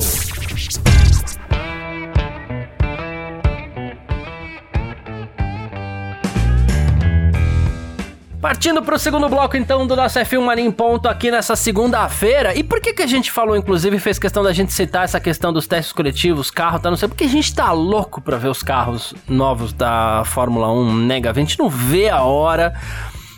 Partindo 8.44 8.84
para 8.84 8.96
o 8.96 9.00
segundo 9.00 9.30
bloco, 9.30 9.56
então, 9.56 9.88
do 9.88 9.96
nosso 9.96 10.20
F1 10.20 10.42
Mania 10.42 10.66
em 10.66 10.70
Ponto 10.70 11.08
aqui 11.08 11.32
nessa 11.32 11.56
segunda-feira. 11.56 12.54
E 12.54 12.62
por 12.62 12.82
que, 12.82 12.92
que 12.92 13.02
a 13.02 13.08
gente 13.08 13.32
falou, 13.32 13.56
inclusive, 13.56 13.98
fez 14.00 14.20
questão 14.20 14.44
da 14.44 14.52
gente 14.52 14.74
citar 14.74 15.06
essa 15.06 15.18
questão 15.18 15.54
dos 15.54 15.66
testes 15.66 15.94
coletivos, 15.94 16.52
carro, 16.52 16.78
tá? 16.78 16.90
Não 16.90 16.98
sei, 16.98 17.08
porque 17.08 17.24
a 17.24 17.30
gente 17.30 17.56
tá 17.56 17.72
louco 17.72 18.20
para 18.20 18.36
ver 18.36 18.50
os 18.50 18.62
carros 18.62 19.16
novos 19.30 19.72
da 19.72 20.24
Fórmula 20.26 20.70
1, 20.74 20.94
né, 20.94 21.22
A 21.26 21.34
gente 21.34 21.58
não 21.58 21.70
vê 21.70 22.10
a 22.10 22.22
hora. 22.24 22.74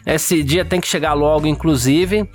Esse 0.08 0.42
dia 0.42 0.66
tem 0.66 0.82
que 0.82 0.88
chegar 0.88 1.14
logo, 1.14 1.46
inclusive. 1.46 2.28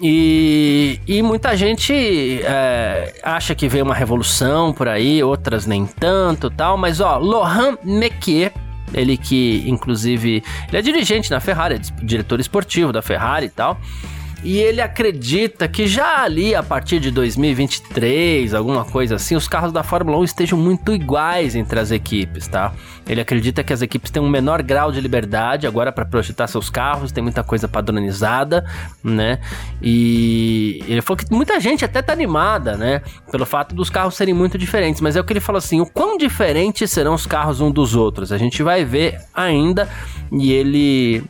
E, 0.00 1.00
e 1.08 1.22
muita 1.22 1.56
gente 1.56 2.40
é, 2.44 3.14
acha 3.24 3.52
que 3.52 3.66
veio 3.66 3.84
uma 3.84 3.96
revolução 3.96 4.72
por 4.72 4.86
aí, 4.86 5.24
outras 5.24 5.66
nem 5.66 5.84
tanto 5.86 6.48
tal. 6.48 6.76
Mas, 6.76 7.00
ó, 7.00 7.18
Lohan 7.18 7.76
Mekier 7.82 8.52
ele 8.94 9.16
que, 9.16 9.64
inclusive, 9.66 10.42
ele 10.68 10.76
é 10.76 10.82
dirigente 10.82 11.30
na 11.30 11.40
Ferrari, 11.40 11.76
é 11.76 12.04
diretor 12.04 12.40
esportivo 12.40 12.92
da 12.92 13.02
Ferrari 13.02 13.46
e 13.46 13.50
tal. 13.50 13.80
E 14.42 14.58
ele 14.58 14.80
acredita 14.80 15.68
que 15.68 15.86
já 15.86 16.22
ali 16.22 16.52
a 16.54 16.62
partir 16.62 16.98
de 16.98 17.12
2023, 17.12 18.54
alguma 18.54 18.84
coisa 18.84 19.14
assim, 19.14 19.36
os 19.36 19.46
carros 19.46 19.72
da 19.72 19.84
Fórmula 19.84 20.18
1 20.18 20.24
estejam 20.24 20.58
muito 20.58 20.92
iguais 20.92 21.54
entre 21.54 21.78
as 21.78 21.92
equipes, 21.92 22.48
tá? 22.48 22.72
Ele 23.08 23.20
acredita 23.20 23.62
que 23.62 23.72
as 23.72 23.82
equipes 23.82 24.10
têm 24.10 24.20
um 24.20 24.28
menor 24.28 24.60
grau 24.62 24.90
de 24.90 25.00
liberdade 25.00 25.66
agora 25.66 25.92
para 25.92 26.04
projetar 26.04 26.48
seus 26.48 26.68
carros, 26.68 27.12
tem 27.12 27.22
muita 27.22 27.44
coisa 27.44 27.68
padronizada, 27.68 28.64
né? 29.02 29.38
E 29.80 30.82
ele 30.88 31.02
falou 31.02 31.18
que 31.18 31.32
muita 31.32 31.60
gente 31.60 31.84
até 31.84 32.02
tá 32.02 32.12
animada, 32.12 32.76
né? 32.76 33.00
Pelo 33.30 33.46
fato 33.46 33.74
dos 33.76 33.90
carros 33.90 34.16
serem 34.16 34.34
muito 34.34 34.58
diferentes, 34.58 35.00
mas 35.00 35.14
é 35.14 35.20
o 35.20 35.24
que 35.24 35.32
ele 35.32 35.40
falou 35.40 35.58
assim: 35.58 35.80
o 35.80 35.86
quão 35.86 36.18
diferentes 36.18 36.90
serão 36.90 37.14
os 37.14 37.26
carros 37.26 37.60
um 37.60 37.70
dos 37.70 37.94
outros? 37.94 38.32
A 38.32 38.38
gente 38.38 38.62
vai 38.62 38.84
ver 38.84 39.20
ainda. 39.34 39.88
E 40.32 40.52
ele 40.52 41.22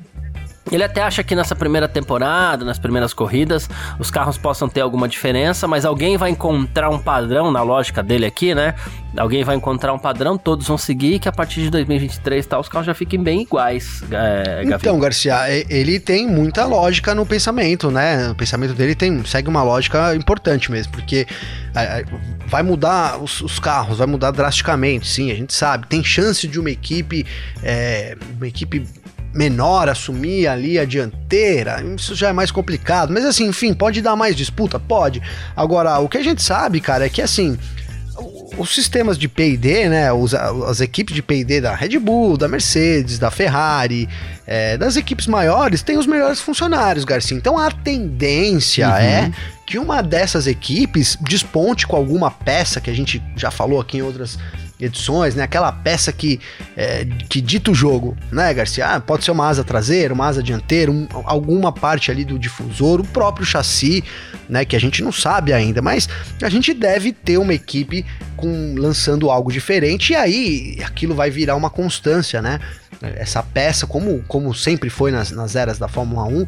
ele 0.71 0.85
até 0.85 1.03
acha 1.03 1.25
que 1.25 1.35
nessa 1.35 1.57
primeira 1.57 1.89
temporada, 1.89 2.65
nas 2.65 2.79
primeiras 2.79 3.13
corridas, 3.13 3.69
os 3.99 4.11
carros 4.11 4.39
possam 4.39 4.69
ter 4.69 4.81
alguma 4.81 5.09
diferença, 5.09 5.67
mas 5.67 5.85
alguém 5.85 6.17
vai 6.17 6.31
encontrar 6.31 6.89
um 6.89 6.99
padrão, 6.99 7.51
na 7.51 7.63
lógica 7.63 8.03
dele 8.03 8.27
aqui, 8.27 8.55
né? 8.55 8.75
Alguém 9.17 9.45
vai 9.45 9.57
encontrar 9.57 9.93
um 9.93 9.99
padrão, 9.99 10.39
todos 10.39 10.67
vão 10.67 10.79
seguir, 10.79 11.19
que 11.19 11.29
a 11.29 11.33
partir 11.33 11.63
de 11.63 11.71
2023 11.71 12.47
tá, 12.47 12.59
os 12.59 12.69
carros 12.69 12.87
já 12.87 12.95
fiquem 12.95 13.23
bem 13.23 13.43
iguais. 13.43 14.03
É, 14.11 14.63
então, 14.65 14.99
Garcia, 14.99 15.37
ele 15.69 15.99
tem 15.99 16.27
muita 16.27 16.65
lógica 16.65 17.15
no 17.15 17.27
pensamento, 17.27 17.91
né? 17.91 18.31
O 18.31 18.35
pensamento 18.35 18.73
dele 18.73 18.95
tem, 18.95 19.23
segue 19.25 19.49
uma 19.49 19.63
lógica 19.63 20.15
importante 20.15 20.71
mesmo, 20.71 20.93
porque 20.93 21.27
é, 21.75 22.05
vai 22.47 22.63
mudar 22.63 23.19
os, 23.23 23.41
os, 23.41 23.59
carros, 23.59 23.99
vai 23.99 24.07
mudar 24.07 24.31
drasticamente, 24.31 25.09
sim, 25.09 25.31
a 25.31 25.35
gente 25.35 25.53
sabe. 25.53 25.87
Tem 25.89 26.03
chance 26.03 26.47
de 26.47 26.59
uma 26.59 26.71
equipe, 26.71 27.27
é, 27.63 28.17
uma 28.37 28.47
equipe 28.47 28.87
menor 29.33 29.89
assumir 29.89 30.47
ali 30.47 30.79
a 30.79 30.85
dianteira, 30.85 31.83
isso 31.97 32.15
já 32.15 32.29
é 32.29 32.33
mais 32.33 32.51
complicado. 32.51 33.13
Mas 33.13 33.25
assim, 33.25 33.47
enfim, 33.47 33.73
pode 33.73 34.01
dar 34.03 34.17
mais 34.17 34.37
disputa? 34.37 34.79
Pode. 34.79 35.23
Agora, 35.57 35.99
o 35.99 36.09
que 36.09 36.19
a 36.19 36.23
gente 36.23 36.43
sabe, 36.43 36.81
cara, 36.81 37.07
é 37.07 37.09
que 37.09 37.23
assim. 37.23 37.59
Os 38.59 38.75
sistemas 38.75 39.17
de 39.17 39.27
PD, 39.27 39.89
né? 39.89 40.13
Os, 40.13 40.35
as 40.35 40.83
equipes 40.83 41.15
de 41.15 41.23
PD 41.23 41.63
da 41.63 41.75
Red 41.75 41.99
Bull, 41.99 42.37
da 42.37 42.47
Mercedes, 42.47 43.19
da 43.19 43.31
Ferrari, 43.31 44.07
é, 44.47 44.77
das 44.77 44.97
equipes 44.97 45.27
maiores, 45.27 45.83
têm 45.83 45.97
os 45.97 46.07
melhores 46.07 46.39
funcionários, 46.39 47.07
Garcia. 47.07 47.35
Então 47.35 47.57
a 47.57 47.71
tendência 47.71 48.87
uhum. 48.87 48.95
é 48.95 49.33
que 49.67 49.79
uma 49.79 50.03
dessas 50.03 50.47
equipes 50.47 51.17
desponte 51.23 51.87
com 51.87 51.97
alguma 51.97 52.31
peça 52.31 52.79
que 52.79 52.91
a 52.91 52.95
gente 52.95 53.23
já 53.35 53.51
falou 53.51 53.81
aqui 53.81 53.97
em 53.97 54.03
outras 54.03 54.39
edições, 54.85 55.35
né? 55.35 55.45
Aquela 55.45 55.71
peça 55.71 56.13
que, 56.13 56.41
é, 56.77 57.07
que 57.29 57.41
dita 57.41 57.71
o 57.71 57.75
jogo, 57.75 58.17
né, 58.31 58.53
Garcia? 58.53 58.87
Ah, 58.87 59.01
pode 59.01 59.25
ser 59.25 59.31
uma 59.31 59.47
asa 59.47 59.63
traseira, 59.63 60.13
uma 60.13 60.27
asa 60.27 60.43
dianteira, 60.43 60.91
um, 60.91 61.07
alguma 61.25 61.73
parte 61.73 62.11
ali 62.11 62.25
do 62.25 62.39
difusor, 62.39 63.01
o 63.01 63.05
próprio 63.05 63.47
chassi, 63.47 64.03
né? 64.49 64.65
Que 64.65 64.75
a 64.75 64.81
gente 64.81 65.03
não 65.03 65.13
sabe 65.13 65.53
ainda, 65.53 65.81
mas 65.81 66.09
a 66.43 66.49
gente 66.49 66.75
deve 66.75 67.13
ter 67.13 67.39
uma 67.39 67.55
equipe 67.55 68.05
com 68.37 68.75
lançando 68.77 69.31
algo 69.31 69.53
diferente 69.53 70.13
e 70.13 70.17
aí 70.17 70.79
aquilo 70.85 71.15
vai 71.15 71.31
virar 71.31 71.55
uma 71.55 71.71
constância, 71.71 72.43
né? 72.43 72.59
Essa 73.01 73.43
peça, 73.43 73.87
como, 73.87 74.23
como 74.29 74.55
sempre 74.55 74.91
foi 74.91 75.11
nas, 75.11 75.31
nas 75.31 75.57
eras 75.57 75.79
da 75.79 75.89
Fórmula 75.89 76.25
1, 76.25 76.47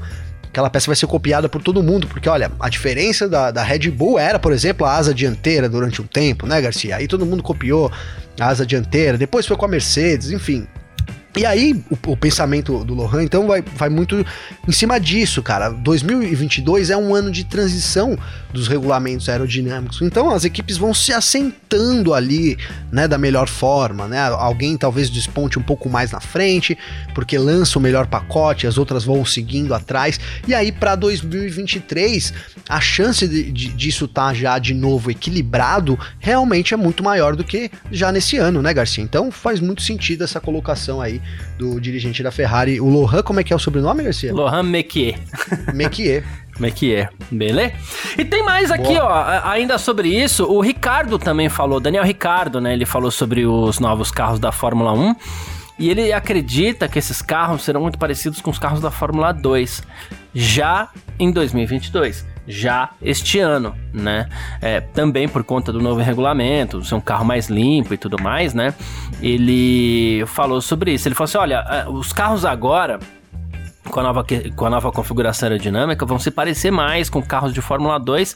aquela 0.55 0.71
peça 0.71 0.87
vai 0.87 0.95
ser 0.95 1.09
copiada 1.09 1.49
por 1.49 1.61
todo 1.61 1.83
mundo, 1.83 2.07
porque 2.07 2.29
olha, 2.29 2.51
a 2.61 2.69
diferença 2.69 3.29
da, 3.29 3.51
da 3.51 3.62
Red 3.64 3.90
Bull 3.90 4.21
era, 4.21 4.38
por 4.38 4.53
exemplo, 4.53 4.87
a 4.87 4.95
asa 4.95 5.12
dianteira 5.12 5.69
durante 5.69 6.01
um 6.01 6.07
tempo, 6.07 6.47
né, 6.47 6.61
Garcia? 6.61 6.95
Aí 6.95 7.09
todo 7.09 7.27
mundo 7.27 7.43
copiou 7.43 7.90
a 8.38 8.47
asa 8.47 8.64
dianteira, 8.64 9.19
depois 9.19 9.47
foi 9.47 9.57
com 9.57 9.64
a 9.64 9.69
Mercedes, 9.69 10.31
enfim. 10.31 10.64
E 11.37 11.44
aí, 11.44 11.83
o, 11.90 12.12
o, 12.12 12.16
pensamento 12.16 12.85
do 12.85 12.94
Lohan, 12.94 13.25
então, 13.25 13.49
vai, 13.49 13.61
vai 13.61 13.88
muito 13.88 14.25
em 14.68 14.73
cima 14.73 15.01
disso, 15.01 15.42
cara. 15.42 15.68
2022 15.68 16.90
é 16.90 16.97
um 16.97 17.12
ano 17.12 17.31
de 17.31 17.42
transição 17.44 18.16
dos 18.53 18.68
regulamentos 18.68 19.29
aerodinâmicos. 19.29 20.01
Então, 20.01 20.31
as 20.31 20.44
equipes 20.44 20.77
vão 20.77 20.94
se 20.94 21.12
assentando 21.12 22.14
ali, 22.14 22.57
né, 22.92 23.09
da 23.09 23.18
melhor 23.18 23.49
forma, 23.49 24.07
né? 24.07 24.20
Alguém 24.29 24.77
talvez 24.77 25.11
desponte 25.11 25.59
um 25.59 25.62
pouco 25.62 25.88
mais 25.88 26.12
na 26.12 26.20
frente, 26.20 26.79
porque 27.16 27.37
lança 27.37 27.81
o 27.81 27.83
melhor 27.83 28.07
pacote, 28.07 28.68
as 28.68 28.79
outras 28.79 29.03
vão 29.03 29.25
seguindo 29.25 29.75
atrás. 29.75 30.20
E 30.47 30.55
aí, 30.55 30.70
para 30.70 30.94
2023, 30.94 32.33
a 32.68 32.81
chance 32.81 33.27
de, 33.27 33.51
de, 33.51 33.68
disso 33.70 34.05
estar 34.05 34.29
tá 34.29 34.35
já 34.35 34.57
de 34.61 34.73
novo 34.73 35.11
equilibrado 35.11 35.99
realmente 36.20 36.73
é 36.73 36.77
muito 36.77 37.03
maior 37.03 37.35
do 37.35 37.42
que 37.42 37.73
já 37.90 38.12
nesse 38.12 38.37
ano, 38.37 38.62
né, 38.62 38.73
Garcia? 38.73 39.03
Então, 39.03 39.33
faz 39.33 39.59
muito 39.59 39.83
sentido 39.83 40.23
essa 40.23 40.40
colocação 40.40 41.01
aí 41.01 41.20
do 41.59 41.81
dirigente 41.81 42.23
da 42.23 42.31
Ferrari, 42.31 42.81
o 42.81 42.89
Lohan, 42.89 43.23
como 43.23 43.41
é 43.41 43.45
que 43.45 43.53
é 43.53 43.57
o 43.57 43.59
sobrenome, 43.59 44.03
Garcia? 44.03 44.33
Lohan 44.33 44.63
Mequier. 44.63 45.19
Mequier. 45.73 46.25
Mequier, 46.59 47.11
beleza? 47.33 47.75
E 48.17 48.25
tem 48.25 48.45
mais 48.45 48.71
aqui, 48.71 48.95
Boa. 48.95 49.43
ó, 49.45 49.49
ainda 49.49 49.77
sobre 49.77 50.09
isso, 50.09 50.45
o 50.45 50.61
Ricardo 50.61 51.19
também 51.19 51.49
falou, 51.49 51.81
Daniel 51.81 52.05
Ricardo, 52.05 52.61
né, 52.61 52.73
ele 52.73 52.87
falou 52.87 53.11
sobre 53.11 53.45
os 53.45 53.81
novos 53.81 54.13
carros 54.13 54.39
da 54.39 54.53
Fórmula 54.53 54.93
1, 54.93 55.17
e 55.81 55.91
ele 55.91 56.13
acredita 56.13 56.87
que 56.87 56.97
esses 56.97 57.21
carros 57.21 57.65
serão 57.65 57.81
muito 57.81 57.99
parecidos 57.99 58.41
com 58.41 58.51
os 58.51 58.59
carros 58.61 58.81
da 58.81 58.93
Fórmula 58.93 59.33
2, 59.33 59.83
já 60.33 60.91
em 61.19 61.33
2022 61.33 62.34
já 62.47 62.91
este 63.01 63.39
ano, 63.39 63.75
né? 63.93 64.29
É, 64.61 64.81
também 64.81 65.29
por 65.29 65.45
conta 65.45 65.73
do 65.73 65.81
novo 65.81 66.01
regulamento, 66.01 66.85
ser 66.85 66.95
um 66.95 67.01
carro 67.01 67.25
mais 67.25 67.49
limpo 67.49 67.95
e 67.95 67.97
tudo 67.97 68.23
mais, 68.23 68.55
né? 68.55 68.75
Ele 69.21 70.25
falou 70.27 70.61
sobre 70.61 70.93
isso. 70.93 71.09
Ele 71.09 71.15
falou 71.15 71.25
assim: 71.25 71.39
olha, 71.39 71.89
os 71.89 72.13
carros 72.13 72.45
agora. 72.45 72.99
Com 73.91 74.01
a, 74.01 74.03
nova, 74.03 74.25
com 74.57 74.65
a 74.65 74.71
nova 74.71 74.91
configuração 74.91 75.47
aerodinâmica, 75.47 76.07
vão 76.07 76.19
se 76.19 76.31
parecer 76.31 76.71
mais 76.71 77.11
com 77.11 77.23
carros 77.23 77.53
de 77.53 77.61
Fórmula 77.61 78.01
2, 78.01 78.35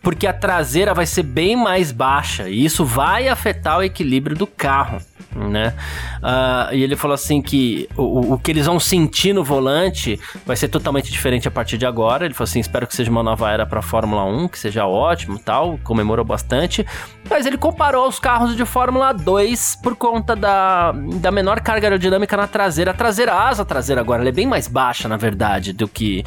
porque 0.00 0.28
a 0.28 0.32
traseira 0.32 0.94
vai 0.94 1.04
ser 1.04 1.24
bem 1.24 1.56
mais 1.56 1.90
baixa 1.90 2.48
e 2.48 2.64
isso 2.64 2.84
vai 2.84 3.26
afetar 3.26 3.78
o 3.78 3.82
equilíbrio 3.82 4.36
do 4.36 4.46
carro 4.46 5.02
né? 5.36 5.74
Uh, 6.18 6.74
e 6.74 6.82
ele 6.82 6.96
falou 6.96 7.14
assim 7.14 7.42
que 7.42 7.88
o, 7.96 8.34
o 8.34 8.38
que 8.38 8.50
eles 8.50 8.66
vão 8.66 8.80
sentir 8.80 9.32
no 9.32 9.44
volante 9.44 10.18
vai 10.44 10.56
ser 10.56 10.68
totalmente 10.68 11.10
diferente 11.10 11.46
a 11.46 11.50
partir 11.50 11.76
de 11.76 11.86
agora. 11.86 12.24
Ele 12.24 12.34
falou 12.34 12.48
assim: 12.48 12.60
espero 12.60 12.86
que 12.86 12.94
seja 12.94 13.10
uma 13.10 13.22
nova 13.22 13.50
era 13.50 13.66
para 13.66 13.82
Fórmula 13.82 14.24
1, 14.24 14.48
que 14.48 14.58
seja 14.58 14.86
ótimo 14.86 15.38
tal. 15.38 15.78
Comemorou 15.84 16.24
bastante. 16.24 16.86
Mas 17.28 17.44
ele 17.44 17.58
comparou 17.58 18.08
os 18.08 18.18
carros 18.18 18.56
de 18.56 18.64
Fórmula 18.64 19.12
2 19.12 19.80
por 19.82 19.96
conta 19.96 20.36
da, 20.36 20.92
da 20.92 21.30
menor 21.30 21.60
carga 21.60 21.86
aerodinâmica 21.86 22.36
na 22.36 22.46
traseira. 22.46 22.92
A 22.92 22.94
traseira, 22.94 23.32
a 23.32 23.48
asa 23.48 23.64
traseira 23.64 24.00
agora, 24.00 24.26
é 24.26 24.32
bem 24.32 24.46
mais 24.46 24.68
baixa, 24.68 25.08
na 25.08 25.16
verdade, 25.16 25.72
do 25.72 25.88
que, 25.88 26.24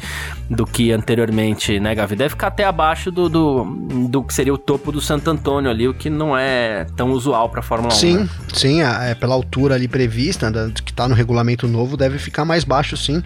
do 0.48 0.66
que 0.66 0.92
anteriormente, 0.92 1.80
né, 1.80 1.94
Gavi? 1.94 2.16
Deve 2.16 2.30
ficar 2.30 2.48
até 2.48 2.64
abaixo 2.64 3.10
do, 3.10 3.28
do, 3.28 3.64
do 4.08 4.22
que 4.22 4.34
seria 4.34 4.52
o 4.52 4.58
topo 4.58 4.92
do 4.92 5.00
Santo 5.00 5.30
Antônio 5.30 5.70
ali, 5.70 5.88
o 5.88 5.94
que 5.94 6.10
não 6.10 6.36
é 6.36 6.84
tão 6.96 7.10
usual 7.10 7.48
para 7.48 7.62
Fórmula 7.62 7.92
sim, 7.92 8.18
1. 8.18 8.18
Sim, 8.18 8.22
né? 8.22 8.28
sim, 8.52 8.82
é, 9.00 9.14
pela 9.14 9.34
altura 9.34 9.74
ali 9.74 9.88
prevista, 9.88 10.50
né, 10.50 10.72
que 10.84 10.90
está 10.90 11.08
no 11.08 11.14
regulamento 11.14 11.66
novo, 11.66 11.96
deve 11.96 12.18
ficar 12.18 12.44
mais 12.44 12.64
baixo 12.64 12.96
sim 12.96 13.22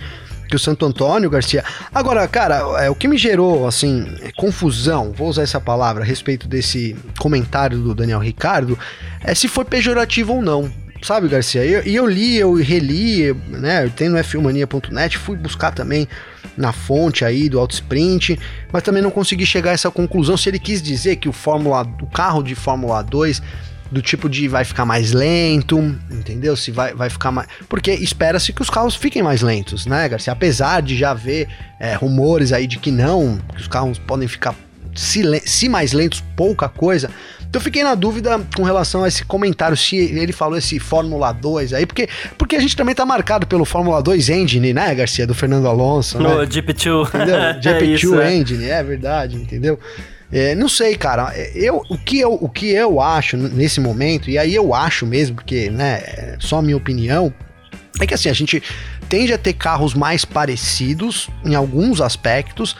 que 0.48 0.56
o 0.56 0.58
Santo 0.58 0.84
Antônio, 0.84 1.30
Garcia. 1.30 1.64
Agora, 1.92 2.26
cara, 2.28 2.84
é, 2.84 2.90
o 2.90 2.94
que 2.94 3.08
me 3.08 3.16
gerou, 3.16 3.66
assim, 3.66 4.06
confusão, 4.36 5.12
vou 5.12 5.28
usar 5.28 5.42
essa 5.42 5.60
palavra, 5.60 6.02
a 6.02 6.06
respeito 6.06 6.46
desse 6.46 6.96
comentário 7.18 7.78
do 7.78 7.94
Daniel 7.94 8.18
Ricardo, 8.18 8.78
é 9.22 9.34
se 9.34 9.48
foi 9.48 9.64
pejorativo 9.64 10.34
ou 10.34 10.42
não. 10.42 10.70
sabe, 11.02 11.28
Garcia? 11.28 11.64
E 11.64 11.72
eu, 11.72 11.82
eu, 11.82 12.06
li, 12.06 12.36
eu 12.36 12.54
reli, 12.54 13.34
né? 13.48 13.90
Tenho 13.96 14.12
no 14.12 14.18
f1mania.net, 14.18 15.18
fui 15.18 15.36
buscar 15.36 15.72
também 15.72 16.06
na 16.56 16.72
fonte 16.72 17.24
aí 17.24 17.48
do 17.48 17.66
Sprint, 17.70 18.38
mas 18.72 18.82
também 18.82 19.02
não 19.02 19.10
consegui 19.10 19.44
chegar 19.44 19.70
a 19.70 19.74
essa 19.74 19.90
conclusão 19.90 20.36
se 20.36 20.48
ele 20.48 20.58
quis 20.58 20.80
dizer 20.80 21.16
que 21.16 21.28
o 21.28 21.32
Fórmula, 21.32 21.82
o 22.00 22.06
carro 22.06 22.42
de 22.42 22.54
Fórmula 22.54 23.02
2 23.02 23.42
do 23.90 24.02
tipo 24.02 24.28
de 24.28 24.48
vai 24.48 24.64
ficar 24.64 24.84
mais 24.84 25.12
lento, 25.12 25.78
entendeu? 26.10 26.56
Se 26.56 26.70
vai, 26.70 26.94
vai 26.94 27.10
ficar 27.10 27.30
mais. 27.30 27.48
Porque 27.68 27.92
espera-se 27.92 28.52
que 28.52 28.62
os 28.62 28.70
carros 28.70 28.94
fiquem 28.94 29.22
mais 29.22 29.42
lentos, 29.42 29.86
né, 29.86 30.08
Garcia? 30.08 30.32
Apesar 30.32 30.82
de 30.82 30.96
já 30.96 31.10
haver 31.10 31.48
é, 31.78 31.94
rumores 31.94 32.52
aí 32.52 32.66
de 32.66 32.78
que 32.78 32.90
não, 32.90 33.38
que 33.54 33.60
os 33.60 33.68
carros 33.68 33.98
podem 33.98 34.28
ficar 34.28 34.54
se, 34.94 35.22
se 35.46 35.68
mais 35.68 35.92
lentos, 35.92 36.22
pouca 36.36 36.68
coisa. 36.68 37.10
Então 37.40 37.60
eu 37.60 37.64
fiquei 37.64 37.84
na 37.84 37.94
dúvida 37.94 38.40
com 38.56 38.64
relação 38.64 39.04
a 39.04 39.08
esse 39.08 39.24
comentário, 39.24 39.76
se 39.76 39.96
ele 39.96 40.32
falou 40.32 40.58
esse 40.58 40.80
Fórmula 40.80 41.30
2 41.30 41.72
aí, 41.72 41.86
porque, 41.86 42.08
porque 42.36 42.56
a 42.56 42.60
gente 42.60 42.76
também 42.76 42.94
tá 42.94 43.06
marcado 43.06 43.46
pelo 43.46 43.64
Fórmula 43.64 44.02
2 44.02 44.28
Engine, 44.28 44.72
né, 44.72 44.92
Garcia? 44.92 45.24
Do 45.24 45.34
Fernando 45.34 45.68
Alonso. 45.68 46.18
No 46.18 46.40
né? 46.40 46.46
GP2. 46.46 47.08
Entendeu? 47.08 47.36
GP2 47.62 48.20
é 48.20 48.34
Engine, 48.34 48.64
é 48.64 48.82
verdade, 48.82 49.36
entendeu? 49.36 49.78
É, 50.32 50.54
não 50.54 50.68
sei, 50.68 50.96
cara. 50.96 51.32
Eu, 51.54 51.82
o, 51.88 51.98
que 51.98 52.18
eu, 52.20 52.34
o 52.34 52.48
que 52.48 52.70
eu 52.70 53.00
acho 53.00 53.36
nesse 53.36 53.80
momento, 53.80 54.30
e 54.30 54.38
aí 54.38 54.54
eu 54.54 54.74
acho 54.74 55.06
mesmo, 55.06 55.36
porque, 55.36 55.70
né, 55.70 56.02
é 56.04 56.36
só 56.40 56.60
minha 56.60 56.76
opinião, 56.76 57.32
é 58.00 58.06
que 58.06 58.14
assim, 58.14 58.28
a 58.28 58.32
gente 58.32 58.62
tende 59.08 59.32
a 59.32 59.38
ter 59.38 59.52
carros 59.52 59.94
mais 59.94 60.24
parecidos 60.24 61.28
em 61.44 61.54
alguns 61.54 62.00
aspectos, 62.00 62.76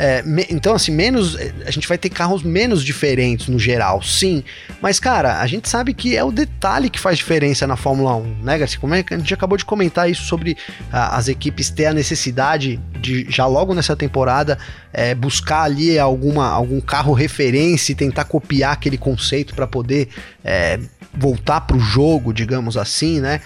é, 0.00 0.22
me, 0.22 0.46
então, 0.48 0.76
assim, 0.76 0.92
menos. 0.92 1.36
A 1.66 1.72
gente 1.72 1.88
vai 1.88 1.98
ter 1.98 2.08
carros 2.08 2.44
menos 2.44 2.84
diferentes 2.84 3.48
no 3.48 3.58
geral, 3.58 4.00
sim. 4.00 4.44
Mas, 4.80 5.00
cara, 5.00 5.40
a 5.40 5.46
gente 5.48 5.68
sabe 5.68 5.92
que 5.92 6.16
é 6.16 6.22
o 6.22 6.30
detalhe 6.30 6.88
que 6.88 7.00
faz 7.00 7.18
diferença 7.18 7.66
na 7.66 7.74
Fórmula 7.74 8.14
1, 8.14 8.44
né, 8.44 8.58
Garcia? 8.58 8.78
Como 8.78 8.94
é 8.94 9.02
que 9.02 9.12
a 9.12 9.18
gente 9.18 9.34
acabou 9.34 9.58
de 9.58 9.64
comentar 9.64 10.08
isso 10.08 10.22
sobre 10.22 10.56
a, 10.92 11.16
as 11.16 11.26
equipes 11.26 11.68
ter 11.68 11.86
a 11.86 11.92
necessidade 11.92 12.78
de, 13.00 13.26
já 13.28 13.44
logo 13.46 13.74
nessa 13.74 13.96
temporada, 13.96 14.56
é, 14.92 15.16
buscar 15.16 15.62
ali 15.62 15.98
alguma, 15.98 16.48
algum 16.48 16.80
carro 16.80 17.12
referência 17.12 17.90
e 17.90 17.96
tentar 17.96 18.22
copiar 18.24 18.74
aquele 18.74 18.98
conceito 18.98 19.52
para 19.52 19.66
poder 19.66 20.10
é, 20.44 20.78
voltar 21.12 21.62
pro 21.62 21.80
jogo, 21.80 22.32
digamos 22.32 22.76
assim, 22.76 23.20
né? 23.20 23.40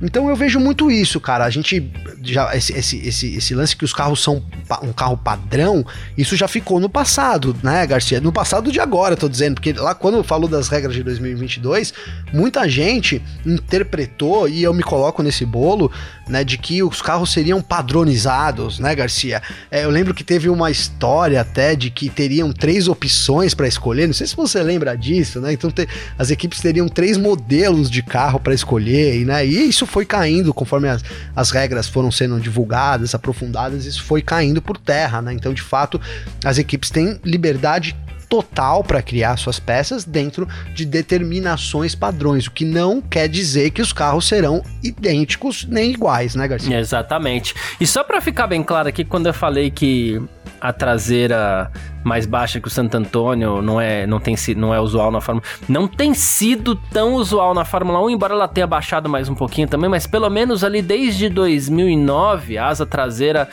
Então 0.00 0.28
eu 0.28 0.36
vejo 0.36 0.60
muito 0.60 0.90
isso, 0.90 1.20
cara. 1.20 1.44
A 1.44 1.50
gente 1.50 1.90
já 2.22 2.54
esse, 2.54 2.72
esse, 2.72 3.08
esse, 3.08 3.36
esse 3.36 3.54
lance 3.54 3.76
que 3.76 3.84
os 3.84 3.92
carros 3.92 4.22
são 4.22 4.42
um 4.82 4.92
carro 4.92 5.16
padrão, 5.16 5.84
isso 6.16 6.36
já 6.36 6.46
ficou 6.46 6.78
no 6.78 6.88
passado, 6.88 7.56
né, 7.62 7.86
Garcia? 7.86 8.20
No 8.20 8.32
passado 8.32 8.70
de 8.70 8.80
agora, 8.80 9.16
tô 9.16 9.28
dizendo, 9.28 9.54
porque 9.54 9.72
lá 9.72 9.94
quando 9.94 10.16
eu 10.16 10.24
falo 10.24 10.46
das 10.46 10.68
regras 10.68 10.94
de 10.94 11.02
2022, 11.02 11.92
muita 12.32 12.68
gente 12.68 13.22
interpretou 13.44 14.48
e 14.48 14.62
eu 14.62 14.72
me 14.72 14.82
coloco 14.82 15.22
nesse 15.22 15.44
bolo, 15.44 15.90
né, 16.28 16.44
de 16.44 16.58
que 16.58 16.82
os 16.82 17.00
carros 17.00 17.32
seriam 17.32 17.60
padronizados, 17.60 18.78
né, 18.78 18.94
Garcia? 18.94 19.42
É, 19.70 19.84
eu 19.84 19.90
lembro 19.90 20.14
que 20.14 20.24
teve 20.24 20.48
uma 20.48 20.70
história 20.70 21.40
até 21.40 21.74
de 21.74 21.90
que 21.90 22.08
teriam 22.08 22.52
três 22.52 22.88
opções 22.88 23.54
para 23.54 23.66
escolher. 23.66 24.06
Não 24.06 24.14
sei 24.14 24.26
se 24.26 24.36
você 24.36 24.62
lembra 24.62 24.96
disso, 24.96 25.40
né? 25.40 25.52
Então 25.52 25.70
te, 25.70 25.88
as 26.18 26.30
equipes 26.30 26.60
teriam 26.60 26.88
três 26.88 27.16
modelos 27.16 27.90
de 27.90 28.02
carro 28.02 28.40
para 28.40 28.54
escolher, 28.54 29.24
né? 29.24 29.46
E 29.46 29.68
isso 29.68 29.86
foi 29.86 30.04
caindo 30.04 30.52
conforme 30.52 30.88
as, 30.88 31.02
as 31.34 31.50
regras 31.50 31.88
foram 31.88 32.10
sendo 32.10 32.40
divulgadas, 32.40 33.14
aprofundadas, 33.14 33.84
isso 33.86 34.02
foi 34.04 34.22
caindo 34.22 34.60
por 34.60 34.76
terra, 34.76 35.22
né? 35.22 35.32
Então, 35.32 35.52
de 35.52 35.62
fato, 35.62 36.00
as 36.44 36.58
equipes 36.58 36.90
têm 36.90 37.18
liberdade 37.24 37.96
total 38.28 38.84
para 38.84 39.02
criar 39.02 39.36
suas 39.36 39.58
peças 39.58 40.04
dentro 40.04 40.46
de 40.74 40.84
determinações 40.84 41.94
padrões, 41.94 42.46
o 42.46 42.50
que 42.50 42.64
não 42.64 43.00
quer 43.00 43.28
dizer 43.28 43.70
que 43.70 43.82
os 43.82 43.92
carros 43.92 44.26
serão 44.26 44.62
idênticos 44.82 45.66
nem 45.68 45.90
iguais, 45.90 46.34
né, 46.34 46.46
Garcia? 46.46 46.78
Exatamente. 46.78 47.54
E 47.80 47.86
só 47.86 48.04
para 48.04 48.20
ficar 48.20 48.46
bem 48.46 48.62
claro 48.62 48.88
aqui, 48.88 49.04
quando 49.04 49.26
eu 49.26 49.34
falei 49.34 49.70
que 49.70 50.20
a 50.60 50.72
traseira 50.72 51.70
mais 52.04 52.26
baixa 52.26 52.60
que 52.60 52.66
o 52.66 52.70
Santo 52.70 52.96
Antônio 52.96 53.62
não 53.62 53.80
é, 53.80 54.06
não 54.06 54.18
tem, 54.18 54.34
não 54.56 54.74
é 54.74 54.80
usual 54.80 55.10
na 55.10 55.20
Fórmula 55.20 55.46
Não 55.68 55.86
tem 55.86 56.14
sido 56.14 56.74
tão 56.74 57.14
usual 57.14 57.54
na 57.54 57.64
Fórmula 57.64 58.02
1, 58.04 58.10
embora 58.10 58.34
ela 58.34 58.48
tenha 58.48 58.66
baixado 58.66 59.08
mais 59.08 59.28
um 59.28 59.34
pouquinho 59.34 59.68
também, 59.68 59.88
mas 59.88 60.06
pelo 60.06 60.28
menos 60.28 60.64
ali 60.64 60.82
desde 60.82 61.28
2009, 61.28 62.58
a 62.58 62.66
asa 62.66 62.86
traseira 62.86 63.48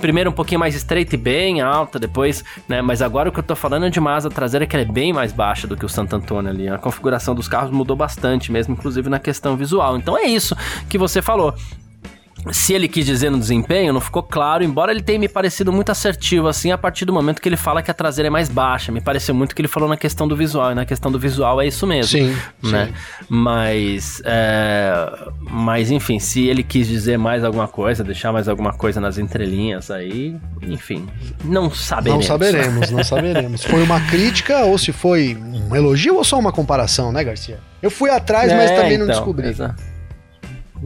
primeiro 0.00 0.30
um 0.30 0.32
pouquinho 0.32 0.60
mais 0.60 0.74
estreita 0.74 1.14
e 1.14 1.18
bem 1.18 1.60
alta, 1.60 1.98
depois, 1.98 2.44
né? 2.68 2.82
Mas 2.82 3.02
agora 3.02 3.28
o 3.28 3.32
que 3.32 3.38
eu 3.38 3.44
tô 3.44 3.56
falando 3.56 3.86
é 3.86 3.90
de 3.90 3.98
uma 3.98 4.14
asa 4.14 4.28
traseira 4.28 4.66
que 4.66 4.76
é 4.76 4.84
bem 4.84 5.12
mais 5.12 5.32
baixa 5.32 5.66
do 5.66 5.76
que 5.76 5.84
o 5.84 5.88
Santo 5.88 6.14
Antônio 6.16 6.50
ali. 6.50 6.68
A 6.68 6.78
configuração 6.78 7.34
dos 7.34 7.48
carros 7.48 7.70
mudou 7.70 7.96
bastante, 7.96 8.52
mesmo 8.52 8.74
inclusive 8.74 9.08
na 9.08 9.18
questão 9.18 9.56
visual. 9.56 9.96
Então 9.96 10.16
é 10.16 10.24
isso 10.24 10.56
que 10.88 10.98
você 10.98 11.20
falou 11.22 11.54
se 12.52 12.72
ele 12.74 12.88
quis 12.88 13.04
dizer 13.04 13.30
no 13.30 13.38
desempenho, 13.38 13.92
não 13.92 14.00
ficou 14.00 14.22
claro, 14.22 14.62
embora 14.62 14.92
ele 14.92 15.02
tenha 15.02 15.18
me 15.18 15.28
parecido 15.28 15.72
muito 15.72 15.90
assertivo, 15.90 16.48
assim, 16.48 16.70
a 16.70 16.78
partir 16.78 17.04
do 17.04 17.12
momento 17.12 17.40
que 17.40 17.48
ele 17.48 17.56
fala 17.56 17.82
que 17.82 17.90
a 17.90 17.94
traseira 17.94 18.28
é 18.28 18.30
mais 18.30 18.48
baixa. 18.48 18.92
Me 18.92 19.00
pareceu 19.00 19.34
muito 19.34 19.54
que 19.54 19.60
ele 19.60 19.68
falou 19.68 19.88
na 19.88 19.96
questão 19.96 20.28
do 20.28 20.36
visual, 20.36 20.72
e 20.72 20.74
na 20.74 20.84
questão 20.84 21.10
do 21.10 21.18
visual 21.18 21.60
é 21.60 21.66
isso 21.66 21.86
mesmo. 21.86 22.10
Sim. 22.10 22.36
Né? 22.62 22.86
Sim. 22.86 22.92
Mas, 23.28 24.22
é... 24.24 25.10
mas, 25.40 25.90
enfim, 25.90 26.18
se 26.18 26.46
ele 26.46 26.62
quis 26.62 26.86
dizer 26.86 27.18
mais 27.18 27.44
alguma 27.44 27.68
coisa, 27.68 28.04
deixar 28.04 28.32
mais 28.32 28.48
alguma 28.48 28.72
coisa 28.72 29.00
nas 29.00 29.18
entrelinhas 29.18 29.90
aí, 29.90 30.36
enfim, 30.62 31.06
não 31.44 31.70
saberemos. 31.70 32.26
Não 32.26 32.28
saberemos, 32.28 32.90
não 32.90 33.04
saberemos. 33.04 33.64
Foi 33.64 33.82
uma 33.82 34.00
crítica 34.00 34.64
ou 34.64 34.78
se 34.78 34.92
foi 34.92 35.36
um 35.36 35.74
elogio 35.74 36.16
ou 36.16 36.24
só 36.24 36.38
uma 36.38 36.52
comparação, 36.52 37.12
né, 37.12 37.24
Garcia? 37.24 37.58
Eu 37.82 37.90
fui 37.90 38.10
atrás, 38.10 38.50
é, 38.50 38.56
mas 38.56 38.70
também 38.70 38.94
então, 38.94 39.06
não 39.06 39.14
descobri. 39.14 39.48
Exato. 39.48 39.95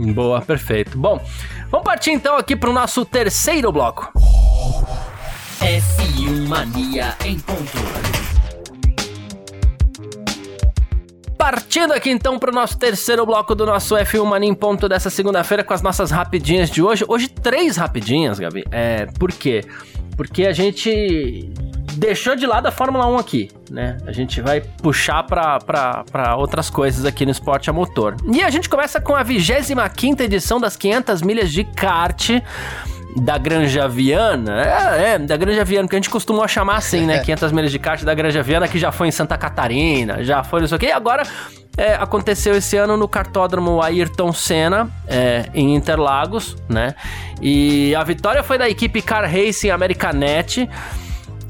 Boa, 0.00 0.40
perfeito. 0.40 0.96
Bom, 0.96 1.20
vamos 1.70 1.84
partir 1.84 2.10
então 2.10 2.36
aqui 2.38 2.56
para 2.56 2.70
o 2.70 2.72
nosso 2.72 3.04
terceiro 3.04 3.70
bloco. 3.70 4.10
F1 5.60 6.48
Mania 6.48 7.14
em 7.22 7.38
ponto. 7.38 7.60
Partindo 11.36 11.92
aqui 11.92 12.10
então 12.10 12.38
para 12.38 12.50
o 12.50 12.54
nosso 12.54 12.78
terceiro 12.78 13.26
bloco 13.26 13.54
do 13.54 13.66
nosso 13.66 13.94
F1 13.94 14.24
Mania 14.24 14.48
em 14.48 14.54
ponto 14.54 14.88
dessa 14.88 15.10
segunda-feira 15.10 15.62
com 15.62 15.74
as 15.74 15.82
nossas 15.82 16.10
rapidinhas 16.10 16.70
de 16.70 16.82
hoje. 16.82 17.04
Hoje 17.06 17.28
três 17.28 17.76
rapidinhas, 17.76 18.38
Gabi. 18.38 18.64
É, 18.70 19.04
por 19.18 19.30
quê? 19.30 19.62
Porque 20.16 20.46
a 20.46 20.52
gente 20.52 21.52
deixou 21.94 22.36
de 22.36 22.46
lado 22.46 22.66
a 22.66 22.70
Fórmula 22.70 23.06
1 23.06 23.18
aqui, 23.18 23.50
né? 23.70 23.98
A 24.06 24.12
gente 24.12 24.40
vai 24.40 24.60
puxar 24.60 25.22
para 25.22 26.36
outras 26.36 26.70
coisas 26.70 27.04
aqui 27.04 27.24
no 27.24 27.32
esporte 27.32 27.70
a 27.70 27.72
motor. 27.72 28.16
E 28.32 28.42
a 28.42 28.50
gente 28.50 28.68
começa 28.68 29.00
com 29.00 29.14
a 29.14 29.22
25 29.22 30.22
edição 30.22 30.60
das 30.60 30.76
500 30.76 31.22
milhas 31.22 31.50
de 31.50 31.64
kart 31.64 32.30
da 33.16 33.36
Granja 33.38 33.88
Viana. 33.88 34.62
É, 34.62 35.14
é, 35.14 35.18
da 35.18 35.36
Granja 35.36 35.64
Viana, 35.64 35.88
que 35.88 35.96
a 35.96 35.98
gente 35.98 36.10
costuma 36.10 36.46
chamar 36.46 36.76
assim, 36.76 37.06
né? 37.06 37.18
500 37.24 37.52
milhas 37.52 37.72
de 37.72 37.78
kart 37.78 38.02
da 38.02 38.14
Granja 38.14 38.42
Viana, 38.42 38.68
que 38.68 38.78
já 38.78 38.92
foi 38.92 39.08
em 39.08 39.10
Santa 39.10 39.36
Catarina, 39.36 40.22
já 40.22 40.42
foi 40.42 40.64
isso 40.64 40.74
aqui. 40.74 40.86
E 40.86 40.92
agora 40.92 41.22
é, 41.76 41.94
aconteceu 41.94 42.54
esse 42.54 42.76
ano 42.76 42.96
no 42.96 43.08
cartódromo 43.08 43.82
Ayrton 43.82 44.32
Senna, 44.32 44.88
é, 45.06 45.48
em 45.54 45.74
Interlagos, 45.74 46.56
né? 46.68 46.94
E 47.40 47.94
a 47.94 48.04
vitória 48.04 48.42
foi 48.42 48.58
da 48.58 48.68
equipe 48.68 49.02
Car 49.02 49.24
Racing 49.24 49.70
Americanet. 49.70 50.68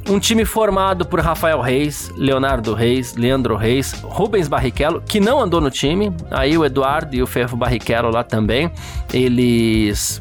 Um 0.09 0.19
time 0.19 0.45
formado 0.45 1.05
por 1.05 1.21
Rafael 1.21 1.61
Reis, 1.61 2.11
Leonardo 2.17 2.75
Reis, 2.75 3.15
Leandro 3.15 3.55
Reis, 3.57 3.93
Rubens 4.03 4.49
Barrichello, 4.49 5.03
que 5.03 5.21
não 5.21 5.41
andou 5.41 5.61
no 5.61 5.71
time, 5.71 6.13
aí 6.31 6.57
o 6.59 6.65
Eduardo 6.65 7.15
e 7.15 7.23
o 7.23 7.27
Ferro 7.27 7.57
Barrichello 7.57 8.11
lá 8.11 8.25
também. 8.25 8.71
Eles 9.13 10.21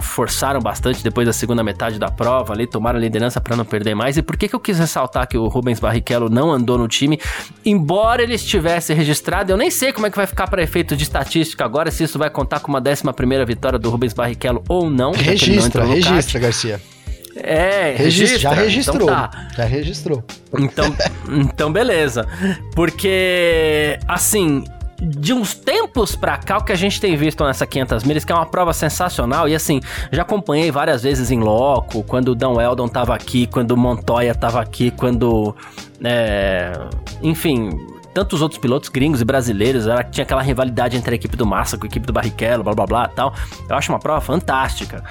forçaram 0.00 0.60
bastante 0.60 1.02
depois 1.02 1.26
da 1.26 1.32
segunda 1.32 1.62
metade 1.62 1.98
da 1.98 2.10
prova 2.10 2.52
ali, 2.52 2.66
tomaram 2.66 2.98
a 2.98 3.00
liderança 3.00 3.40
para 3.40 3.56
não 3.56 3.64
perder 3.64 3.94
mais. 3.94 4.16
E 4.16 4.22
por 4.22 4.36
que, 4.36 4.48
que 4.48 4.54
eu 4.54 4.60
quis 4.60 4.78
ressaltar 4.78 5.28
que 5.28 5.38
o 5.38 5.46
Rubens 5.46 5.78
Barrichello 5.78 6.28
não 6.28 6.50
andou 6.50 6.76
no 6.76 6.88
time? 6.88 7.20
Embora 7.64 8.22
ele 8.22 8.34
estivesse 8.34 8.92
registrado, 8.94 9.52
eu 9.52 9.56
nem 9.56 9.70
sei 9.70 9.92
como 9.92 10.06
é 10.06 10.10
que 10.10 10.16
vai 10.16 10.26
ficar 10.26 10.48
para 10.48 10.62
efeito 10.62 10.96
de 10.96 11.02
estatística 11.02 11.64
agora, 11.64 11.90
se 11.90 12.04
isso 12.04 12.18
vai 12.18 12.30
contar 12.30 12.60
com 12.60 12.68
uma 12.68 12.80
11 12.80 13.12
primeira 13.14 13.44
vitória 13.44 13.78
do 13.78 13.90
Rubens 13.90 14.12
Barrichello 14.12 14.62
ou 14.68 14.90
não. 14.90 15.12
Registra, 15.12 15.84
registra, 15.84 16.40
Garcia. 16.40 16.95
É, 17.36 17.94
registra. 17.96 18.38
Já 18.38 18.50
registrou. 18.52 19.02
Então 19.02 19.06
tá. 19.06 19.48
Já 19.56 19.64
registrou. 19.64 20.24
Então, 20.58 20.96
então 21.28 21.72
beleza. 21.72 22.26
Porque, 22.74 23.98
assim, 24.08 24.64
de 25.00 25.32
uns 25.32 25.54
tempos 25.54 26.16
pra 26.16 26.38
cá, 26.38 26.58
o 26.58 26.64
que 26.64 26.72
a 26.72 26.76
gente 26.76 27.00
tem 27.00 27.16
visto 27.16 27.44
nessa 27.44 27.66
500 27.66 28.04
milhas, 28.04 28.24
que 28.24 28.32
é 28.32 28.34
uma 28.34 28.46
prova 28.46 28.72
sensacional, 28.72 29.48
e 29.48 29.54
assim, 29.54 29.80
já 30.10 30.22
acompanhei 30.22 30.70
várias 30.70 31.02
vezes 31.02 31.30
em 31.30 31.40
loco, 31.40 32.02
quando 32.02 32.28
o 32.28 32.34
Dan 32.34 32.52
Weldon 32.52 32.88
tava 32.88 33.14
aqui, 33.14 33.46
quando 33.46 33.72
o 33.72 33.76
Montoya 33.76 34.34
tava 34.34 34.60
aqui, 34.60 34.90
quando. 34.90 35.54
É, 36.02 36.72
enfim, 37.22 37.70
tantos 38.14 38.40
outros 38.40 38.58
pilotos 38.58 38.88
gringos 38.88 39.20
e 39.20 39.24
brasileiros, 39.24 39.86
ela 39.86 40.02
tinha 40.02 40.24
aquela 40.24 40.40
rivalidade 40.40 40.96
entre 40.96 41.14
a 41.14 41.16
equipe 41.16 41.36
do 41.36 41.44
Massa 41.44 41.76
com 41.76 41.84
a 41.84 41.86
equipe 41.86 42.06
do 42.06 42.12
Barrichello, 42.12 42.64
blá 42.64 42.74
blá 42.74 42.86
blá 42.86 43.08
tal. 43.08 43.34
Eu 43.68 43.76
acho 43.76 43.92
uma 43.92 43.98
prova 43.98 44.22
fantástica. 44.22 45.04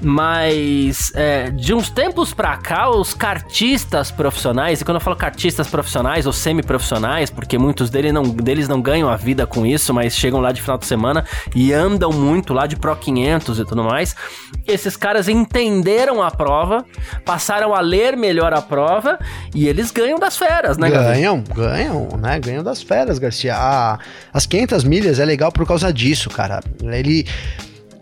Mas 0.00 1.12
é, 1.14 1.50
de 1.50 1.72
uns 1.72 1.90
tempos 1.90 2.34
pra 2.34 2.56
cá, 2.56 2.90
os 2.90 3.14
cartistas 3.14 4.10
profissionais, 4.10 4.80
e 4.80 4.84
quando 4.84 4.96
eu 4.96 5.00
falo 5.00 5.16
cartistas 5.16 5.68
profissionais 5.68 6.26
ou 6.26 6.32
semi-profissionais, 6.32 7.30
porque 7.30 7.58
muitos 7.58 7.90
deles 7.90 8.12
não, 8.12 8.22
deles 8.22 8.68
não 8.68 8.80
ganham 8.80 9.08
a 9.08 9.16
vida 9.16 9.46
com 9.46 9.64
isso, 9.64 9.94
mas 9.94 10.14
chegam 10.14 10.40
lá 10.40 10.52
de 10.52 10.60
final 10.60 10.78
de 10.78 10.86
semana 10.86 11.24
e 11.54 11.72
andam 11.72 12.12
muito 12.12 12.52
lá 12.52 12.66
de 12.66 12.76
Pro 12.76 12.94
500 12.94 13.58
e 13.58 13.64
tudo 13.64 13.82
mais, 13.82 14.14
esses 14.66 14.96
caras 14.96 15.28
entenderam 15.28 16.22
a 16.22 16.30
prova, 16.30 16.84
passaram 17.24 17.74
a 17.74 17.80
ler 17.80 18.16
melhor 18.16 18.52
a 18.52 18.60
prova 18.60 19.18
e 19.54 19.66
eles 19.66 19.90
ganham 19.90 20.18
das 20.18 20.36
feras, 20.36 20.76
né, 20.76 20.90
Ganham, 20.90 21.42
ganham, 21.54 22.08
né? 22.18 22.38
Ganham 22.38 22.62
das 22.62 22.82
feras, 22.82 23.18
Garcia. 23.18 23.54
Ah, 23.56 23.98
as 24.32 24.46
500 24.46 24.84
milhas 24.84 25.18
é 25.18 25.24
legal 25.24 25.52
por 25.52 25.66
causa 25.66 25.92
disso, 25.92 26.28
cara. 26.30 26.60
Ele 26.82 27.26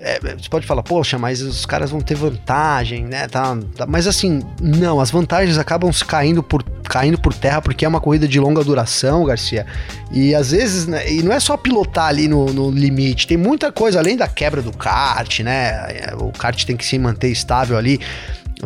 é, 0.06 0.18
você 0.36 0.50
pode 0.50 0.66
falar, 0.66 0.82
poxa, 0.82 1.18
mas 1.18 1.40
os 1.40 1.64
caras 1.64 1.90
vão 1.90 1.98
ter 2.02 2.14
vantagem, 2.14 3.06
né? 3.06 3.26
Tá, 3.26 3.56
tá, 3.74 3.86
mas 3.86 4.06
assim, 4.06 4.42
não, 4.60 5.00
as 5.00 5.10
vantagens 5.10 5.56
acabam 5.56 5.90
caindo 6.06 6.42
por, 6.42 6.62
caindo 6.62 7.18
por 7.18 7.32
terra 7.32 7.62
porque 7.62 7.86
é 7.86 7.88
uma 7.88 8.02
corrida 8.02 8.28
de 8.28 8.38
longa 8.38 8.62
duração, 8.62 9.24
Garcia. 9.24 9.64
E 10.12 10.34
às 10.34 10.50
vezes, 10.50 10.86
né, 10.86 11.10
e 11.10 11.22
não 11.22 11.32
é 11.32 11.40
só 11.40 11.56
pilotar 11.56 12.08
ali 12.08 12.28
no, 12.28 12.52
no 12.52 12.70
limite, 12.70 13.26
tem 13.26 13.38
muita 13.38 13.72
coisa 13.72 13.98
além 13.98 14.14
da 14.14 14.28
quebra 14.28 14.60
do 14.60 14.72
kart, 14.76 15.40
né? 15.40 15.88
O 16.20 16.30
kart 16.30 16.62
tem 16.66 16.76
que 16.76 16.84
se 16.84 16.98
manter 16.98 17.30
estável 17.30 17.78
ali 17.78 17.98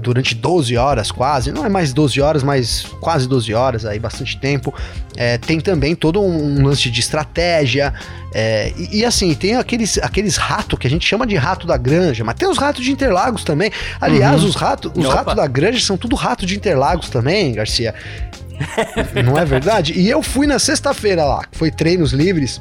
durante 0.00 0.34
12 0.34 0.76
horas 0.76 1.10
quase, 1.10 1.52
não 1.52 1.64
é 1.64 1.68
mais 1.68 1.92
12 1.92 2.20
horas, 2.20 2.42
mas 2.42 2.86
quase 3.00 3.28
12 3.28 3.52
horas, 3.54 3.84
aí 3.84 3.98
bastante 3.98 4.38
tempo. 4.38 4.74
É, 5.16 5.36
tem 5.38 5.60
também 5.60 5.94
todo 5.94 6.20
um 6.20 6.64
lance 6.64 6.88
de 6.90 7.00
estratégia, 7.00 7.92
é, 8.32 8.72
e, 8.76 8.98
e, 8.98 9.04
assim, 9.04 9.34
tem 9.34 9.56
aqueles, 9.56 9.98
aqueles 9.98 10.36
ratos 10.36 10.78
que 10.78 10.86
a 10.86 10.90
gente 10.90 11.06
chama 11.06 11.26
de 11.26 11.34
rato 11.36 11.66
da 11.66 11.76
granja, 11.76 12.22
mas 12.24 12.34
tem 12.34 12.48
os 12.48 12.58
ratos 12.58 12.84
de 12.84 12.92
Interlagos 12.92 13.42
também. 13.42 13.70
Aliás, 14.00 14.42
uhum. 14.42 14.48
os 14.48 14.54
ratos 14.54 14.92
os 14.94 15.06
ratos 15.06 15.34
da 15.34 15.46
granja 15.46 15.80
são 15.80 15.96
tudo 15.96 16.14
rato 16.14 16.44
de 16.44 16.54
Interlagos 16.54 17.08
também, 17.08 17.52
Garcia. 17.52 17.94
não 19.24 19.38
é 19.38 19.44
verdade? 19.44 19.92
E 19.98 20.08
eu 20.08 20.22
fui 20.22 20.46
na 20.46 20.58
sexta-feira 20.58 21.24
lá, 21.24 21.44
que 21.44 21.56
foi 21.56 21.70
treinos 21.70 22.12
livres. 22.12 22.60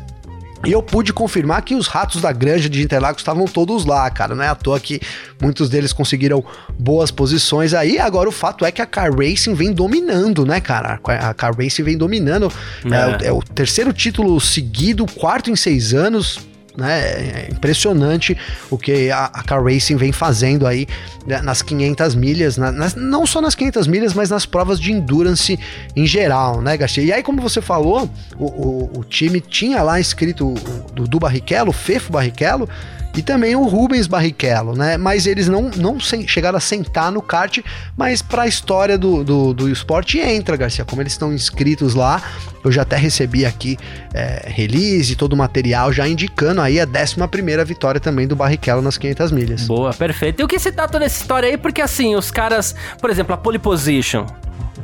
E 0.65 0.71
eu 0.71 0.81
pude 0.81 1.13
confirmar 1.13 1.61
que 1.61 1.75
os 1.75 1.87
ratos 1.87 2.21
da 2.21 2.31
granja 2.31 2.67
de 2.67 2.81
Interlagos 2.81 3.21
estavam 3.21 3.45
todos 3.45 3.85
lá, 3.85 4.09
cara. 4.09 4.33
Não 4.33 4.43
é 4.43 4.47
à 4.47 4.55
toa 4.55 4.79
que 4.79 4.99
muitos 5.41 5.69
deles 5.69 5.93
conseguiram 5.93 6.43
boas 6.77 7.11
posições 7.11 7.73
aí. 7.73 7.99
Agora 7.99 8.27
o 8.27 8.31
fato 8.31 8.65
é 8.65 8.71
que 8.71 8.81
a 8.81 8.85
Car 8.85 9.11
Racing 9.15 9.53
vem 9.53 9.71
dominando, 9.71 10.45
né, 10.45 10.59
cara? 10.59 10.99
A 11.03 11.33
Car 11.33 11.55
Racing 11.55 11.83
vem 11.83 11.97
dominando. 11.97 12.51
É, 12.85 13.25
é, 13.25 13.27
é 13.27 13.31
o 13.31 13.41
terceiro 13.41 13.93
título 13.93 14.39
seguido, 14.41 15.05
quarto 15.05 15.51
em 15.51 15.55
seis 15.55 15.93
anos 15.93 16.39
né? 16.77 16.99
É 17.01 17.49
impressionante 17.51 18.37
o 18.69 18.77
que 18.77 19.09
a, 19.09 19.25
a 19.25 19.43
Car 19.43 19.63
Racing 19.63 19.97
vem 19.97 20.11
fazendo 20.11 20.67
aí 20.67 20.87
né, 21.25 21.41
nas 21.41 21.63
500 21.63 22.13
milhas, 22.13 22.55
na, 22.55 22.71
nas, 22.71 22.93
não 22.93 23.25
só 23.25 23.41
nas 23.41 23.55
500 23.55 23.87
milhas, 23.87 24.13
mas 24.13 24.29
nas 24.29 24.45
provas 24.45 24.79
de 24.79 24.91
endurance 24.91 25.59
em 25.95 26.05
geral, 26.05 26.61
né, 26.61 26.77
Garcia? 26.77 27.03
E 27.03 27.11
aí, 27.11 27.23
como 27.23 27.41
você 27.41 27.61
falou, 27.61 28.07
o, 28.37 28.45
o, 28.45 28.99
o 28.99 29.03
time 29.03 29.41
tinha 29.41 29.81
lá 29.81 29.99
escrito 29.99 30.53
o 30.53 30.55
Dudu 30.93 31.19
Barrichello, 31.19 31.71
Fefo 31.71 32.11
Barrichello, 32.11 32.69
e 33.17 33.23
também 33.23 33.55
o 33.55 33.63
Rubens 33.63 34.05
Barrichello, 34.05 34.75
né? 34.75 34.95
Mas 34.95 35.25
eles 35.25 35.47
não, 35.47 35.71
não 35.75 35.99
chegaram 35.99 36.55
a 36.55 36.61
sentar 36.61 37.11
no 37.11 37.19
kart, 37.19 37.57
mas 37.97 38.21
para 38.21 38.43
a 38.43 38.47
história 38.47 38.95
do, 38.95 39.23
do, 39.23 39.53
do, 39.55 39.69
esporte 39.69 40.19
entra, 40.19 40.55
Garcia. 40.55 40.85
Como 40.85 41.01
eles 41.01 41.13
estão 41.13 41.33
inscritos 41.33 41.95
lá, 41.95 42.21
eu 42.63 42.71
já 42.71 42.83
até 42.83 42.95
recebi 42.95 43.43
aqui 43.43 43.75
é, 44.13 44.47
release, 44.47 45.15
todo 45.15 45.33
o 45.33 45.37
material 45.37 45.91
já 45.91 46.07
indicando 46.07 46.61
aí 46.61 46.79
a 46.79 46.85
11 46.85 47.63
vitória 47.65 47.99
também 47.99 48.27
do 48.27 48.35
Barrichello 48.35 48.83
nas 48.83 48.99
500 48.99 49.31
milhas. 49.31 49.67
Boa, 49.67 49.91
perfeito. 49.95 50.39
E 50.39 50.43
o 50.43 50.47
que 50.47 50.59
tá 50.71 50.87
toda 50.87 51.03
essa 51.03 51.19
história 51.19 51.49
aí? 51.49 51.57
Porque 51.57 51.81
assim, 51.81 52.15
os 52.15 52.29
caras, 52.29 52.75
por 53.01 53.09
exemplo, 53.09 53.33
a 53.33 53.37
pole 53.37 53.57
position, 53.57 54.27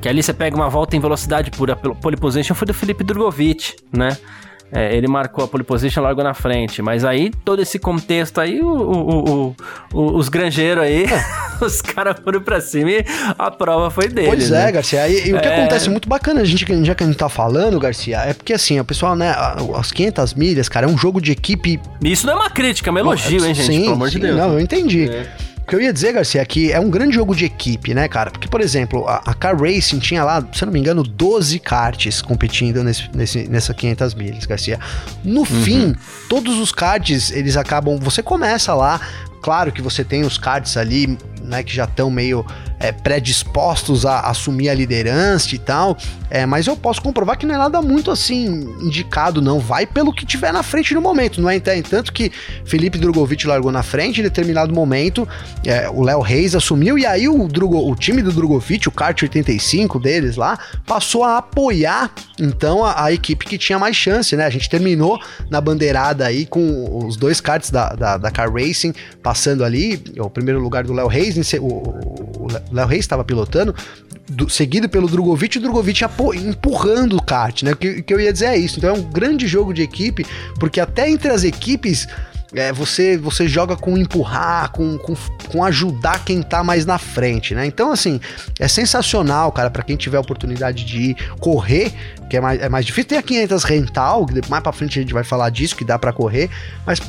que 0.02 0.10
ali 0.10 0.24
você 0.24 0.34
pega 0.34 0.56
uma 0.56 0.70
volta 0.70 0.96
em 0.96 1.00
velocidade 1.00 1.52
pura, 1.52 1.76
pole 1.76 2.18
position 2.18 2.56
foi 2.56 2.66
do 2.66 2.74
Felipe 2.74 3.04
Drogovic, 3.04 3.76
né? 3.92 4.18
É, 4.74 4.96
ele 4.96 5.08
marcou 5.08 5.44
a 5.44 5.48
pole 5.48 5.64
position 5.64 6.02
logo 6.02 6.24
na 6.24 6.34
frente. 6.34 6.82
Mas 6.82 7.06
aí, 7.06 7.32
todo 7.46 7.62
esse 7.62 7.78
contexto 7.78 8.42
aí, 8.42 8.60
o, 8.60 8.68
o, 8.68 9.56
o, 9.94 10.18
os 10.18 10.30
granjeiros 10.30 10.84
aí, 10.84 11.06
os 11.62 11.80
caras 11.82 12.18
foram 12.24 12.42
pra 12.42 12.60
cima 12.60 12.90
e 12.90 13.06
a 13.38 13.52
prova 13.52 13.92
foi 13.92 14.08
deles. 14.08 14.30
Pois 14.30 14.52
é, 14.52 14.66
né? 14.66 14.72
Garcia. 14.72 15.08
E, 15.08 15.30
e 15.30 15.34
o 15.34 15.40
que 15.40 15.48
é... 15.48 15.60
acontece 15.60 15.90
muito 15.90 16.10
bacana, 16.10 16.42
a 16.42 16.44
gente, 16.44 16.66
já 16.84 16.96
que 16.96 17.04
a 17.04 17.08
gente 17.08 17.18
tá 17.18 17.30
falando, 17.30 17.80
Garcia, 17.80 18.18
é 18.18 18.34
porque 18.34 18.54
assim, 18.54 18.80
o 18.80 18.86
pessoal, 18.86 19.16
né, 19.16 19.36
as 19.76 19.92
500 19.92 20.34
milhas, 20.34 20.68
cara, 20.68 20.88
é 20.88 20.90
um 20.90 20.98
jogo 20.98 21.22
de 21.22 21.32
equipe. 21.32 21.80
Isso 22.04 22.26
não 22.26 22.34
é 22.34 22.36
uma 22.38 22.50
crítica, 22.50 22.90
é 22.90 22.94
um 22.94 22.98
elogio, 22.98 23.46
hein, 23.46 23.54
gente? 23.54 23.68
Sim, 23.68 23.82
Pelo 23.84 23.94
amor 23.94 24.10
sim, 24.10 24.20
de 24.20 24.26
Deus. 24.26 24.38
Não, 24.38 24.54
eu 24.54 24.60
entendi. 24.60 25.08
É. 25.08 25.53
O 25.64 25.66
que 25.66 25.76
eu 25.76 25.82
ia 25.82 25.94
dizer, 25.94 26.12
Garcia, 26.12 26.42
é 26.42 26.46
que 26.46 26.74
é 26.74 26.80
um 26.80 26.90
grande 26.90 27.16
jogo 27.16 27.34
de 27.34 27.46
equipe, 27.46 27.94
né, 27.94 28.08
cara? 28.10 28.30
Porque, 28.30 28.50
por 28.50 28.60
exemplo, 28.60 29.08
a, 29.08 29.22
a 29.26 29.34
Car 29.34 29.58
Racing 29.58 30.00
tinha 30.00 30.22
lá, 30.24 30.46
se 30.54 30.62
eu 30.62 30.66
não 30.66 30.74
me 30.74 30.80
engano, 30.80 31.04
12 31.04 31.58
karts 31.60 32.22
competindo 32.22 32.84
nesse, 32.84 33.10
nesse, 33.16 33.48
nessa 33.48 33.74
500 33.74 34.14
milhas, 34.14 34.46
Garcia. 34.46 34.78
No 35.24 35.40
uhum. 35.40 35.46
fim, 35.46 35.96
todos 36.28 36.60
os 36.60 36.74
karts, 36.74 37.32
eles 37.32 37.56
acabam... 37.56 37.98
Você 38.00 38.22
começa 38.22 38.74
lá, 38.74 39.00
claro 39.42 39.72
que 39.72 39.82
você 39.82 40.04
tem 40.04 40.24
os 40.24 40.38
karts 40.38 40.76
ali, 40.76 41.18
né, 41.44 41.64
que 41.64 41.76
já 41.76 41.84
estão 41.84 42.10
meio 42.10 42.46
é, 42.80 42.92
predispostos 42.92 44.06
a 44.06 44.22
assumir 44.22 44.70
a 44.70 44.74
liderança 44.74 45.54
e 45.56 45.60
tal, 45.60 45.98
é, 46.30 46.46
mas 46.46 46.68
eu 46.68 46.76
posso 46.76 47.02
comprovar 47.02 47.38
que 47.38 47.46
não 47.46 47.56
é 47.56 47.58
nada 47.58 47.82
muito 47.82 48.12
assim 48.12 48.46
indicado, 48.82 49.42
não. 49.42 49.60
Vai 49.60 49.86
pelo 49.86 50.14
que 50.14 50.26
tiver 50.26 50.52
na 50.52 50.64
frente 50.64 50.94
no 50.94 51.02
momento, 51.02 51.42
não 51.42 51.50
é? 51.50 51.60
Tanto 51.60 52.12
que 52.12 52.32
Felipe 52.66 52.98
Drogovic 52.98 53.46
largou 53.46 53.72
na 53.72 53.84
frente 53.84 54.20
em 54.20 54.24
determinado 54.24 54.74
momento, 54.74 55.28
é, 55.66 55.90
o 55.90 56.02
Léo 56.02 56.22
Reis 56.22 56.56
assumiu 56.56 56.98
e 56.98 57.06
aí 57.06 57.28
o, 57.28 57.44
o 57.44 57.96
time 57.96 58.22
do 58.22 58.32
Drogovic, 58.32 58.88
o 58.88 58.92
kart 58.92 59.22
85 59.22 60.00
deles 60.00 60.36
lá, 60.36 60.58
passou 60.86 61.24
a 61.24 61.38
apoiar 61.38 62.12
então 62.40 62.84
a, 62.84 63.06
a, 63.06 63.14
equipe 63.14 63.46
que 63.46 63.58
tinha 63.58 63.78
mais 63.78 63.96
chance, 63.96 64.36
né? 64.36 64.46
A 64.46 64.50
gente 64.50 64.70
terminou 64.70 65.20
na 65.50 65.62
bandeirada 65.62 66.26
aí 66.26 66.46
com 66.46 67.06
os 67.06 67.16
dois 67.16 67.40
karts 67.40 67.70
da, 67.70 67.90
da, 67.90 68.18
da 68.18 68.32
Car 68.32 68.52
Racing 68.52 68.94
passando 69.22 69.64
ali, 69.64 70.04
o 70.18 70.30
primeiro 70.30 70.60
lugar 70.60 70.84
do 70.84 70.94
Léo 70.94 71.08
Reis, 71.08 71.33
o, 71.60 71.66
o 71.66 72.48
Léo 72.72 72.88
Reis 72.88 73.06
estava 73.06 73.24
pilotando, 73.24 73.76
do, 74.28 74.50
seguido 74.50 74.88
pelo 74.88 75.08
Drogovic, 75.08 75.58
e 75.58 75.60
o 75.60 75.62
Drogovic 75.62 76.02
empurrando 76.36 77.18
o 77.18 77.22
kart, 77.22 77.64
né? 77.64 77.72
O 77.72 77.76
que, 77.76 78.02
que 78.02 78.14
eu 78.14 78.20
ia 78.20 78.32
dizer 78.32 78.48
é 78.48 78.58
isso. 78.58 78.78
Então 78.78 78.96
é 78.96 78.98
um 78.98 79.04
grande 79.04 79.48
jogo 79.48 79.74
de 79.74 79.82
equipe, 79.82 80.26
porque 80.60 80.80
até 80.80 81.10
entre 81.10 81.30
as 81.30 81.44
equipes 81.44 82.08
é, 82.56 82.72
você, 82.72 83.18
você 83.18 83.48
joga 83.48 83.76
com 83.76 83.98
empurrar, 83.98 84.72
com, 84.72 84.98
com, 85.00 85.16
com, 85.50 85.64
ajudar 85.64 86.24
quem 86.24 86.42
tá 86.42 86.64
mais 86.64 86.86
na 86.86 86.98
frente, 86.98 87.56
né? 87.56 87.66
Então, 87.66 87.92
assim, 87.92 88.20
é 88.60 88.68
sensacional, 88.68 89.52
cara, 89.52 89.70
para 89.70 89.84
quem 89.84 89.96
tiver 89.96 90.18
a 90.18 90.22
oportunidade 90.22 90.86
de 90.86 91.00
ir 91.00 91.16
correr, 91.40 91.92
que 92.30 92.38
é 92.38 92.42
mais, 92.42 92.62
é 92.62 92.70
mais 92.70 92.86
difícil. 92.86 93.10
Tem 93.10 93.18
a 93.18 93.24
500 93.24 93.64
rental, 93.64 94.26
que 94.26 94.50
mais 94.50 94.62
pra 94.62 94.72
frente 94.72 95.00
a 95.00 95.02
gente 95.02 95.14
vai 95.14 95.24
falar 95.24 95.50
disso, 95.50 95.76
que 95.76 95.84
dá 95.84 95.98
para 95.98 96.14
correr, 96.14 96.50
mas. 96.86 97.02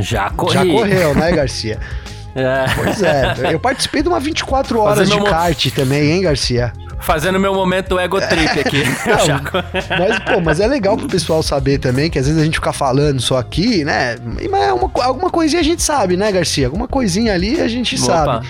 Já 0.00 0.30
corri. 0.30 0.54
Já 0.54 0.66
correu, 0.66 1.14
né, 1.14 1.32
Garcia? 1.32 1.80
É. 2.34 2.64
Pois 2.74 3.02
é, 3.02 3.52
eu 3.52 3.58
participei 3.58 4.02
de 4.02 4.08
uma 4.08 4.20
24 4.20 4.78
horas 4.78 4.98
Fazendo 5.08 5.24
de 5.24 5.30
kart 5.30 5.66
também, 5.74 6.12
hein, 6.12 6.22
Garcia? 6.22 6.72
Fazendo 7.00 7.40
meu 7.40 7.54
momento 7.54 7.98
ego 7.98 8.20
trip 8.20 8.60
aqui. 8.60 8.82
Não, 9.08 9.62
mas, 9.98 10.18
pô, 10.20 10.40
mas 10.40 10.60
é 10.60 10.66
legal 10.66 10.96
pro 10.96 11.08
pessoal 11.08 11.42
saber 11.42 11.78
também 11.78 12.10
que 12.10 12.18
às 12.18 12.26
vezes 12.26 12.40
a 12.40 12.44
gente 12.44 12.54
fica 12.56 12.72
falando 12.72 13.20
só 13.20 13.38
aqui, 13.38 13.84
né? 13.84 14.16
Mas 14.50 14.62
é 14.62 14.72
uma, 14.72 14.90
alguma 15.02 15.30
coisinha 15.30 15.60
a 15.60 15.64
gente 15.64 15.82
sabe, 15.82 16.16
né, 16.16 16.30
Garcia? 16.30 16.66
Alguma 16.66 16.86
coisinha 16.86 17.32
ali 17.32 17.60
a 17.60 17.68
gente 17.68 17.96
Opa. 17.96 18.04
sabe. 18.04 18.48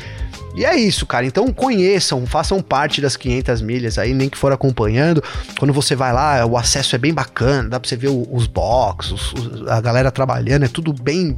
E 0.54 0.64
é 0.64 0.76
isso, 0.76 1.06
cara. 1.06 1.24
Então 1.24 1.52
conheçam, 1.52 2.26
façam 2.26 2.60
parte 2.60 3.00
das 3.00 3.16
500 3.16 3.62
milhas 3.62 3.98
aí, 3.98 4.12
nem 4.12 4.28
que 4.28 4.36
for 4.36 4.52
acompanhando. 4.52 5.22
Quando 5.58 5.72
você 5.72 5.94
vai 5.94 6.12
lá, 6.12 6.44
o 6.44 6.56
acesso 6.56 6.94
é 6.94 6.98
bem 6.98 7.14
bacana, 7.14 7.68
dá 7.68 7.80
pra 7.80 7.88
você 7.88 7.96
ver 7.96 8.08
os 8.08 8.46
boxes, 8.46 9.32
a 9.68 9.80
galera 9.80 10.10
trabalhando, 10.10 10.64
é 10.64 10.68
tudo 10.68 10.92
bem 10.92 11.36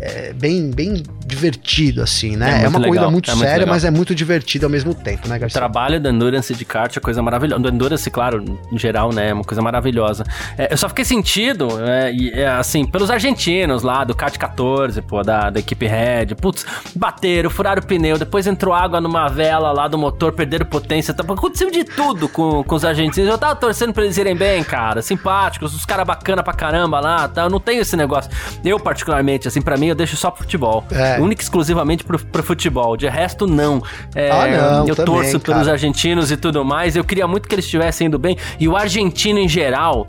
é, 0.00 0.32
bem, 0.34 0.70
bem 0.70 1.02
divertido, 1.26 2.02
assim, 2.02 2.36
né? 2.36 2.60
É, 2.60 2.64
é 2.64 2.68
uma 2.68 2.78
legal, 2.78 2.82
corrida 2.82 3.10
muito 3.10 3.30
é 3.30 3.34
séria, 3.34 3.58
muito 3.58 3.68
mas 3.70 3.84
é 3.84 3.90
muito 3.90 4.14
divertido 4.14 4.66
ao 4.66 4.70
mesmo 4.70 4.94
tempo, 4.94 5.26
né, 5.28 5.38
Garcia? 5.38 5.56
O 5.56 5.60
trabalho 5.60 6.00
da 6.00 6.10
Endurance 6.10 6.54
de 6.54 6.64
kart 6.64 6.94
é 6.94 7.00
coisa 7.00 7.22
maravilhosa. 7.22 7.62
Do 7.62 7.68
Endurance, 7.68 8.10
claro, 8.10 8.44
em 8.70 8.78
geral, 8.78 9.12
né? 9.12 9.30
É 9.30 9.34
uma 9.34 9.44
coisa 9.44 9.62
maravilhosa. 9.62 10.24
É, 10.58 10.72
eu 10.72 10.76
só 10.76 10.88
fiquei 10.88 11.04
sentido, 11.06 11.68
é, 11.82 12.46
assim, 12.46 12.84
pelos 12.84 13.10
argentinos 13.10 13.82
lá, 13.82 14.04
do 14.04 14.14
kart 14.14 14.36
14, 14.36 15.00
pô, 15.02 15.22
da, 15.22 15.48
da 15.48 15.58
equipe 15.58 15.86
Red. 15.86 16.34
Putz, 16.40 16.66
bateram, 16.94 17.48
furaram 17.48 17.82
o 17.82 17.86
pneu, 17.86 18.18
depois 18.18 18.43
entrou 18.46 18.74
água 18.74 19.00
numa 19.00 19.28
vela 19.28 19.72
lá 19.72 19.88
do 19.88 19.98
motor, 19.98 20.32
perderam 20.32 20.66
potência. 20.66 21.12
Tá, 21.14 21.22
aconteceu 21.22 21.70
de 21.70 21.84
tudo 21.84 22.28
com, 22.28 22.62
com 22.62 22.74
os 22.74 22.84
argentinos. 22.84 23.28
Eu 23.28 23.38
tava 23.38 23.54
torcendo 23.56 23.92
pra 23.92 24.04
eles 24.04 24.16
irem 24.16 24.36
bem, 24.36 24.62
cara. 24.62 25.02
Simpáticos, 25.02 25.74
os 25.74 25.84
caras 25.84 26.06
bacana 26.06 26.42
pra 26.42 26.52
caramba 26.52 27.00
lá, 27.00 27.28
tá? 27.28 27.42
Eu 27.42 27.50
não 27.50 27.60
tenho 27.60 27.82
esse 27.82 27.96
negócio. 27.96 28.30
Eu, 28.64 28.78
particularmente, 28.78 29.48
assim, 29.48 29.60
pra 29.60 29.76
mim, 29.76 29.86
eu 29.86 29.94
deixo 29.94 30.16
só 30.16 30.30
pro 30.30 30.42
futebol. 30.42 30.84
É. 30.90 31.18
Única 31.20 31.42
e 31.42 31.44
exclusivamente 31.44 32.04
pro, 32.04 32.18
pro 32.18 32.42
futebol. 32.42 32.96
De 32.96 33.08
resto, 33.08 33.46
não. 33.46 33.82
É, 34.14 34.30
ah, 34.30 34.78
não 34.78 34.88
eu 34.88 34.96
também, 34.96 35.14
torço 35.14 35.40
cara. 35.40 35.58
pelos 35.58 35.68
argentinos 35.68 36.30
e 36.30 36.36
tudo 36.36 36.64
mais. 36.64 36.96
Eu 36.96 37.04
queria 37.04 37.26
muito 37.26 37.48
que 37.48 37.54
eles 37.54 37.64
estivessem 37.64 38.06
indo 38.06 38.18
bem. 38.18 38.36
E 38.58 38.68
o 38.68 38.76
argentino 38.76 39.38
em 39.38 39.48
geral, 39.48 40.06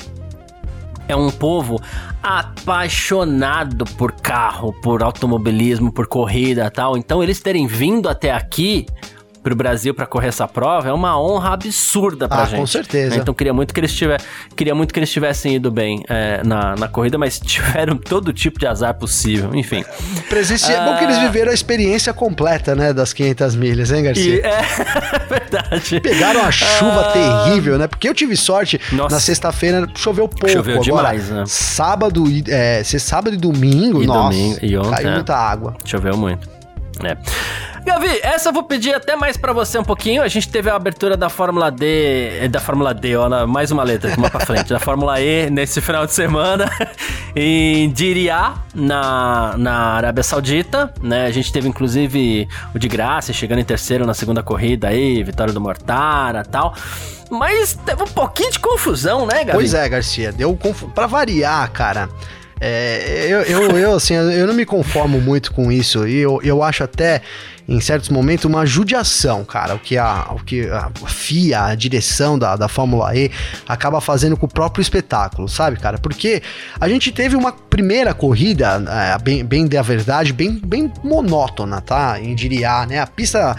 é 1.07 1.15
um 1.15 1.29
povo 1.29 1.79
apaixonado 2.21 3.85
por 3.97 4.11
carro, 4.13 4.73
por 4.81 5.03
automobilismo, 5.03 5.91
por 5.91 6.07
corrida 6.07 6.69
tal. 6.71 6.97
Então 6.97 7.21
eles 7.21 7.39
terem 7.39 7.67
vindo 7.67 8.09
até 8.09 8.31
aqui 8.31 8.85
pro 9.45 9.55
Brasil 9.55 9.93
para 9.93 10.07
correr 10.07 10.29
essa 10.29 10.47
prova 10.47 10.89
é 10.89 10.91
uma 10.91 11.21
honra 11.21 11.53
absurda 11.53 12.27
pra 12.27 12.41
ah, 12.41 12.45
gente. 12.45 12.59
Com 12.61 12.65
certeza. 12.65 13.17
Então 13.17 13.31
queria 13.31 13.53
muito 13.53 13.75
que 13.75 13.79
eles 13.79 13.93
tivessem, 13.93 14.27
queria 14.55 14.73
muito 14.73 14.91
que 14.91 14.99
eles 14.99 15.11
tivessem 15.11 15.53
ido 15.53 15.69
bem 15.69 16.03
é, 16.09 16.41
na, 16.43 16.75
na 16.75 16.87
corrida, 16.87 17.15
mas 17.15 17.37
tiveram 17.45 17.95
todo 17.95 18.33
tipo 18.33 18.57
de 18.57 18.65
azar 18.65 18.95
possível. 18.95 19.53
Enfim. 19.53 19.85
Presença... 20.27 20.71
Ah, 20.71 20.73
é 20.73 20.85
bom 20.85 20.97
que 20.97 21.03
eles 21.03 21.17
ah. 21.17 21.27
viveram 21.27 21.51
a 21.51 21.53
experiência 21.53 22.11
completa, 22.11 22.73
né, 22.73 22.91
das 22.91 23.13
500 23.13 23.55
milhas, 23.55 23.91
hein, 23.91 24.03
Garcia? 24.03 24.35
E, 24.35 24.39
é 24.41 25.25
verdade. 25.29 25.99
Pegaram 25.99 26.41
a 26.41 26.51
chuva 26.51 27.01
ah, 27.01 27.43
terrível, 27.45 27.77
né? 27.77 27.87
Porque 27.87 28.09
eu 28.09 28.15
tive 28.15 28.35
sorte 28.35 28.81
Nossa. 28.91 29.13
na 29.13 29.21
sexta-feira 29.21 29.87
choveu 29.95 30.27
pouco. 30.27 30.49
Choveu 30.49 30.81
Agora, 30.81 31.09
demais, 31.09 31.29
né? 31.29 31.43
Sábado, 31.45 32.23
é, 32.47 32.83
sábado 32.83 33.35
e 33.35 33.37
domingo, 33.37 34.01
e 34.01 34.07
nossa, 34.07 34.29
domingo, 34.29 34.59
e 34.63 34.75
ontem, 34.75 34.89
caiu 34.89 35.09
é. 35.09 35.13
muita 35.13 35.35
água. 35.35 35.75
Choveu 35.85 36.17
muito. 36.17 36.64
É. 37.03 37.17
Gavi, 37.85 38.19
essa 38.23 38.49
eu 38.49 38.53
vou 38.53 38.63
pedir 38.63 38.95
até 38.95 39.15
mais 39.15 39.37
para 39.37 39.53
você 39.53 39.77
um 39.77 39.83
pouquinho. 39.83 40.23
A 40.23 40.27
gente 40.27 40.49
teve 40.49 40.69
a 40.69 40.75
abertura 40.75 41.15
da 41.15 41.29
Fórmula 41.29 41.69
D, 41.69 42.39
eh, 42.41 42.47
da 42.47 42.59
Fórmula 42.59 42.93
D, 42.95 43.15
ó, 43.15 43.45
mais 43.45 43.69
uma 43.69 43.83
letra, 43.83 44.11
uma 44.17 44.29
pra 44.29 44.43
frente, 44.43 44.69
da 44.69 44.79
Fórmula 44.79 45.21
E 45.21 45.49
nesse 45.51 45.79
final 45.81 46.05
de 46.05 46.13
semana 46.13 46.65
em 47.35 47.89
Diriyah, 47.91 48.55
na, 48.73 49.55
na 49.57 49.73
Arábia 49.93 50.23
Saudita, 50.23 50.91
né? 50.99 51.27
A 51.27 51.31
gente 51.31 51.53
teve 51.53 51.67
inclusive 51.67 52.47
o 52.73 52.79
de 52.79 52.87
graça 52.87 53.31
chegando 53.31 53.59
em 53.59 53.65
terceiro 53.65 54.03
na 54.03 54.15
segunda 54.15 54.41
corrida 54.41 54.87
aí, 54.87 55.23
vitória 55.23 55.53
do 55.53 55.61
Mortara 55.61 56.43
tal. 56.43 56.73
Mas 57.29 57.73
teve 57.85 58.01
um 58.01 58.07
pouquinho 58.07 58.51
de 58.51 58.59
confusão, 58.59 59.25
né, 59.27 59.43
Gavi? 59.43 59.51
Pois 59.59 59.73
é, 59.73 59.87
Garcia, 59.87 60.31
deu 60.31 60.57
para 60.93 61.05
variar, 61.05 61.69
cara. 61.71 62.09
É, 62.59 63.27
eu, 63.29 63.41
eu, 63.41 63.77
eu, 63.77 63.93
assim, 63.95 64.13
eu 64.13 64.47
não 64.47 64.53
me 64.53 64.65
conformo 64.65 65.19
muito 65.19 65.53
com 65.53 65.71
isso. 65.71 66.07
E 66.07 66.17
eu, 66.17 66.39
eu 66.43 66.63
acho 66.63 66.83
até 66.83 67.21
em 67.67 67.79
certos 67.79 68.09
momentos, 68.09 68.45
uma 68.45 68.65
judiação, 68.65 69.43
cara. 69.43 69.75
O 69.75 69.79
que 69.79 69.97
a, 69.97 70.27
o 70.31 70.43
que 70.43 70.69
a 70.69 70.91
FIA, 71.07 71.65
a 71.65 71.75
direção 71.75 72.37
da, 72.37 72.55
da 72.55 72.67
Fórmula 72.67 73.15
E, 73.15 73.31
acaba 73.67 73.99
fazendo 73.99 74.37
com 74.37 74.45
o 74.45 74.49
próprio 74.49 74.81
espetáculo, 74.81 75.49
sabe, 75.49 75.77
cara? 75.77 75.97
Porque 75.97 76.41
a 76.79 76.87
gente 76.87 77.11
teve 77.11 77.35
uma 77.35 77.51
primeira 77.51 78.13
corrida, 78.13 78.83
é, 78.87 79.17
bem, 79.17 79.43
bem 79.43 79.67
da 79.67 79.81
verdade, 79.81 80.31
bem, 80.31 80.59
bem 80.63 80.91
monótona, 81.03 81.81
tá? 81.81 82.19
Em 82.19 82.35
Diriá, 82.35 82.85
né? 82.85 82.99
A 82.99 83.07
pista 83.07 83.55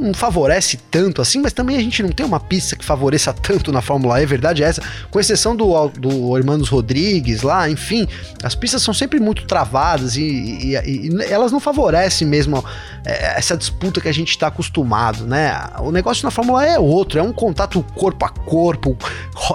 não 0.00 0.14
favorece 0.14 0.78
tanto 0.90 1.20
assim, 1.20 1.40
mas 1.40 1.52
também 1.52 1.76
a 1.76 1.80
gente 1.80 2.02
não 2.02 2.10
tem 2.10 2.24
uma 2.24 2.40
pista 2.40 2.76
que 2.76 2.84
favoreça 2.84 3.32
tanto 3.32 3.70
na 3.70 3.80
Fórmula 3.80 4.20
E, 4.20 4.26
verdade 4.26 4.62
é 4.62 4.66
essa, 4.66 4.82
com 5.10 5.20
exceção 5.20 5.54
do, 5.54 5.88
do 5.88 6.36
Hermanos 6.36 6.68
Rodrigues 6.68 7.42
lá, 7.42 7.68
enfim, 7.68 8.08
as 8.42 8.54
pistas 8.54 8.82
são 8.82 8.94
sempre 8.94 9.20
muito 9.20 9.46
travadas 9.46 10.16
e, 10.16 10.22
e, 10.22 10.74
e 10.74 11.22
elas 11.30 11.52
não 11.52 11.60
favorecem 11.60 12.26
mesmo 12.26 12.64
é, 13.04 13.33
essa 13.36 13.56
disputa 13.56 14.00
que 14.00 14.08
a 14.08 14.12
gente 14.12 14.30
está 14.30 14.46
acostumado, 14.46 15.26
né? 15.26 15.52
O 15.80 15.90
negócio 15.90 16.24
na 16.24 16.30
Fórmula 16.30 16.64
é 16.64 16.78
outro, 16.78 17.18
é 17.18 17.22
um 17.22 17.32
contato 17.32 17.84
corpo 17.94 18.24
a 18.24 18.28
corpo, 18.28 18.96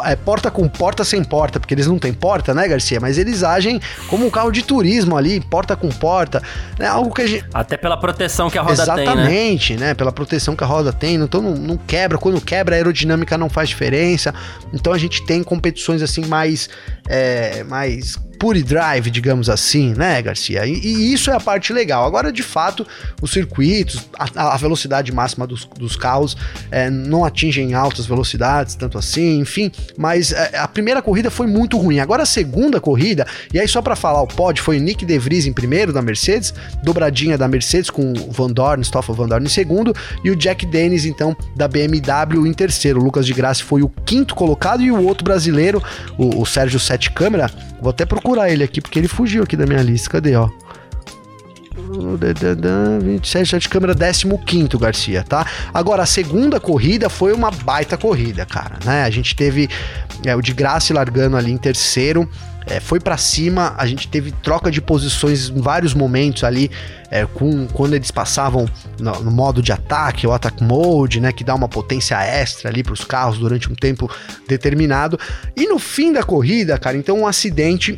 é 0.05 0.15
porta 0.15 0.51
com 0.51 0.67
porta 0.67 1.03
sem 1.03 1.23
porta, 1.23 1.59
porque 1.59 1.73
eles 1.73 1.87
não 1.87 1.97
têm 1.97 2.13
porta, 2.13 2.53
né, 2.53 2.67
Garcia? 2.67 2.99
Mas 2.99 3.17
eles 3.17 3.43
agem 3.43 3.79
como 4.07 4.25
um 4.25 4.29
carro 4.29 4.51
de 4.51 4.63
turismo 4.63 5.17
ali, 5.17 5.39
porta 5.39 5.75
com 5.75 5.89
porta, 5.89 6.41
né? 6.77 6.87
Algo 6.87 7.13
que 7.13 7.21
a 7.21 7.27
gente... 7.27 7.45
Até 7.53 7.77
pela 7.77 7.97
proteção 7.97 8.49
que 8.49 8.57
a 8.57 8.61
roda 8.61 8.73
Exatamente, 8.73 9.05
tem, 9.05 9.15
né? 9.15 9.21
Exatamente, 9.21 9.77
né? 9.77 9.93
Pela 9.93 10.11
proteção 10.11 10.55
que 10.55 10.63
a 10.63 10.67
roda 10.67 10.91
tem, 10.91 11.15
então 11.15 11.41
não, 11.41 11.55
não 11.55 11.77
quebra, 11.77 12.17
quando 12.17 12.39
quebra 12.41 12.75
a 12.75 12.77
aerodinâmica 12.77 13.37
não 13.37 13.49
faz 13.49 13.69
diferença, 13.69 14.33
então 14.73 14.93
a 14.93 14.97
gente 14.97 15.25
tem 15.25 15.43
competições 15.43 16.01
assim 16.01 16.25
mais, 16.25 16.69
é, 17.07 17.63
mais 17.63 18.17
pure 18.39 18.63
drive, 18.63 19.11
digamos 19.11 19.49
assim, 19.49 19.93
né, 19.93 20.21
Garcia? 20.21 20.65
E, 20.65 20.71
e, 20.73 21.13
isso 21.13 21.29
é 21.29 21.35
a 21.35 21.39
parte 21.39 21.73
legal. 21.73 22.05
Agora, 22.05 22.31
de 22.31 22.41
fato, 22.41 22.87
os 23.21 23.31
circuitos, 23.31 24.07
a, 24.17 24.53
a 24.53 24.57
velocidade 24.57 25.11
máxima 25.11 25.45
dos, 25.45 25.65
dos 25.65 25.97
carros 25.97 26.37
é, 26.71 26.89
não 26.89 27.25
atingem 27.25 27.73
altas 27.73 28.05
velocidades, 28.05 28.75
tanto 28.75 28.97
assim, 28.97 29.39
enfim. 29.39 29.69
Mas 29.97 30.31
é, 30.31 30.57
a 30.57 30.67
primeira 30.67 31.01
corrida 31.01 31.29
foi 31.29 31.47
muito 31.47 31.77
ruim. 31.77 31.99
Agora, 31.99 32.23
a 32.23 32.25
segunda 32.25 32.79
corrida, 32.79 33.27
e 33.53 33.59
aí 33.59 33.67
só 33.67 33.81
para 33.81 33.95
falar 33.95 34.21
o 34.21 34.27
pódio, 34.27 34.63
foi 34.63 34.77
o 34.77 34.81
Nick 34.81 35.05
De 35.05 35.19
Vries 35.19 35.45
em 35.45 35.51
primeiro 35.51 35.91
da 35.91 36.01
Mercedes, 36.01 36.53
dobradinha 36.81 37.37
da 37.37 37.47
Mercedes 37.47 37.89
com 37.89 38.13
o 38.13 38.31
Van 38.31 38.51
Dorn, 38.51 38.81
Stoffel 38.85 39.13
Van 39.13 39.27
Dorn 39.27 39.45
em 39.45 39.49
segundo, 39.49 39.93
e 40.23 40.31
o 40.31 40.35
Jack 40.35 40.65
Dennis, 40.65 41.03
então, 41.03 41.35
da 41.57 41.67
BMW 41.67 42.47
em 42.47 42.53
terceiro. 42.53 43.01
O 43.01 43.03
Lucas 43.03 43.25
de 43.25 43.33
Graça 43.33 43.63
foi 43.65 43.81
o 43.81 43.89
quinto 44.05 44.33
colocado 44.33 44.81
e 44.81 44.89
o 44.89 45.03
outro 45.05 45.25
brasileiro, 45.25 45.83
o, 46.17 46.41
o 46.41 46.45
Sérgio 46.45 46.79
Sete 46.79 47.11
Câmara, 47.11 47.51
vou 47.81 47.89
até 47.89 48.05
procurar 48.05 48.28
procurar 48.29 48.49
ele 48.49 48.63
aqui, 48.63 48.79
porque 48.79 48.99
ele 48.99 49.07
fugiu 49.07 49.43
aqui 49.43 49.57
da 49.57 49.65
minha 49.65 49.81
lista. 49.81 50.09
Cadê, 50.09 50.35
ó? 50.35 50.49
27 53.01 53.57
de 53.57 53.69
câmera 53.69 53.95
15 53.95 54.67
Garcia, 54.77 55.23
tá? 55.23 55.45
Agora, 55.73 56.03
a 56.03 56.05
segunda 56.05 56.59
corrida 56.59 57.09
foi 57.09 57.33
uma 57.33 57.49
baita 57.49 57.97
corrida, 57.97 58.45
cara, 58.45 58.77
né? 58.85 59.03
A 59.03 59.09
gente 59.09 59.35
teve 59.35 59.67
é, 60.23 60.35
o 60.35 60.41
de 60.41 60.53
Graça 60.53 60.93
largando 60.93 61.35
ali 61.35 61.51
em 61.51 61.57
terceiro, 61.57 62.29
é, 62.69 62.79
foi 62.79 62.99
para 62.99 63.17
cima, 63.17 63.73
a 63.77 63.85
gente 63.87 64.07
teve 64.07 64.31
troca 64.31 64.69
de 64.69 64.79
posições 64.79 65.49
em 65.49 65.59
vários 65.59 65.93
momentos 65.93 66.43
ali, 66.43 66.69
é, 67.09 67.25
com, 67.25 67.67
quando 67.67 67.95
eles 67.95 68.11
passavam 68.11 68.69
no, 68.99 69.23
no, 69.23 69.31
modo 69.31 69.61
de 69.61 69.71
ataque, 69.71 70.27
o 70.27 70.31
attack 70.31 70.63
mode, 70.63 71.19
né, 71.19 71.31
que 71.31 71.43
dá 71.43 71.55
uma 71.55 71.67
potência 71.67 72.15
extra 72.23 72.69
ali 72.69 72.83
para 72.83 72.93
os 72.93 73.03
carros 73.03 73.39
durante 73.39 73.71
um 73.71 73.75
tempo 73.75 74.09
determinado. 74.47 75.19
E 75.55 75.67
no 75.67 75.79
fim 75.79 76.13
da 76.13 76.21
corrida, 76.21 76.77
cara, 76.77 76.95
então 76.95 77.19
um 77.19 77.27
acidente 77.27 77.97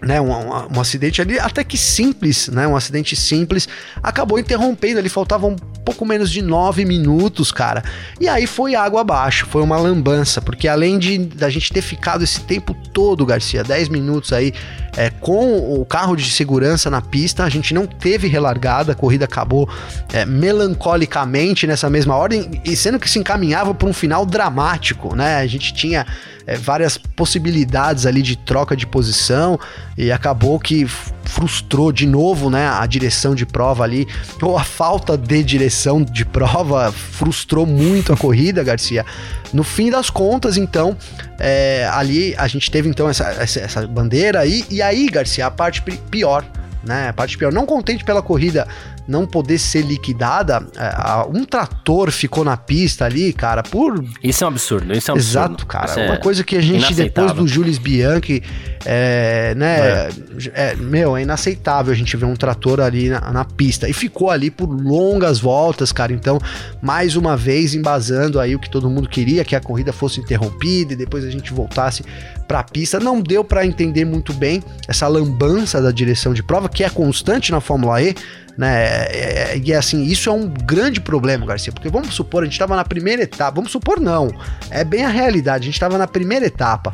né, 0.00 0.20
um, 0.20 0.30
um, 0.30 0.76
um, 0.76 0.80
acidente 0.80 1.20
ali 1.20 1.38
até 1.40 1.64
que 1.64 1.76
simples, 1.76 2.48
né, 2.48 2.68
um 2.68 2.76
acidente 2.76 3.16
simples, 3.16 3.68
acabou 4.00 4.38
interrompendo 4.38 5.00
ali, 5.00 5.08
faltavam 5.08 5.56
pouco 5.84 6.04
menos 6.04 6.30
de 6.30 6.42
nove 6.42 6.84
minutos, 6.84 7.50
cara, 7.50 7.82
e 8.20 8.28
aí 8.28 8.46
foi 8.46 8.74
água 8.74 9.00
abaixo, 9.00 9.46
foi 9.46 9.62
uma 9.62 9.76
lambança, 9.76 10.40
porque 10.40 10.68
além 10.68 10.98
de 10.98 11.18
da 11.18 11.48
gente 11.48 11.72
ter 11.72 11.82
ficado 11.82 12.22
esse 12.22 12.40
tempo 12.40 12.74
todo, 12.92 13.24
Garcia, 13.24 13.64
10 13.64 13.88
minutos 13.88 14.32
aí, 14.32 14.52
é, 14.96 15.10
com 15.10 15.80
o 15.80 15.84
carro 15.84 16.16
de 16.16 16.30
segurança 16.30 16.90
na 16.90 17.00
pista, 17.00 17.44
a 17.44 17.48
gente 17.48 17.72
não 17.72 17.86
teve 17.86 18.26
relargada, 18.26 18.92
a 18.92 18.94
corrida 18.94 19.24
acabou 19.24 19.68
é, 20.12 20.24
melancolicamente 20.26 21.66
nessa 21.66 21.88
mesma 21.88 22.16
ordem, 22.16 22.60
e 22.64 22.74
sendo 22.76 22.98
que 22.98 23.08
se 23.08 23.18
encaminhava 23.18 23.74
para 23.74 23.88
um 23.88 23.92
final 23.92 24.26
dramático, 24.26 25.14
né, 25.14 25.36
a 25.36 25.46
gente 25.46 25.72
tinha 25.72 26.06
é, 26.48 26.56
várias 26.56 26.96
possibilidades 26.96 28.06
ali 28.06 28.22
de 28.22 28.34
troca 28.34 28.74
de 28.74 28.86
posição 28.86 29.60
e 29.96 30.10
acabou 30.10 30.58
que 30.58 30.86
frustrou 31.28 31.92
de 31.92 32.06
novo, 32.06 32.48
né, 32.48 32.66
a 32.66 32.84
direção 32.86 33.34
de 33.34 33.44
prova 33.44 33.84
ali, 33.84 34.08
ou 34.40 34.56
a 34.56 34.64
falta 34.64 35.16
de 35.16 35.44
direção 35.44 36.02
de 36.02 36.24
prova 36.24 36.90
frustrou 36.90 37.66
muito 37.66 38.12
a 38.12 38.16
corrida, 38.16 38.64
Garcia. 38.64 39.04
No 39.52 39.62
fim 39.62 39.90
das 39.90 40.08
contas, 40.10 40.56
então, 40.56 40.96
é, 41.38 41.88
ali 41.92 42.34
a 42.36 42.48
gente 42.48 42.70
teve 42.70 42.88
então 42.88 43.08
essa, 43.08 43.24
essa, 43.24 43.60
essa 43.60 43.86
bandeira 43.86 44.40
aí, 44.40 44.64
e 44.70 44.80
aí, 44.80 45.06
Garcia, 45.06 45.46
a 45.46 45.50
parte 45.50 45.82
pior 45.82 46.44
né? 46.82 47.08
A 47.08 47.12
parte 47.12 47.36
pior. 47.36 47.52
Não 47.52 47.66
contente 47.66 48.04
pela 48.04 48.22
corrida 48.22 48.66
não 49.08 49.26
poder 49.26 49.58
ser 49.58 49.80
liquidada, 49.80 50.64
é, 50.76 51.26
um 51.34 51.44
trator 51.46 52.10
ficou 52.10 52.44
na 52.44 52.58
pista 52.58 53.06
ali, 53.06 53.32
cara, 53.32 53.62
por. 53.62 54.04
Isso 54.22 54.44
é 54.44 54.46
um 54.46 54.50
absurdo, 54.50 54.92
isso 54.92 55.10
é 55.10 55.14
um 55.14 55.16
Exato, 55.16 55.54
absurdo. 55.54 55.66
cara. 55.66 55.86
Isso 55.86 56.00
uma 56.00 56.14
é 56.14 56.18
coisa 56.18 56.44
que 56.44 56.54
a 56.54 56.60
gente, 56.60 56.92
depois 56.92 57.32
do 57.32 57.48
Jules 57.48 57.78
Bianchi, 57.78 58.42
é, 58.84 59.54
né, 59.56 60.08
é. 60.54 60.72
é. 60.72 60.76
meu, 60.76 61.16
é 61.16 61.22
inaceitável 61.22 61.90
a 61.90 61.96
gente 61.96 62.14
ver 62.18 62.26
um 62.26 62.36
trator 62.36 62.80
ali 62.80 63.08
na, 63.08 63.32
na, 63.32 63.44
pista. 63.46 63.88
E 63.88 63.94
ficou 63.94 64.30
ali 64.30 64.50
por 64.50 64.68
longas 64.68 65.38
voltas, 65.40 65.90
cara. 65.90 66.12
Então, 66.12 66.38
mais 66.82 67.16
uma 67.16 67.34
vez, 67.34 67.74
embasando 67.74 68.38
aí 68.38 68.54
o 68.54 68.58
que 68.58 68.68
todo 68.68 68.90
mundo 68.90 69.08
queria, 69.08 69.42
que 69.42 69.56
a 69.56 69.60
corrida 69.60 69.90
fosse 69.90 70.20
interrompida 70.20 70.92
e 70.92 70.96
depois 70.96 71.24
a 71.24 71.30
gente 71.30 71.50
voltasse 71.50 72.04
para 72.46 72.60
a 72.60 72.64
pista. 72.64 73.00
Não 73.00 73.22
deu 73.22 73.42
para 73.42 73.64
entender 73.64 74.04
muito 74.04 74.34
bem 74.34 74.62
essa 74.86 75.08
lambança 75.08 75.80
da 75.80 75.90
direção 75.90 76.34
de 76.34 76.42
prova, 76.42 76.68
que 76.68 76.84
é 76.84 76.90
constante 76.90 77.50
na 77.50 77.60
Fórmula 77.60 78.02
E 78.02 78.14
né? 78.58 78.84
É, 78.84 79.52
é, 79.52 79.58
e 79.64 79.72
é, 79.72 79.76
assim, 79.76 80.02
isso 80.02 80.28
é 80.28 80.32
um 80.32 80.48
grande 80.48 81.00
problema, 81.00 81.46
Garcia, 81.46 81.72
porque 81.72 81.88
vamos 81.88 82.12
supor, 82.12 82.42
a 82.42 82.44
gente 82.44 82.54
estava 82.54 82.74
na 82.74 82.84
primeira 82.84 83.22
etapa, 83.22 83.52
vamos 83.54 83.70
supor 83.70 84.00
não, 84.00 84.34
é 84.68 84.82
bem 84.82 85.04
a 85.04 85.08
realidade, 85.08 85.62
a 85.62 85.66
gente 85.66 85.74
estava 85.74 85.96
na 85.96 86.08
primeira 86.08 86.44
etapa, 86.44 86.92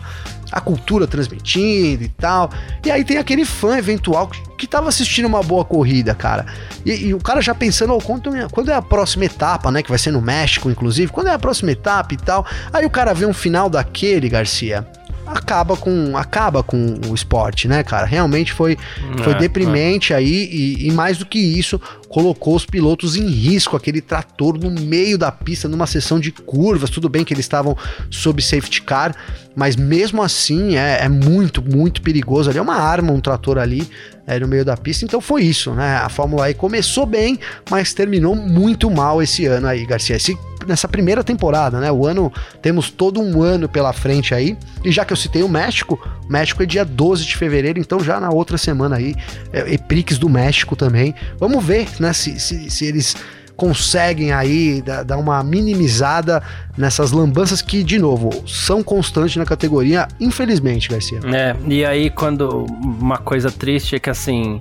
a 0.50 0.60
cultura 0.60 1.06
transmitindo 1.06 2.02
e 2.02 2.08
tal, 2.08 2.50
e 2.84 2.90
aí 2.90 3.04
tem 3.04 3.18
aquele 3.18 3.44
fã 3.44 3.76
eventual 3.76 4.28
que, 4.28 4.64
estava 4.64 4.88
assistindo 4.88 5.26
uma 5.26 5.42
boa 5.42 5.62
corrida, 5.62 6.14
cara, 6.14 6.46
e, 6.86 7.08
e 7.08 7.14
o 7.14 7.18
cara 7.18 7.42
já 7.42 7.54
pensando, 7.54 7.92
oh, 7.92 8.00
quando, 8.00 8.30
quando 8.50 8.70
é 8.70 8.74
a 8.74 8.80
próxima 8.80 9.26
etapa, 9.26 9.70
né, 9.70 9.82
que 9.82 9.90
vai 9.90 9.98
ser 9.98 10.10
no 10.10 10.22
México, 10.22 10.70
inclusive, 10.70 11.12
quando 11.12 11.26
é 11.26 11.34
a 11.34 11.38
próxima 11.38 11.70
etapa 11.70 12.14
e 12.14 12.16
tal, 12.16 12.46
aí 12.72 12.86
o 12.86 12.90
cara 12.90 13.12
vê 13.12 13.26
um 13.26 13.34
final 13.34 13.68
daquele, 13.68 14.26
Garcia, 14.26 14.86
acaba 15.26 15.76
com 15.76 16.16
acaba 16.16 16.62
com 16.62 16.98
o 17.08 17.14
esporte, 17.14 17.66
né, 17.66 17.82
cara? 17.82 18.06
Realmente 18.06 18.52
foi, 18.52 18.76
foi 19.22 19.32
é, 19.32 19.36
deprimente 19.36 20.12
é. 20.12 20.16
aí 20.16 20.48
e, 20.50 20.88
e, 20.88 20.92
mais 20.92 21.18
do 21.18 21.26
que 21.26 21.38
isso, 21.38 21.80
colocou 22.14 22.54
os 22.54 22.64
pilotos 22.64 23.16
em 23.16 23.26
risco, 23.26 23.76
aquele 23.76 24.00
trator 24.00 24.56
no 24.56 24.70
meio 24.70 25.18
da 25.18 25.32
pista, 25.32 25.66
numa 25.66 25.84
sessão 25.84 26.20
de 26.20 26.30
curvas. 26.30 26.88
Tudo 26.88 27.08
bem 27.08 27.24
que 27.24 27.34
eles 27.34 27.44
estavam 27.44 27.76
sob 28.08 28.40
safety 28.40 28.82
car, 28.82 29.16
mas 29.56 29.74
mesmo 29.74 30.22
assim 30.22 30.76
é, 30.76 31.00
é 31.02 31.08
muito, 31.08 31.60
muito 31.60 32.00
perigoso. 32.02 32.48
Ali 32.48 32.60
é 32.60 32.62
uma 32.62 32.76
arma, 32.76 33.10
um 33.10 33.20
trator 33.20 33.58
ali 33.58 33.84
é, 34.28 34.38
no 34.38 34.46
meio 34.46 34.64
da 34.64 34.76
pista. 34.76 35.04
Então 35.04 35.20
foi 35.20 35.42
isso, 35.42 35.74
né? 35.74 35.96
A 35.96 36.08
Fórmula 36.08 36.48
E 36.48 36.54
começou 36.54 37.04
bem, 37.04 37.36
mas 37.68 37.92
terminou 37.92 38.36
muito 38.36 38.88
mal 38.88 39.20
esse 39.20 39.46
ano 39.46 39.66
aí, 39.66 39.84
Garcia. 39.84 40.14
Esse, 40.14 40.38
nessa 40.66 40.88
primeira 40.88 41.22
temporada, 41.22 41.80
né? 41.80 41.90
O 41.90 42.06
ano, 42.06 42.32
temos 42.60 42.90
todo 42.90 43.20
um 43.20 43.42
ano 43.42 43.68
pela 43.68 43.92
frente 43.92 44.34
aí. 44.34 44.56
E 44.84 44.90
já 44.90 45.04
que 45.04 45.12
eu 45.12 45.16
citei 45.16 45.42
o 45.42 45.48
México, 45.48 45.98
o 46.28 46.32
México 46.32 46.62
é 46.62 46.66
dia 46.66 46.84
12 46.84 47.24
de 47.24 47.36
fevereiro, 47.36 47.78
então 47.78 48.00
já 48.00 48.20
na 48.20 48.30
outra 48.30 48.58
semana 48.58 48.96
aí, 48.96 49.14
é, 49.52 49.74
Eprix 49.74 50.18
do 50.18 50.28
México 50.28 50.76
também. 50.76 51.14
Vamos 51.38 51.64
ver, 51.64 51.88
né? 52.00 52.12
Se, 52.12 52.38
se, 52.38 52.70
se 52.70 52.84
eles 52.84 53.16
conseguem 53.56 54.32
aí 54.32 54.82
dar 54.82 55.16
uma 55.16 55.42
minimizada 55.42 56.42
nessas 56.76 57.12
lambanças 57.12 57.62
que, 57.62 57.82
de 57.82 57.98
novo, 57.98 58.30
são 58.46 58.82
constantes 58.82 59.36
na 59.36 59.44
categoria, 59.44 60.08
infelizmente, 60.20 60.88
Garcia. 60.88 61.20
É, 61.32 61.54
e 61.68 61.84
aí 61.84 62.10
quando 62.10 62.66
uma 62.82 63.18
coisa 63.18 63.50
triste 63.50 63.96
é 63.96 63.98
que 63.98 64.10
assim. 64.10 64.58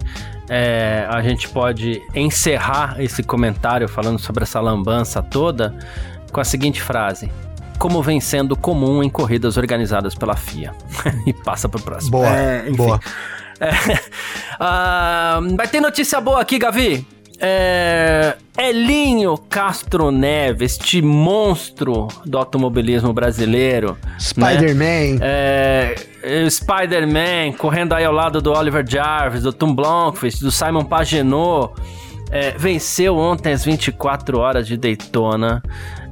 É, 0.55 1.07
a 1.09 1.19
gente 1.23 1.49
pode 1.49 1.99
encerrar 2.13 2.97
esse 2.99 3.23
comentário 3.23 3.89
falando 3.89 4.19
sobre 4.19 4.43
essa 4.43 4.59
lambança 4.59 5.19
toda 5.19 5.75
com 6.31 6.39
a 6.39 6.43
seguinte 6.43 6.79
frase: 6.79 7.31
como 7.79 8.03
vem 8.03 8.21
sendo 8.21 8.55
comum 8.55 9.01
em 9.01 9.09
corridas 9.09 9.57
organizadas 9.57 10.13
pela 10.13 10.35
FIA. 10.35 10.71
e 11.25 11.33
passa 11.33 11.67
para 11.67 11.79
o 11.79 11.81
próximo. 11.81 12.11
Boa, 12.11 12.29
é, 12.29 12.69
boa. 12.69 12.99
É, 13.59 13.69
uh, 13.69 15.55
vai 15.55 15.67
ter 15.67 15.79
notícia 15.79 16.19
boa 16.19 16.41
aqui, 16.41 16.57
Gavi. 16.57 17.07
É, 17.45 18.37
Elinho 18.57 19.37
Castro 19.37 20.11
Neves, 20.11 20.79
este 20.79 21.01
monstro 21.01 22.07
do 22.25 22.37
automobilismo 22.37 23.11
brasileiro. 23.11 23.97
Spider-Man. 24.17 25.19
Né? 25.19 25.21
É, 25.21 25.95
Spider-Man, 26.49 27.57
correndo 27.57 27.91
aí 27.91 28.05
ao 28.05 28.13
lado 28.13 28.41
do 28.41 28.53
Oliver 28.53 28.85
Jarvis, 28.87 29.43
do 29.43 29.51
Tom 29.51 29.75
Blomqvist, 29.75 30.39
do 30.39 30.51
Simon 30.51 30.85
Pagenaud. 30.85 31.73
É, 32.31 32.51
venceu 32.57 33.17
ontem 33.17 33.51
às 33.51 33.65
24 33.65 34.39
horas 34.39 34.65
de 34.65 34.77
Daytona. 34.77 35.61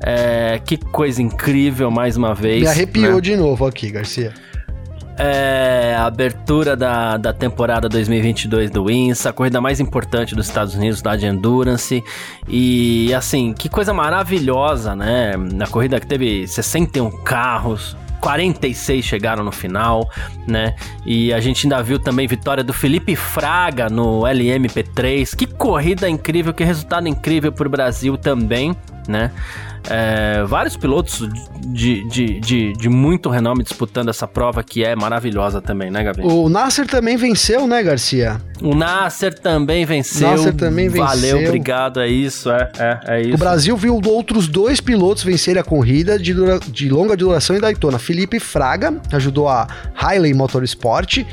É, 0.04 0.60
que 0.66 0.76
coisa 0.76 1.22
incrível 1.22 1.90
mais 1.90 2.18
uma 2.18 2.36
vez. 2.36 2.64
Me 2.64 2.68
arrepiou 2.68 3.16
né? 3.16 3.22
de 3.22 3.38
novo 3.38 3.66
aqui, 3.66 3.90
Garcia 3.90 4.34
é 5.24 5.96
a 5.96 6.06
abertura 6.06 6.76
da, 6.76 7.16
da 7.16 7.32
temporada 7.32 7.88
2022 7.88 8.72
do 8.72 8.90
INSA, 8.90 9.30
a 9.30 9.34
corrida 9.34 9.62
mais 9.62 9.80
importante 9.80 10.34
dos 10.34 10.48
Estados 10.48 10.74
Unidos, 10.74 11.02
da 11.02 11.16
de 11.16 11.28
Endurance. 11.28 12.04
E 12.48 13.14
assim, 13.14 13.54
que 13.54 13.70
coisa 13.70 13.94
maravilhosa, 13.94 14.96
né? 14.96 15.38
Na 15.38 15.68
corrida 15.68 16.00
que 16.00 16.08
teve 16.08 16.48
61 16.48 17.12
carros, 17.24 17.96
46 18.20 19.06
chegaram 19.06 19.44
no 19.44 19.52
final, 19.52 20.10
né? 20.48 20.76
E 21.06 21.32
a 21.32 21.40
gente 21.40 21.66
ainda 21.66 21.84
viu 21.84 22.00
também 22.00 22.28
vitória 22.28 22.64
do 22.64 22.74
Felipe 22.74 23.16
Fraga 23.16 23.90
no 23.90 24.22
LMP3. 24.22 25.36
Que 25.36 25.46
corrida 25.46 26.10
incrível, 26.10 26.54
que 26.54 26.64
resultado 26.64 27.08
incrível 27.08 27.52
para 27.52 27.68
o 27.68 27.70
Brasil 27.70 28.18
também, 28.18 28.76
né? 29.08 29.32
É, 29.90 30.44
vários 30.44 30.78
pilotos 30.78 31.28
de, 31.68 32.08
de, 32.08 32.40
de, 32.40 32.74
de, 32.74 32.90
muito 32.90 33.30
renome 33.30 33.64
disputando 33.64 34.10
essa 34.10 34.28
prova 34.28 34.64
que 34.64 34.84
é 34.84 34.96
maravilhosa 34.96 35.62
também, 35.62 35.90
né, 35.90 36.04
Gabi? 36.04 36.22
O 36.22 36.48
Nasser 36.50 36.86
também 36.86 37.18
venceu, 37.18 37.68
né, 37.68 37.82
Garcia? 37.82 38.40
O 38.62 38.76
Nasser 38.76 39.34
também 39.34 39.84
venceu. 39.84 40.30
Nasser 40.30 40.54
também 40.54 40.88
venceu. 40.88 41.06
Valeu, 41.06 41.48
obrigado, 41.48 42.00
é 42.00 42.08
isso, 42.08 42.52
é, 42.52 42.72
é, 42.78 43.00
é 43.08 43.22
isso. 43.22 43.36
O 43.36 43.38
Brasil 43.38 43.76
viu 43.76 44.00
outros 44.06 44.48
dois 44.48 44.80
pilotos 44.80 45.24
vencerem 45.24 45.60
a 45.60 45.64
corrida 45.64 46.20
de, 46.20 46.34
dura, 46.34 46.60
de 46.60 46.90
longa 46.90 47.18
duração 47.18 47.56
em 47.56 47.60
Daytona. 47.60 47.98
Felipe 47.98 48.40
Fraga 48.40 49.02
ajudou 49.12 49.50
a 49.50 49.68
Hailey 49.96 50.34
Motorsport, 50.34 51.26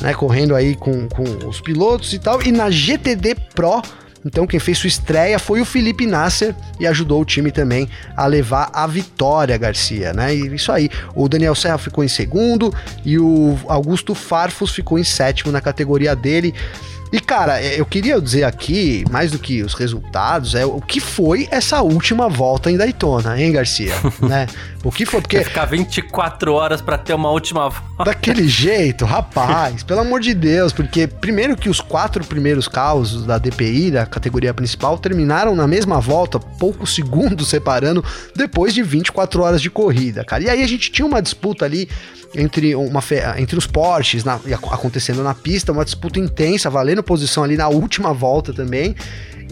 né, 0.00 0.14
correndo 0.14 0.54
aí 0.54 0.74
com, 0.74 1.06
com 1.08 1.24
os 1.46 1.60
pilotos 1.60 2.14
e 2.14 2.18
tal. 2.18 2.42
E 2.42 2.50
na 2.50 2.70
GTD 2.70 3.36
Pro 3.54 3.82
então 4.24 4.46
quem 4.46 4.60
fez 4.60 4.78
sua 4.78 4.88
estreia 4.88 5.38
foi 5.38 5.60
o 5.60 5.64
Felipe 5.64 6.06
Nasser 6.06 6.54
e 6.78 6.86
ajudou 6.86 7.22
o 7.22 7.24
time 7.24 7.50
também 7.50 7.88
a 8.16 8.26
levar 8.26 8.70
a 8.72 8.86
vitória, 8.86 9.56
Garcia, 9.56 10.12
né? 10.12 10.34
E 10.34 10.54
isso 10.54 10.70
aí. 10.70 10.90
O 11.14 11.28
Daniel 11.28 11.54
Serra 11.54 11.78
ficou 11.78 12.04
em 12.04 12.08
segundo 12.08 12.74
e 13.04 13.18
o 13.18 13.58
Augusto 13.66 14.14
Farfus 14.14 14.72
ficou 14.72 14.98
em 14.98 15.04
sétimo 15.04 15.50
na 15.50 15.60
categoria 15.60 16.14
dele. 16.14 16.54
E 17.12 17.18
cara, 17.18 17.60
é, 17.60 17.80
eu 17.80 17.84
queria 17.84 18.20
dizer 18.20 18.44
aqui, 18.44 19.04
mais 19.10 19.32
do 19.32 19.38
que 19.38 19.62
os 19.62 19.74
resultados, 19.74 20.54
é 20.54 20.64
o 20.64 20.80
que 20.80 21.00
foi 21.00 21.48
essa 21.50 21.82
última 21.82 22.28
volta 22.28 22.70
em 22.70 22.76
Daytona, 22.76 23.40
hein, 23.40 23.52
Garcia? 23.52 23.92
né? 24.22 24.46
O 24.84 24.92
que 24.92 25.04
foi? 25.04 25.20
Porque. 25.20 25.36
Vai 25.36 25.44
ficar 25.44 25.64
24 25.66 26.52
horas 26.52 26.80
para 26.80 26.96
ter 26.96 27.12
uma 27.12 27.30
última 27.30 27.68
volta. 27.68 28.04
Daquele 28.04 28.48
jeito, 28.48 29.04
rapaz, 29.04 29.82
pelo 29.82 30.00
amor 30.00 30.20
de 30.20 30.32
Deus, 30.32 30.72
porque 30.72 31.06
primeiro 31.06 31.56
que 31.56 31.68
os 31.68 31.80
quatro 31.80 32.24
primeiros 32.24 32.68
carros 32.68 33.24
da 33.26 33.38
DPI, 33.38 33.90
da 33.90 34.06
categoria 34.06 34.54
principal, 34.54 34.96
terminaram 34.96 35.54
na 35.54 35.66
mesma 35.66 36.00
volta, 36.00 36.38
poucos 36.38 36.94
segundos 36.94 37.48
separando, 37.48 38.04
depois 38.36 38.72
de 38.72 38.82
24 38.82 39.42
horas 39.42 39.60
de 39.60 39.68
corrida, 39.68 40.24
cara. 40.24 40.44
E 40.44 40.48
aí 40.48 40.62
a 40.62 40.68
gente 40.68 40.90
tinha 40.90 41.06
uma 41.06 41.20
disputa 41.20 41.64
ali 41.64 41.88
entre, 42.34 42.74
uma, 42.74 43.02
entre 43.38 43.58
os 43.58 43.66
Porsches 43.66 44.24
na, 44.24 44.40
acontecendo 44.70 45.22
na 45.22 45.34
pista, 45.34 45.72
uma 45.72 45.84
disputa 45.84 46.18
intensa, 46.18 46.70
valendo 46.70 47.02
posição 47.02 47.42
ali 47.42 47.56
na 47.56 47.68
última 47.68 48.12
volta 48.12 48.52
também. 48.52 48.94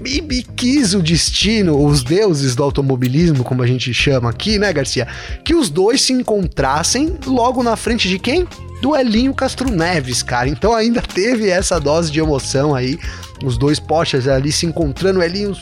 E, 0.05 0.19
e, 0.19 0.43
quis 0.43 0.95
o 0.95 1.03
destino, 1.03 1.85
os 1.85 2.05
deuses 2.05 2.55
do 2.55 2.63
automobilismo, 2.63 3.43
como 3.43 3.63
a 3.63 3.67
gente 3.67 3.93
chama 3.93 4.31
aqui, 4.31 4.59
né, 4.59 4.73
Garcia? 4.73 5.09
Que 5.45 5.55
os 5.55 5.69
dois 5.69 6.03
se 6.03 6.13
encontrassem 6.13 7.17
logo 7.27 7.63
na 7.63 7.75
frente 7.75 8.09
de 8.09 8.19
quem? 8.19 8.47
Do 8.81 8.95
Elinho 8.95 9.35
Castro 9.35 9.69
Neves, 9.71 10.23
cara. 10.23 10.49
Então 10.49 10.73
ainda 10.73 11.03
teve 11.03 11.49
essa 11.49 11.81
dose 11.81 12.13
de 12.13 12.21
emoção 12.21 12.75
aí. 12.75 12.97
Os 13.45 13.59
dois 13.59 13.81
Porsches 13.81 14.29
ali 14.29 14.53
se 14.53 14.67
encontrando. 14.67 15.21
Elinho 15.21 15.57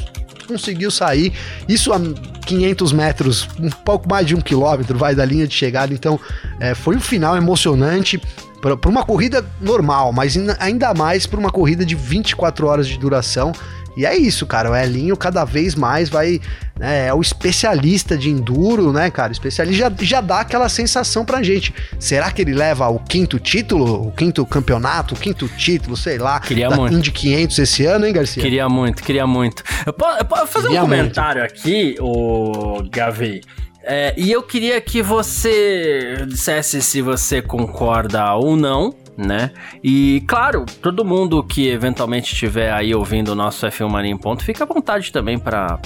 conseguiu 0.46 0.90
sair. 0.90 1.32
Isso 1.68 1.92
a 1.92 2.00
500 2.46 2.92
metros, 2.92 3.48
um 3.58 3.70
pouco 3.70 4.08
mais 4.08 4.26
de 4.26 4.34
um 4.34 4.40
quilômetro, 4.40 4.96
vai 4.96 5.14
da 5.14 5.24
linha 5.24 5.46
de 5.46 5.54
chegada. 5.54 5.92
Então, 5.92 6.18
é, 6.60 6.74
foi 6.74 6.96
um 6.96 7.00
final 7.00 7.36
emocionante 7.36 8.20
para 8.60 8.88
uma 8.88 9.04
corrida 9.04 9.44
normal, 9.60 10.12
mas 10.12 10.36
ainda 10.58 10.92
mais 10.94 11.26
para 11.26 11.38
uma 11.38 11.50
corrida 11.50 11.84
de 11.84 11.94
24 11.94 12.66
horas 12.66 12.88
de 12.88 12.98
duração. 12.98 13.52
E 13.96 14.04
é 14.04 14.16
isso, 14.16 14.46
cara. 14.46 14.70
O 14.70 14.76
Elinho 14.76 15.16
cada 15.16 15.44
vez 15.44 15.74
mais 15.74 16.08
vai. 16.08 16.40
Né, 16.78 17.06
é 17.06 17.14
o 17.14 17.22
especialista 17.22 18.18
de 18.18 18.28
enduro, 18.28 18.92
né, 18.92 19.10
cara? 19.10 19.32
Especialista 19.32 19.88
já, 19.88 20.04
já 20.04 20.20
dá 20.20 20.40
aquela 20.40 20.68
sensação 20.68 21.24
pra 21.24 21.42
gente. 21.42 21.74
Será 21.98 22.30
que 22.30 22.42
ele 22.42 22.52
leva 22.52 22.88
o 22.88 22.98
quinto 22.98 23.38
título, 23.38 24.08
o 24.08 24.12
quinto 24.12 24.44
campeonato, 24.44 25.14
o 25.14 25.18
quinto 25.18 25.48
título, 25.48 25.96
sei 25.96 26.18
lá, 26.18 26.38
queria 26.38 26.68
da 26.68 26.76
muito. 26.76 26.94
Indy 26.94 27.10
500 27.10 27.58
esse 27.58 27.86
ano, 27.86 28.06
hein, 28.06 28.12
Garcia? 28.12 28.42
Queria 28.42 28.68
muito, 28.68 29.02
queria 29.02 29.26
muito. 29.26 29.62
Eu 29.86 29.92
posso, 29.92 30.18
eu 30.18 30.24
posso 30.26 30.46
fazer 30.48 30.66
queria 30.68 30.82
um 30.82 30.84
comentário 30.84 31.40
muito. 31.40 31.54
aqui, 31.54 31.96
o 31.98 32.82
Gavi? 32.90 33.40
É, 33.82 34.12
e 34.16 34.30
eu 34.30 34.42
queria 34.42 34.80
que 34.80 35.00
você 35.00 36.26
dissesse 36.28 36.82
se 36.82 37.00
você 37.00 37.40
concorda 37.40 38.34
ou 38.34 38.56
não 38.56 38.94
né? 39.16 39.50
E 39.82 40.22
claro, 40.26 40.66
todo 40.82 41.02
mundo 41.04 41.42
que 41.42 41.68
eventualmente 41.68 42.34
estiver 42.34 42.70
aí 42.70 42.94
ouvindo 42.94 43.30
o 43.30 43.34
nosso 43.34 43.66
F1 43.66 43.88
Mania 43.88 44.12
em 44.12 44.16
ponto, 44.18 44.44
fica 44.44 44.64
à 44.64 44.66
vontade 44.66 45.10
também 45.10 45.38
para 45.38 45.78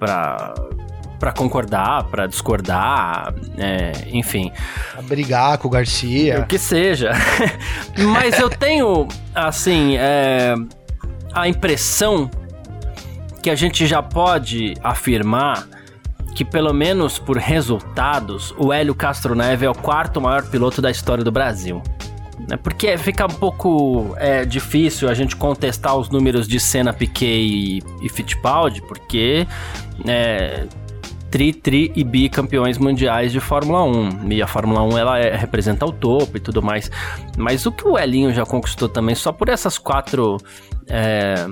para 0.00 0.54
para 1.20 1.32
concordar, 1.32 2.04
para 2.04 2.26
discordar, 2.26 3.34
é, 3.58 3.92
enfim. 4.10 4.50
Pra 4.92 5.02
brigar 5.02 5.58
com 5.58 5.68
o 5.68 5.70
Garcia. 5.70 6.40
O 6.40 6.46
que 6.46 6.58
seja. 6.58 7.12
Mas 7.98 8.38
eu 8.38 8.48
tenho, 8.48 9.06
assim, 9.34 9.98
é, 9.98 10.54
a 11.34 11.46
impressão 11.46 12.30
que 13.42 13.50
a 13.50 13.54
gente 13.54 13.86
já 13.86 14.02
pode 14.02 14.74
afirmar 14.82 15.68
que, 16.34 16.42
pelo 16.42 16.72
menos 16.72 17.18
por 17.18 17.36
resultados, 17.36 18.54
o 18.56 18.72
Hélio 18.72 18.94
Castro 18.94 19.34
Neves 19.34 19.66
é 19.66 19.70
o 19.70 19.74
quarto 19.74 20.22
maior 20.22 20.42
piloto 20.48 20.80
da 20.80 20.90
história 20.90 21.22
do 21.22 21.30
Brasil. 21.30 21.82
Né? 22.48 22.56
Porque 22.56 22.96
fica 22.98 23.26
um 23.26 23.34
pouco 23.34 24.14
é, 24.18 24.44
difícil 24.44 25.08
a 25.08 25.14
gente 25.14 25.36
contestar 25.36 25.96
os 25.96 26.08
números 26.08 26.46
de 26.46 26.58
Senna, 26.58 26.92
Piquet 26.92 27.26
e, 27.26 27.82
e 28.02 28.08
Fittipaldi, 28.08 28.82
porque 28.82 29.46
é, 30.06 30.66
tri, 31.30 31.52
tri 31.52 31.92
e 31.94 32.02
bi 32.02 32.28
campeões 32.28 32.76
mundiais 32.76 33.32
de 33.32 33.40
Fórmula 33.40 33.84
1. 33.84 34.32
E 34.32 34.42
a 34.42 34.46
Fórmula 34.46 34.82
1 34.82 34.98
ela 34.98 35.18
é, 35.18 35.36
representa 35.36 35.86
o 35.86 35.92
topo 35.92 36.36
e 36.36 36.40
tudo 36.40 36.62
mais. 36.62 36.90
Mas 37.36 37.64
o 37.66 37.72
que 37.72 37.86
o 37.86 37.98
Elinho 37.98 38.32
já 38.34 38.44
conquistou 38.44 38.88
também, 38.88 39.14
só 39.14 39.32
por 39.32 39.48
essas 39.48 39.78
quatro. 39.78 40.36
É, 40.88 41.46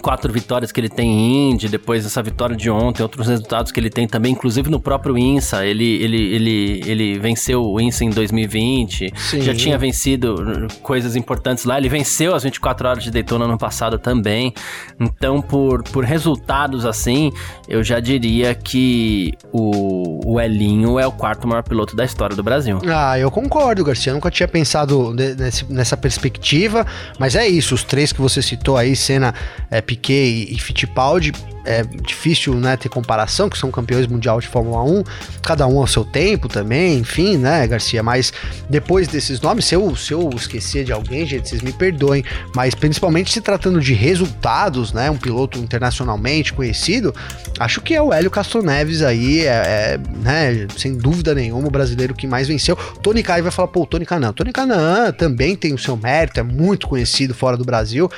quatro 0.00 0.32
vitórias 0.32 0.72
que 0.72 0.80
ele 0.80 0.88
tem 0.88 1.10
em 1.10 1.50
Indy, 1.50 1.68
depois 1.68 2.06
essa 2.06 2.22
vitória 2.22 2.56
de 2.56 2.70
ontem, 2.70 3.02
outros 3.02 3.26
resultados 3.26 3.72
que 3.72 3.78
ele 3.78 3.90
tem 3.90 4.06
também, 4.06 4.32
inclusive 4.32 4.70
no 4.70 4.80
próprio 4.80 5.18
INSA, 5.18 5.66
ele, 5.66 5.84
ele, 6.02 6.34
ele, 6.34 6.82
ele 6.86 7.18
venceu 7.18 7.64
o 7.64 7.80
INSA 7.80 8.04
em 8.04 8.10
2020, 8.10 9.12
Sim. 9.16 9.40
já 9.42 9.54
tinha 9.54 9.76
vencido 9.76 10.68
coisas 10.82 11.16
importantes 11.16 11.64
lá, 11.64 11.78
ele 11.78 11.88
venceu 11.88 12.34
as 12.34 12.44
24 12.44 12.88
horas 12.88 13.04
de 13.04 13.10
Daytona 13.10 13.46
no 13.46 13.58
passado 13.58 13.98
também, 13.98 14.54
então 14.98 15.42
por, 15.42 15.82
por 15.84 16.04
resultados 16.04 16.86
assim, 16.86 17.32
eu 17.68 17.82
já 17.82 18.00
diria 18.00 18.54
que 18.54 19.32
o, 19.52 20.32
o 20.32 20.40
Elinho 20.40 20.98
é 20.98 21.06
o 21.06 21.12
quarto 21.12 21.46
maior 21.46 21.62
piloto 21.62 21.94
da 21.94 22.04
história 22.04 22.34
do 22.34 22.42
Brasil. 22.42 22.80
Ah, 22.86 23.18
eu 23.18 23.30
concordo, 23.30 23.84
Garcia, 23.84 24.10
eu 24.10 24.14
nunca 24.14 24.30
tinha 24.30 24.48
pensado 24.48 25.12
nesse, 25.12 25.70
nessa 25.70 25.96
perspectiva, 25.96 26.86
mas 27.18 27.36
é 27.36 27.46
isso, 27.46 27.74
os 27.74 27.84
três 27.84 28.12
que 28.12 28.20
você 28.20 28.40
citou 28.40 28.76
aí, 28.76 28.96
Senna, 28.96 29.34
é, 29.70 29.81
Piquet 29.82 30.46
e, 30.50 30.58
Fittipaldi, 30.58 31.32
é 31.64 31.82
difícil 31.84 32.54
né, 32.54 32.76
ter 32.76 32.88
comparação, 32.88 33.48
que 33.48 33.56
são 33.56 33.70
campeões 33.70 34.06
mundial 34.06 34.40
de 34.40 34.48
Fórmula 34.48 34.82
1, 34.82 35.04
cada 35.42 35.66
um 35.66 35.78
ao 35.78 35.86
seu 35.86 36.04
tempo 36.04 36.48
também, 36.48 36.98
enfim, 36.98 37.36
né, 37.36 37.66
Garcia? 37.66 38.02
Mas 38.02 38.32
depois 38.68 39.06
desses 39.08 39.40
nomes, 39.40 39.64
se 39.64 39.74
eu, 39.74 39.94
se 39.94 40.12
eu 40.12 40.28
esquecer 40.34 40.84
de 40.84 40.92
alguém, 40.92 41.26
gente, 41.26 41.48
vocês 41.48 41.62
me 41.62 41.72
perdoem, 41.72 42.24
mas 42.54 42.74
principalmente 42.74 43.32
se 43.32 43.40
tratando 43.40 43.80
de 43.80 43.94
resultados, 43.94 44.92
né, 44.92 45.10
um 45.10 45.16
piloto 45.16 45.58
internacionalmente 45.58 46.52
conhecido, 46.52 47.14
acho 47.58 47.80
que 47.80 47.94
é 47.94 48.02
o 48.02 48.12
Hélio 48.12 48.30
Castro 48.30 48.62
Neves 48.62 49.02
aí, 49.02 49.42
é, 49.42 49.46
é 49.46 50.00
né, 50.18 50.66
sem 50.76 50.96
dúvida 50.96 51.34
nenhuma, 51.34 51.68
o 51.68 51.70
brasileiro 51.70 52.14
que 52.14 52.26
mais 52.26 52.48
venceu. 52.48 52.76
Tony 53.02 53.22
Kai 53.22 53.40
vai 53.40 53.52
falar, 53.52 53.68
pô, 53.68 53.86
Tony 53.86 54.04
Canan. 54.04 54.32
Tony 54.32 54.52
Canan 54.52 55.12
também 55.12 55.54
tem 55.54 55.72
o 55.72 55.78
seu 55.78 55.96
mérito, 55.96 56.40
é 56.40 56.42
muito 56.42 56.88
conhecido 56.88 57.34
fora 57.34 57.56
do 57.56 57.64
Brasil, 57.64 58.10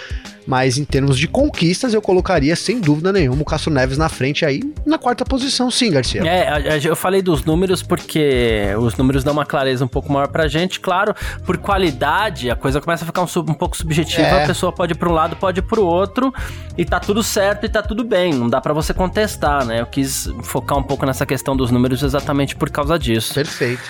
mas 0.47 0.79
em 0.79 0.85
termos 0.85 1.19
de 1.19 1.27
conquistas, 1.27 1.95
eu 1.95 2.03
colocaria 2.03 2.55
sem 2.57 2.81
dúvida 2.81 3.13
nenhuma 3.13 3.43
o 3.43 3.45
Castro 3.45 3.73
Neves 3.73 3.99
na 3.99 4.09
frente 4.09 4.45
aí, 4.45 4.63
na 4.85 4.99
quarta 4.99 5.25
posição, 5.25 5.71
sim, 5.71 5.91
Garcia. 5.91 6.23
É, 6.25 6.81
eu 6.85 6.97
falei 6.97 7.23
dos 7.23 7.45
números 7.45 7.83
porque 7.83 8.63
os 8.79 8.97
números 8.97 9.25
dão 9.25 9.33
uma 9.33 9.47
clareza 9.47 9.85
um 9.85 9.89
pouco 9.89 10.13
maior 10.13 10.29
pra 10.29 10.47
gente. 10.49 10.81
Claro, 10.81 11.15
por 11.45 11.57
qualidade, 11.59 12.51
a 12.51 12.57
coisa 12.57 12.81
começa 12.81 13.05
a 13.05 13.07
ficar 13.07 13.23
um, 13.23 13.51
um 13.51 13.55
pouco 13.55 13.77
subjetiva. 13.77 14.27
É. 14.27 14.45
A 14.45 14.47
pessoa 14.47 14.73
pode 14.73 14.93
ir 14.93 14.97
pra 14.97 15.09
um 15.09 15.13
lado, 15.13 15.37
pode 15.37 15.61
ir 15.61 15.63
pro 15.63 15.85
outro, 15.85 16.33
e 16.77 16.85
tá 16.85 17.01
tudo 17.01 17.23
certo 17.23 17.67
e 17.67 17.69
tá 17.69 17.83
tudo 17.83 18.05
bem. 18.05 18.33
Não 18.33 18.49
dá 18.49 18.61
para 18.61 18.73
você 18.73 18.93
contestar, 18.93 19.65
né? 19.65 19.81
Eu 19.81 19.87
quis 19.87 20.29
focar 20.43 20.79
um 20.79 20.83
pouco 20.83 21.07
nessa 21.07 21.25
questão 21.25 21.57
dos 21.57 21.71
números 21.71 22.03
exatamente 22.03 22.57
por 22.57 22.71
causa 22.71 22.99
disso. 22.99 23.35
Perfeito. 23.35 23.83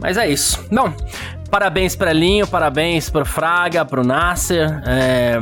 Mas 0.00 0.16
é 0.16 0.28
isso. 0.28 0.64
Não, 0.70 0.94
Parabéns 1.52 1.94
pra 1.94 2.14
Linho, 2.14 2.46
parabéns 2.46 3.10
pro 3.10 3.26
Fraga, 3.26 3.84
pro 3.84 4.02
Nasser, 4.02 4.82
é, 4.86 5.38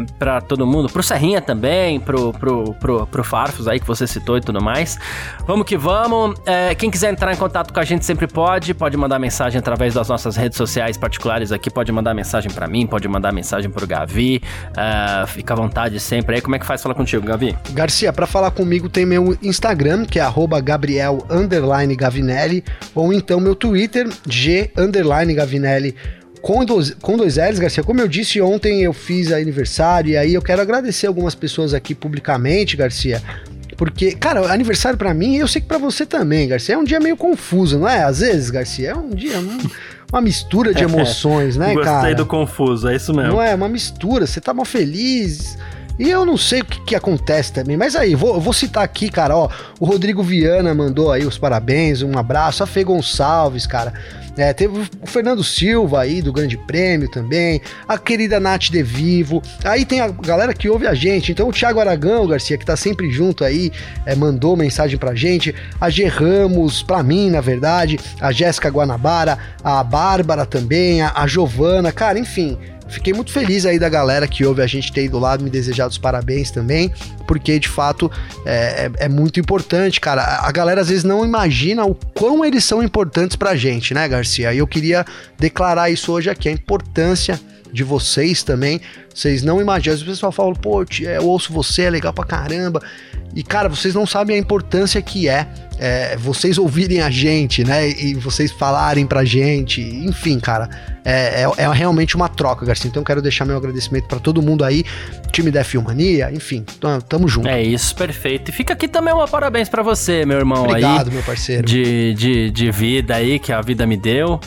todo 0.49 0.67
mundo, 0.67 0.89
pro 0.89 1.05
Serrinha 1.05 1.41
também, 1.41 2.01
pro, 2.01 2.33
pro, 2.33 2.75
pro, 2.75 3.07
pro 3.07 3.23
Farfus 3.23 3.69
aí 3.69 3.79
que 3.79 3.87
você 3.87 4.09
citou 4.09 4.37
e 4.37 4.41
tudo 4.41 4.61
mais. 4.61 4.99
Vamos 5.47 5.65
que 5.65 5.77
vamos. 5.77 6.35
É, 6.45 6.75
quem 6.75 6.91
quiser 6.91 7.13
entrar 7.13 7.33
em 7.33 7.37
contato 7.37 7.73
com 7.73 7.79
a 7.79 7.85
gente 7.85 8.05
sempre 8.05 8.27
pode, 8.27 8.75
pode 8.75 8.97
mandar 8.97 9.21
mensagem 9.21 9.61
através 9.61 9.95
das 9.95 10.09
nossas 10.09 10.35
redes 10.35 10.59
sociais 10.59 10.97
particulares 10.97 11.53
aqui, 11.53 11.71
pode 11.71 11.93
mandar 11.93 12.13
mensagem 12.13 12.51
para 12.51 12.67
mim, 12.67 12.89
pode 12.89 13.07
mandar 13.07 13.33
mensagem 13.33 13.71
pro 13.71 13.87
Gavi. 13.87 14.43
É, 14.77 15.25
fica 15.29 15.55
à 15.55 15.57
vontade 15.57 16.01
sempre 16.01 16.35
aí. 16.35 16.41
Como 16.41 16.57
é 16.57 16.59
que 16.59 16.67
faz 16.67 16.83
falar 16.83 16.97
contigo, 16.97 17.25
Gavi? 17.25 17.57
Garcia, 17.71 18.13
para 18.13 18.27
falar 18.27 18.51
comigo 18.51 18.89
tem 18.89 19.07
meu 19.07 19.39
Instagram, 19.41 20.05
que 20.05 20.19
é 20.19 20.25
Gabriel 20.61 21.25
Gavinelli, 21.97 22.65
ou 22.97 23.13
então 23.13 23.39
meu 23.39 23.55
Twitter, 23.55 24.09
G 24.27 24.73
com 26.41 26.65
dois, 26.65 26.95
com 27.01 27.17
dois 27.17 27.37
L's, 27.37 27.59
Garcia. 27.59 27.83
Como 27.83 28.01
eu 28.01 28.09
disse 28.09 28.41
ontem, 28.41 28.83
eu 28.83 28.93
fiz 28.93 29.33
aniversário 29.33 30.11
e 30.11 30.17
aí 30.17 30.35
eu 30.35 30.43
quero 30.43 30.63
agradecer 30.63 31.07
algumas 31.07 31.35
pessoas 31.35 31.75
aqui 31.75 31.95
publicamente, 31.95 32.77
Garcia. 32.77 33.23
Porque, 33.77 34.13
cara, 34.13 34.53
aniversário 34.53 34.99
para 34.99 35.15
mim, 35.15 35.37
eu 35.37 35.49
sei 35.49 35.63
que 35.63 35.67
para 35.67 35.79
você 35.79 36.05
também, 36.05 36.47
Garcia, 36.49 36.75
é 36.75 36.79
um 36.79 36.85
dia 36.85 37.01
meio 37.01 37.17
confuso, 37.17 37.79
não 37.79 37.89
é? 37.89 38.03
Às 38.03 38.21
vezes, 38.21 38.51
Garcia, 38.51 38.91
é 38.91 38.95
um 38.95 39.09
dia. 39.09 39.39
Um, 39.39 39.59
uma 40.13 40.21
mistura 40.21 40.75
de 40.75 40.83
emoções, 40.85 41.57
né, 41.57 41.69
Gostei 41.69 41.85
cara? 41.85 41.97
Gostei 41.97 42.15
do 42.15 42.27
confuso, 42.27 42.89
é 42.89 42.97
isso 42.97 43.15
mesmo. 43.15 43.33
Não 43.33 43.43
é? 43.43 43.55
Uma 43.55 43.69
mistura. 43.71 44.27
Você 44.27 44.39
tá 44.39 44.53
mal 44.53 44.67
feliz. 44.67 45.57
E 45.99 46.11
eu 46.11 46.25
não 46.25 46.37
sei 46.37 46.61
o 46.61 46.65
que, 46.65 46.81
que 46.81 46.95
acontece 46.95 47.53
também, 47.53 47.77
mas 47.77 47.95
aí, 47.95 48.15
vou, 48.15 48.41
vou 48.41 48.55
citar 48.55 48.83
aqui, 48.83 49.11
cara, 49.11 49.37
ó, 49.37 49.51
o 49.79 49.85
Rodrigo 49.85 50.23
Viana 50.23 50.75
mandou 50.75 51.13
aí 51.13 51.27
os 51.27 51.37
parabéns, 51.37 52.01
um 52.01 52.17
abraço, 52.17 52.63
a 52.63 52.67
Fê 52.67 52.83
Gonçalves, 52.83 53.67
cara, 53.67 53.93
é, 54.41 54.55
teve 54.55 54.79
o 55.03 55.07
Fernando 55.07 55.45
Silva 55.45 56.01
aí 56.01 56.23
do 56.23 56.33
Grande 56.33 56.57
Prêmio 56.57 57.11
também, 57.11 57.61
a 57.87 57.99
querida 57.99 58.41
Nath 58.41 58.71
De 58.71 58.83
Vivo. 58.83 59.43
Aí 59.63 59.85
tem 59.85 60.01
a 60.01 60.09
galera 60.09 60.55
que 60.55 60.69
ouve 60.69 60.87
a 60.87 60.95
gente. 60.95 61.33
Então 61.33 61.49
o 61.49 61.53
Thiago 61.53 61.79
Aragão, 61.79 62.27
Garcia, 62.27 62.57
que 62.57 62.65
tá 62.65 62.75
sempre 62.75 63.11
junto 63.11 63.45
aí, 63.45 63.71
é, 64.07 64.15
mandou 64.15 64.57
mensagem 64.57 64.99
pra 64.99 65.15
gente. 65.15 65.55
A 65.79 65.91
G 65.91 66.07
Ramos, 66.07 66.83
pra 66.83 67.03
mim, 67.03 67.29
na 67.29 67.43
verdade. 67.43 68.01
A 68.19 68.33
Jéssica 68.33 68.71
Guanabara, 68.71 69.39
a 69.63 69.85
Bárbara 69.85 70.47
também, 70.47 71.03
a, 71.03 71.13
a 71.15 71.27
Giovana, 71.27 71.93
cara, 71.93 72.19
enfim. 72.19 72.57
Fiquei 72.91 73.13
muito 73.13 73.33
feliz 73.33 73.65
aí 73.65 73.79
da 73.79 73.89
galera 73.89 74.27
que 74.27 74.45
ouve 74.45 74.63
a 74.63 74.67
gente 74.67 74.93
ter 74.93 75.05
ido 75.05 75.19
lá, 75.19 75.39
me 75.39 75.49
desejar 75.49 75.87
os 75.87 75.97
parabéns 75.97 76.51
também, 76.51 76.93
porque 77.27 77.59
de 77.59 77.69
fato 77.69 78.11
é, 78.45 78.91
é, 78.99 79.05
é, 79.05 79.09
muito 79.09 79.39
importante, 79.39 80.01
cara. 80.01 80.23
A 80.43 80.51
galera 80.51 80.81
às 80.81 80.89
vezes 80.89 81.05
não 81.05 81.25
imagina 81.25 81.85
o 81.85 81.95
quão 81.95 82.45
eles 82.45 82.65
são 82.65 82.83
importantes 82.83 83.37
pra 83.37 83.55
gente, 83.55 83.95
né, 83.95 84.09
Garcia? 84.09 84.53
E 84.53 84.59
eu 84.59 84.67
queria 84.67 85.05
declarar 85.39 85.91
isso 85.91 86.13
hoje 86.13 86.29
aqui, 86.29 86.49
a 86.49 86.53
importância 86.53 87.41
de 87.73 87.85
vocês 87.85 88.43
também. 88.43 88.81
Vocês 89.15 89.43
não 89.43 89.61
imaginam. 89.61 89.95
Às 89.95 90.03
vezes 90.03 90.03
o 90.03 90.15
pessoal 90.17 90.33
fala, 90.33 90.55
pô, 90.55 90.85
eu 91.01 91.25
ouço 91.25 91.53
você, 91.53 91.83
é 91.83 91.91
legal 91.91 92.13
pra 92.13 92.25
caramba. 92.25 92.81
E, 93.35 93.43
cara, 93.43 93.69
vocês 93.69 93.95
não 93.95 94.07
sabem 94.07 94.37
a 94.37 94.39
importância 94.39 95.01
que 95.01 95.29
é, 95.29 95.47
é, 95.79 96.17
vocês 96.17 96.59
ouvirem 96.59 97.01
a 97.01 97.09
gente, 97.11 97.63
né? 97.63 97.89
E 97.89 98.15
vocês 98.15 98.51
falarem 98.51 99.07
pra 99.07 99.25
gente. 99.25 99.81
Enfim, 99.81 100.41
cara, 100.41 100.69
é, 101.05 101.45
é, 101.45 101.63
é 101.63 101.73
realmente 101.73 102.17
uma 102.17 102.29
troca, 102.29 102.67
Garcia. 102.67 102.89
Então, 102.89 103.05
quero 103.05 103.23
deixar 103.23 103.45
meu 103.45 103.57
agradecimento 103.57 104.09
para 104.09 104.19
todo 104.19 104.43
mundo 104.43 104.65
aí, 104.65 104.85
time 105.31 105.51
da 105.51 105.63
Filmania, 105.63 106.31
enfim, 106.33 106.65
tamo 107.09 107.29
junto. 107.29 107.49
É 107.49 107.63
isso, 107.63 107.95
perfeito. 107.95 108.51
E 108.51 108.53
fica 108.53 108.73
aqui 108.73 108.89
também 108.89 109.15
uma 109.15 109.29
parabéns 109.29 109.69
para 109.69 109.83
você, 109.83 110.27
meu 110.27 110.39
irmão 110.39 110.65
Obrigado, 110.65 111.09
aí. 111.09 111.15
Meu 111.15 111.23
parceiro. 111.23 111.65
De, 111.65 112.15
de, 112.15 112.51
de 112.51 112.71
vida 112.73 113.15
aí, 113.15 113.39
que 113.39 113.53
a 113.53 113.61
vida 113.61 113.87
me 113.87 113.97
deu 113.97 114.41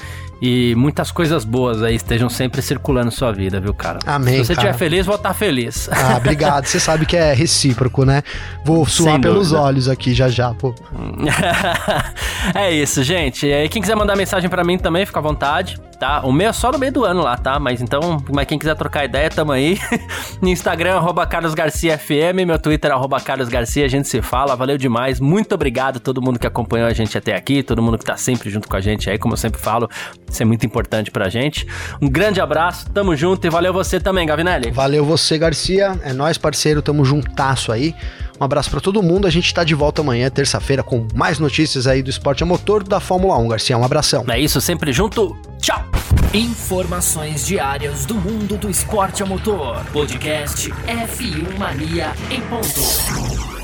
e 0.46 0.76
muitas 0.76 1.10
coisas 1.10 1.46
boas 1.46 1.82
aí 1.82 1.96
estejam 1.96 2.28
sempre 2.28 2.62
circulando 2.62 3.10
sua 3.10 3.32
vida, 3.32 3.62
viu, 3.62 3.74
cara? 3.74 4.00
Amém. 4.06 4.40
Se 4.40 4.48
você 4.48 4.52
estiver 4.52 4.74
feliz, 4.74 5.06
vou 5.06 5.16
estar 5.16 5.34
feliz. 5.34 5.88
Ah, 5.90 6.18
obrigado. 6.20 6.66
Você 6.66 6.82
sabe 6.82 7.06
que 7.06 7.16
é 7.16 7.34
recíproco, 7.34 8.04
né? 8.04 8.22
Vou 8.66 8.86
suar 8.86 9.22
pelos 9.22 9.54
olhos 9.54 9.88
aqui 9.88 10.14
já 10.14 10.28
já, 10.28 10.54
pô. 10.54 10.76
é 12.54 12.74
isso, 12.74 13.02
gente. 13.04 13.48
E 13.48 13.70
quem 13.70 13.82
quiser 13.82 13.96
mandar 13.96 14.18
mensagem 14.18 14.50
para 14.50 14.66
mim 14.66 14.78
também, 14.78 15.06
fica 15.06 15.20
à 15.20 15.22
vontade 15.22 15.80
tá? 16.04 16.22
O 16.26 16.34
meu 16.34 16.50
é 16.50 16.54
só 16.54 16.70
no 16.70 16.78
meio 16.78 16.92
do 16.92 17.06
ano 17.06 17.22
lá, 17.22 17.38
tá? 17.38 17.58
Mas 17.58 17.82
então, 17.82 18.22
mas 18.30 18.46
quem 18.46 18.60
quiser 18.60 18.76
trocar 18.76 19.06
ideia, 19.06 19.30
tamo 19.30 19.54
aí. 19.54 19.80
no 20.42 20.50
Instagram, 20.50 20.96
arroba 20.96 21.26
carlosgarciafm, 21.26 22.46
meu 22.46 22.60
Twitter, 22.60 22.92
arroba 22.92 23.22
carlosgarcia, 23.22 23.86
a 23.86 23.88
gente 23.88 24.10
se 24.10 24.22
fala, 24.22 24.54
valeu 24.54 24.78
demais. 24.78 25.22
Muito 25.22 25.56
obrigado 25.56 25.98
a 25.98 26.00
todo 26.02 26.22
mundo 26.22 26.38
que 26.38 26.46
acompanhou 26.46 26.90
a 26.90 26.94
gente 26.94 27.18
até 27.18 27.34
aqui, 27.34 27.64
todo 27.64 27.82
mundo 27.82 27.98
que 27.98 28.04
tá 28.04 28.18
sempre 28.18 28.50
junto 28.50 28.68
com 28.68 28.76
a 28.76 28.82
gente 28.82 29.10
aí, 29.10 29.18
como 29.18 29.34
eu 29.34 29.38
sempre 29.38 29.62
falo, 29.62 29.90
isso 30.34 30.44
é 30.44 30.46
muito 30.46 30.66
importante 30.66 31.12
pra 31.12 31.30
gente. 31.30 31.66
Um 32.02 32.10
grande 32.10 32.42
abraço, 32.42 32.90
tamo 32.90 33.16
junto 33.16 33.46
e 33.46 33.50
valeu 33.50 33.72
você 33.72 34.00
também, 34.00 34.26
Gavinelli. 34.26 34.72
Valeu 34.72 35.06
você, 35.06 35.38
Garcia, 35.38 35.98
é 36.04 36.12
nós 36.12 36.38
parceiro, 36.38 36.82
tamo 36.82 37.06
juntasso 37.06 37.72
aí. 37.72 37.96
Um 38.40 38.44
abraço 38.44 38.70
para 38.70 38.82
todo 38.82 39.02
mundo. 39.02 39.28
A 39.28 39.30
gente 39.30 39.46
está 39.46 39.64
de 39.64 39.76
volta 39.76 40.02
amanhã, 40.02 40.30
terça-feira, 40.30 40.84
com 40.84 41.08
mais 41.16 41.40
notícias 41.40 41.88
aí 41.88 42.02
do 42.02 42.10
esporte 42.10 42.44
a 42.44 42.46
motor 42.46 42.84
da 42.84 43.00
Fórmula 43.00 43.38
1. 43.38 43.48
Garcia, 43.48 43.78
um 43.78 43.86
abração. 43.86 44.26
É 44.28 44.40
isso, 44.40 44.60
sempre 44.60 44.92
junto. 44.92 45.38
Tchau. 45.60 45.86
Informações 46.34 47.46
diárias 47.46 48.06
do 48.06 48.16
mundo 48.16 48.58
do 48.58 48.70
esporte 48.70 49.22
a 49.24 49.26
motor. 49.26 49.86
Podcast 49.94 50.70
F1 50.72 51.58
Mania 51.58 52.12
em 52.30 52.42
ponto. 52.42 53.63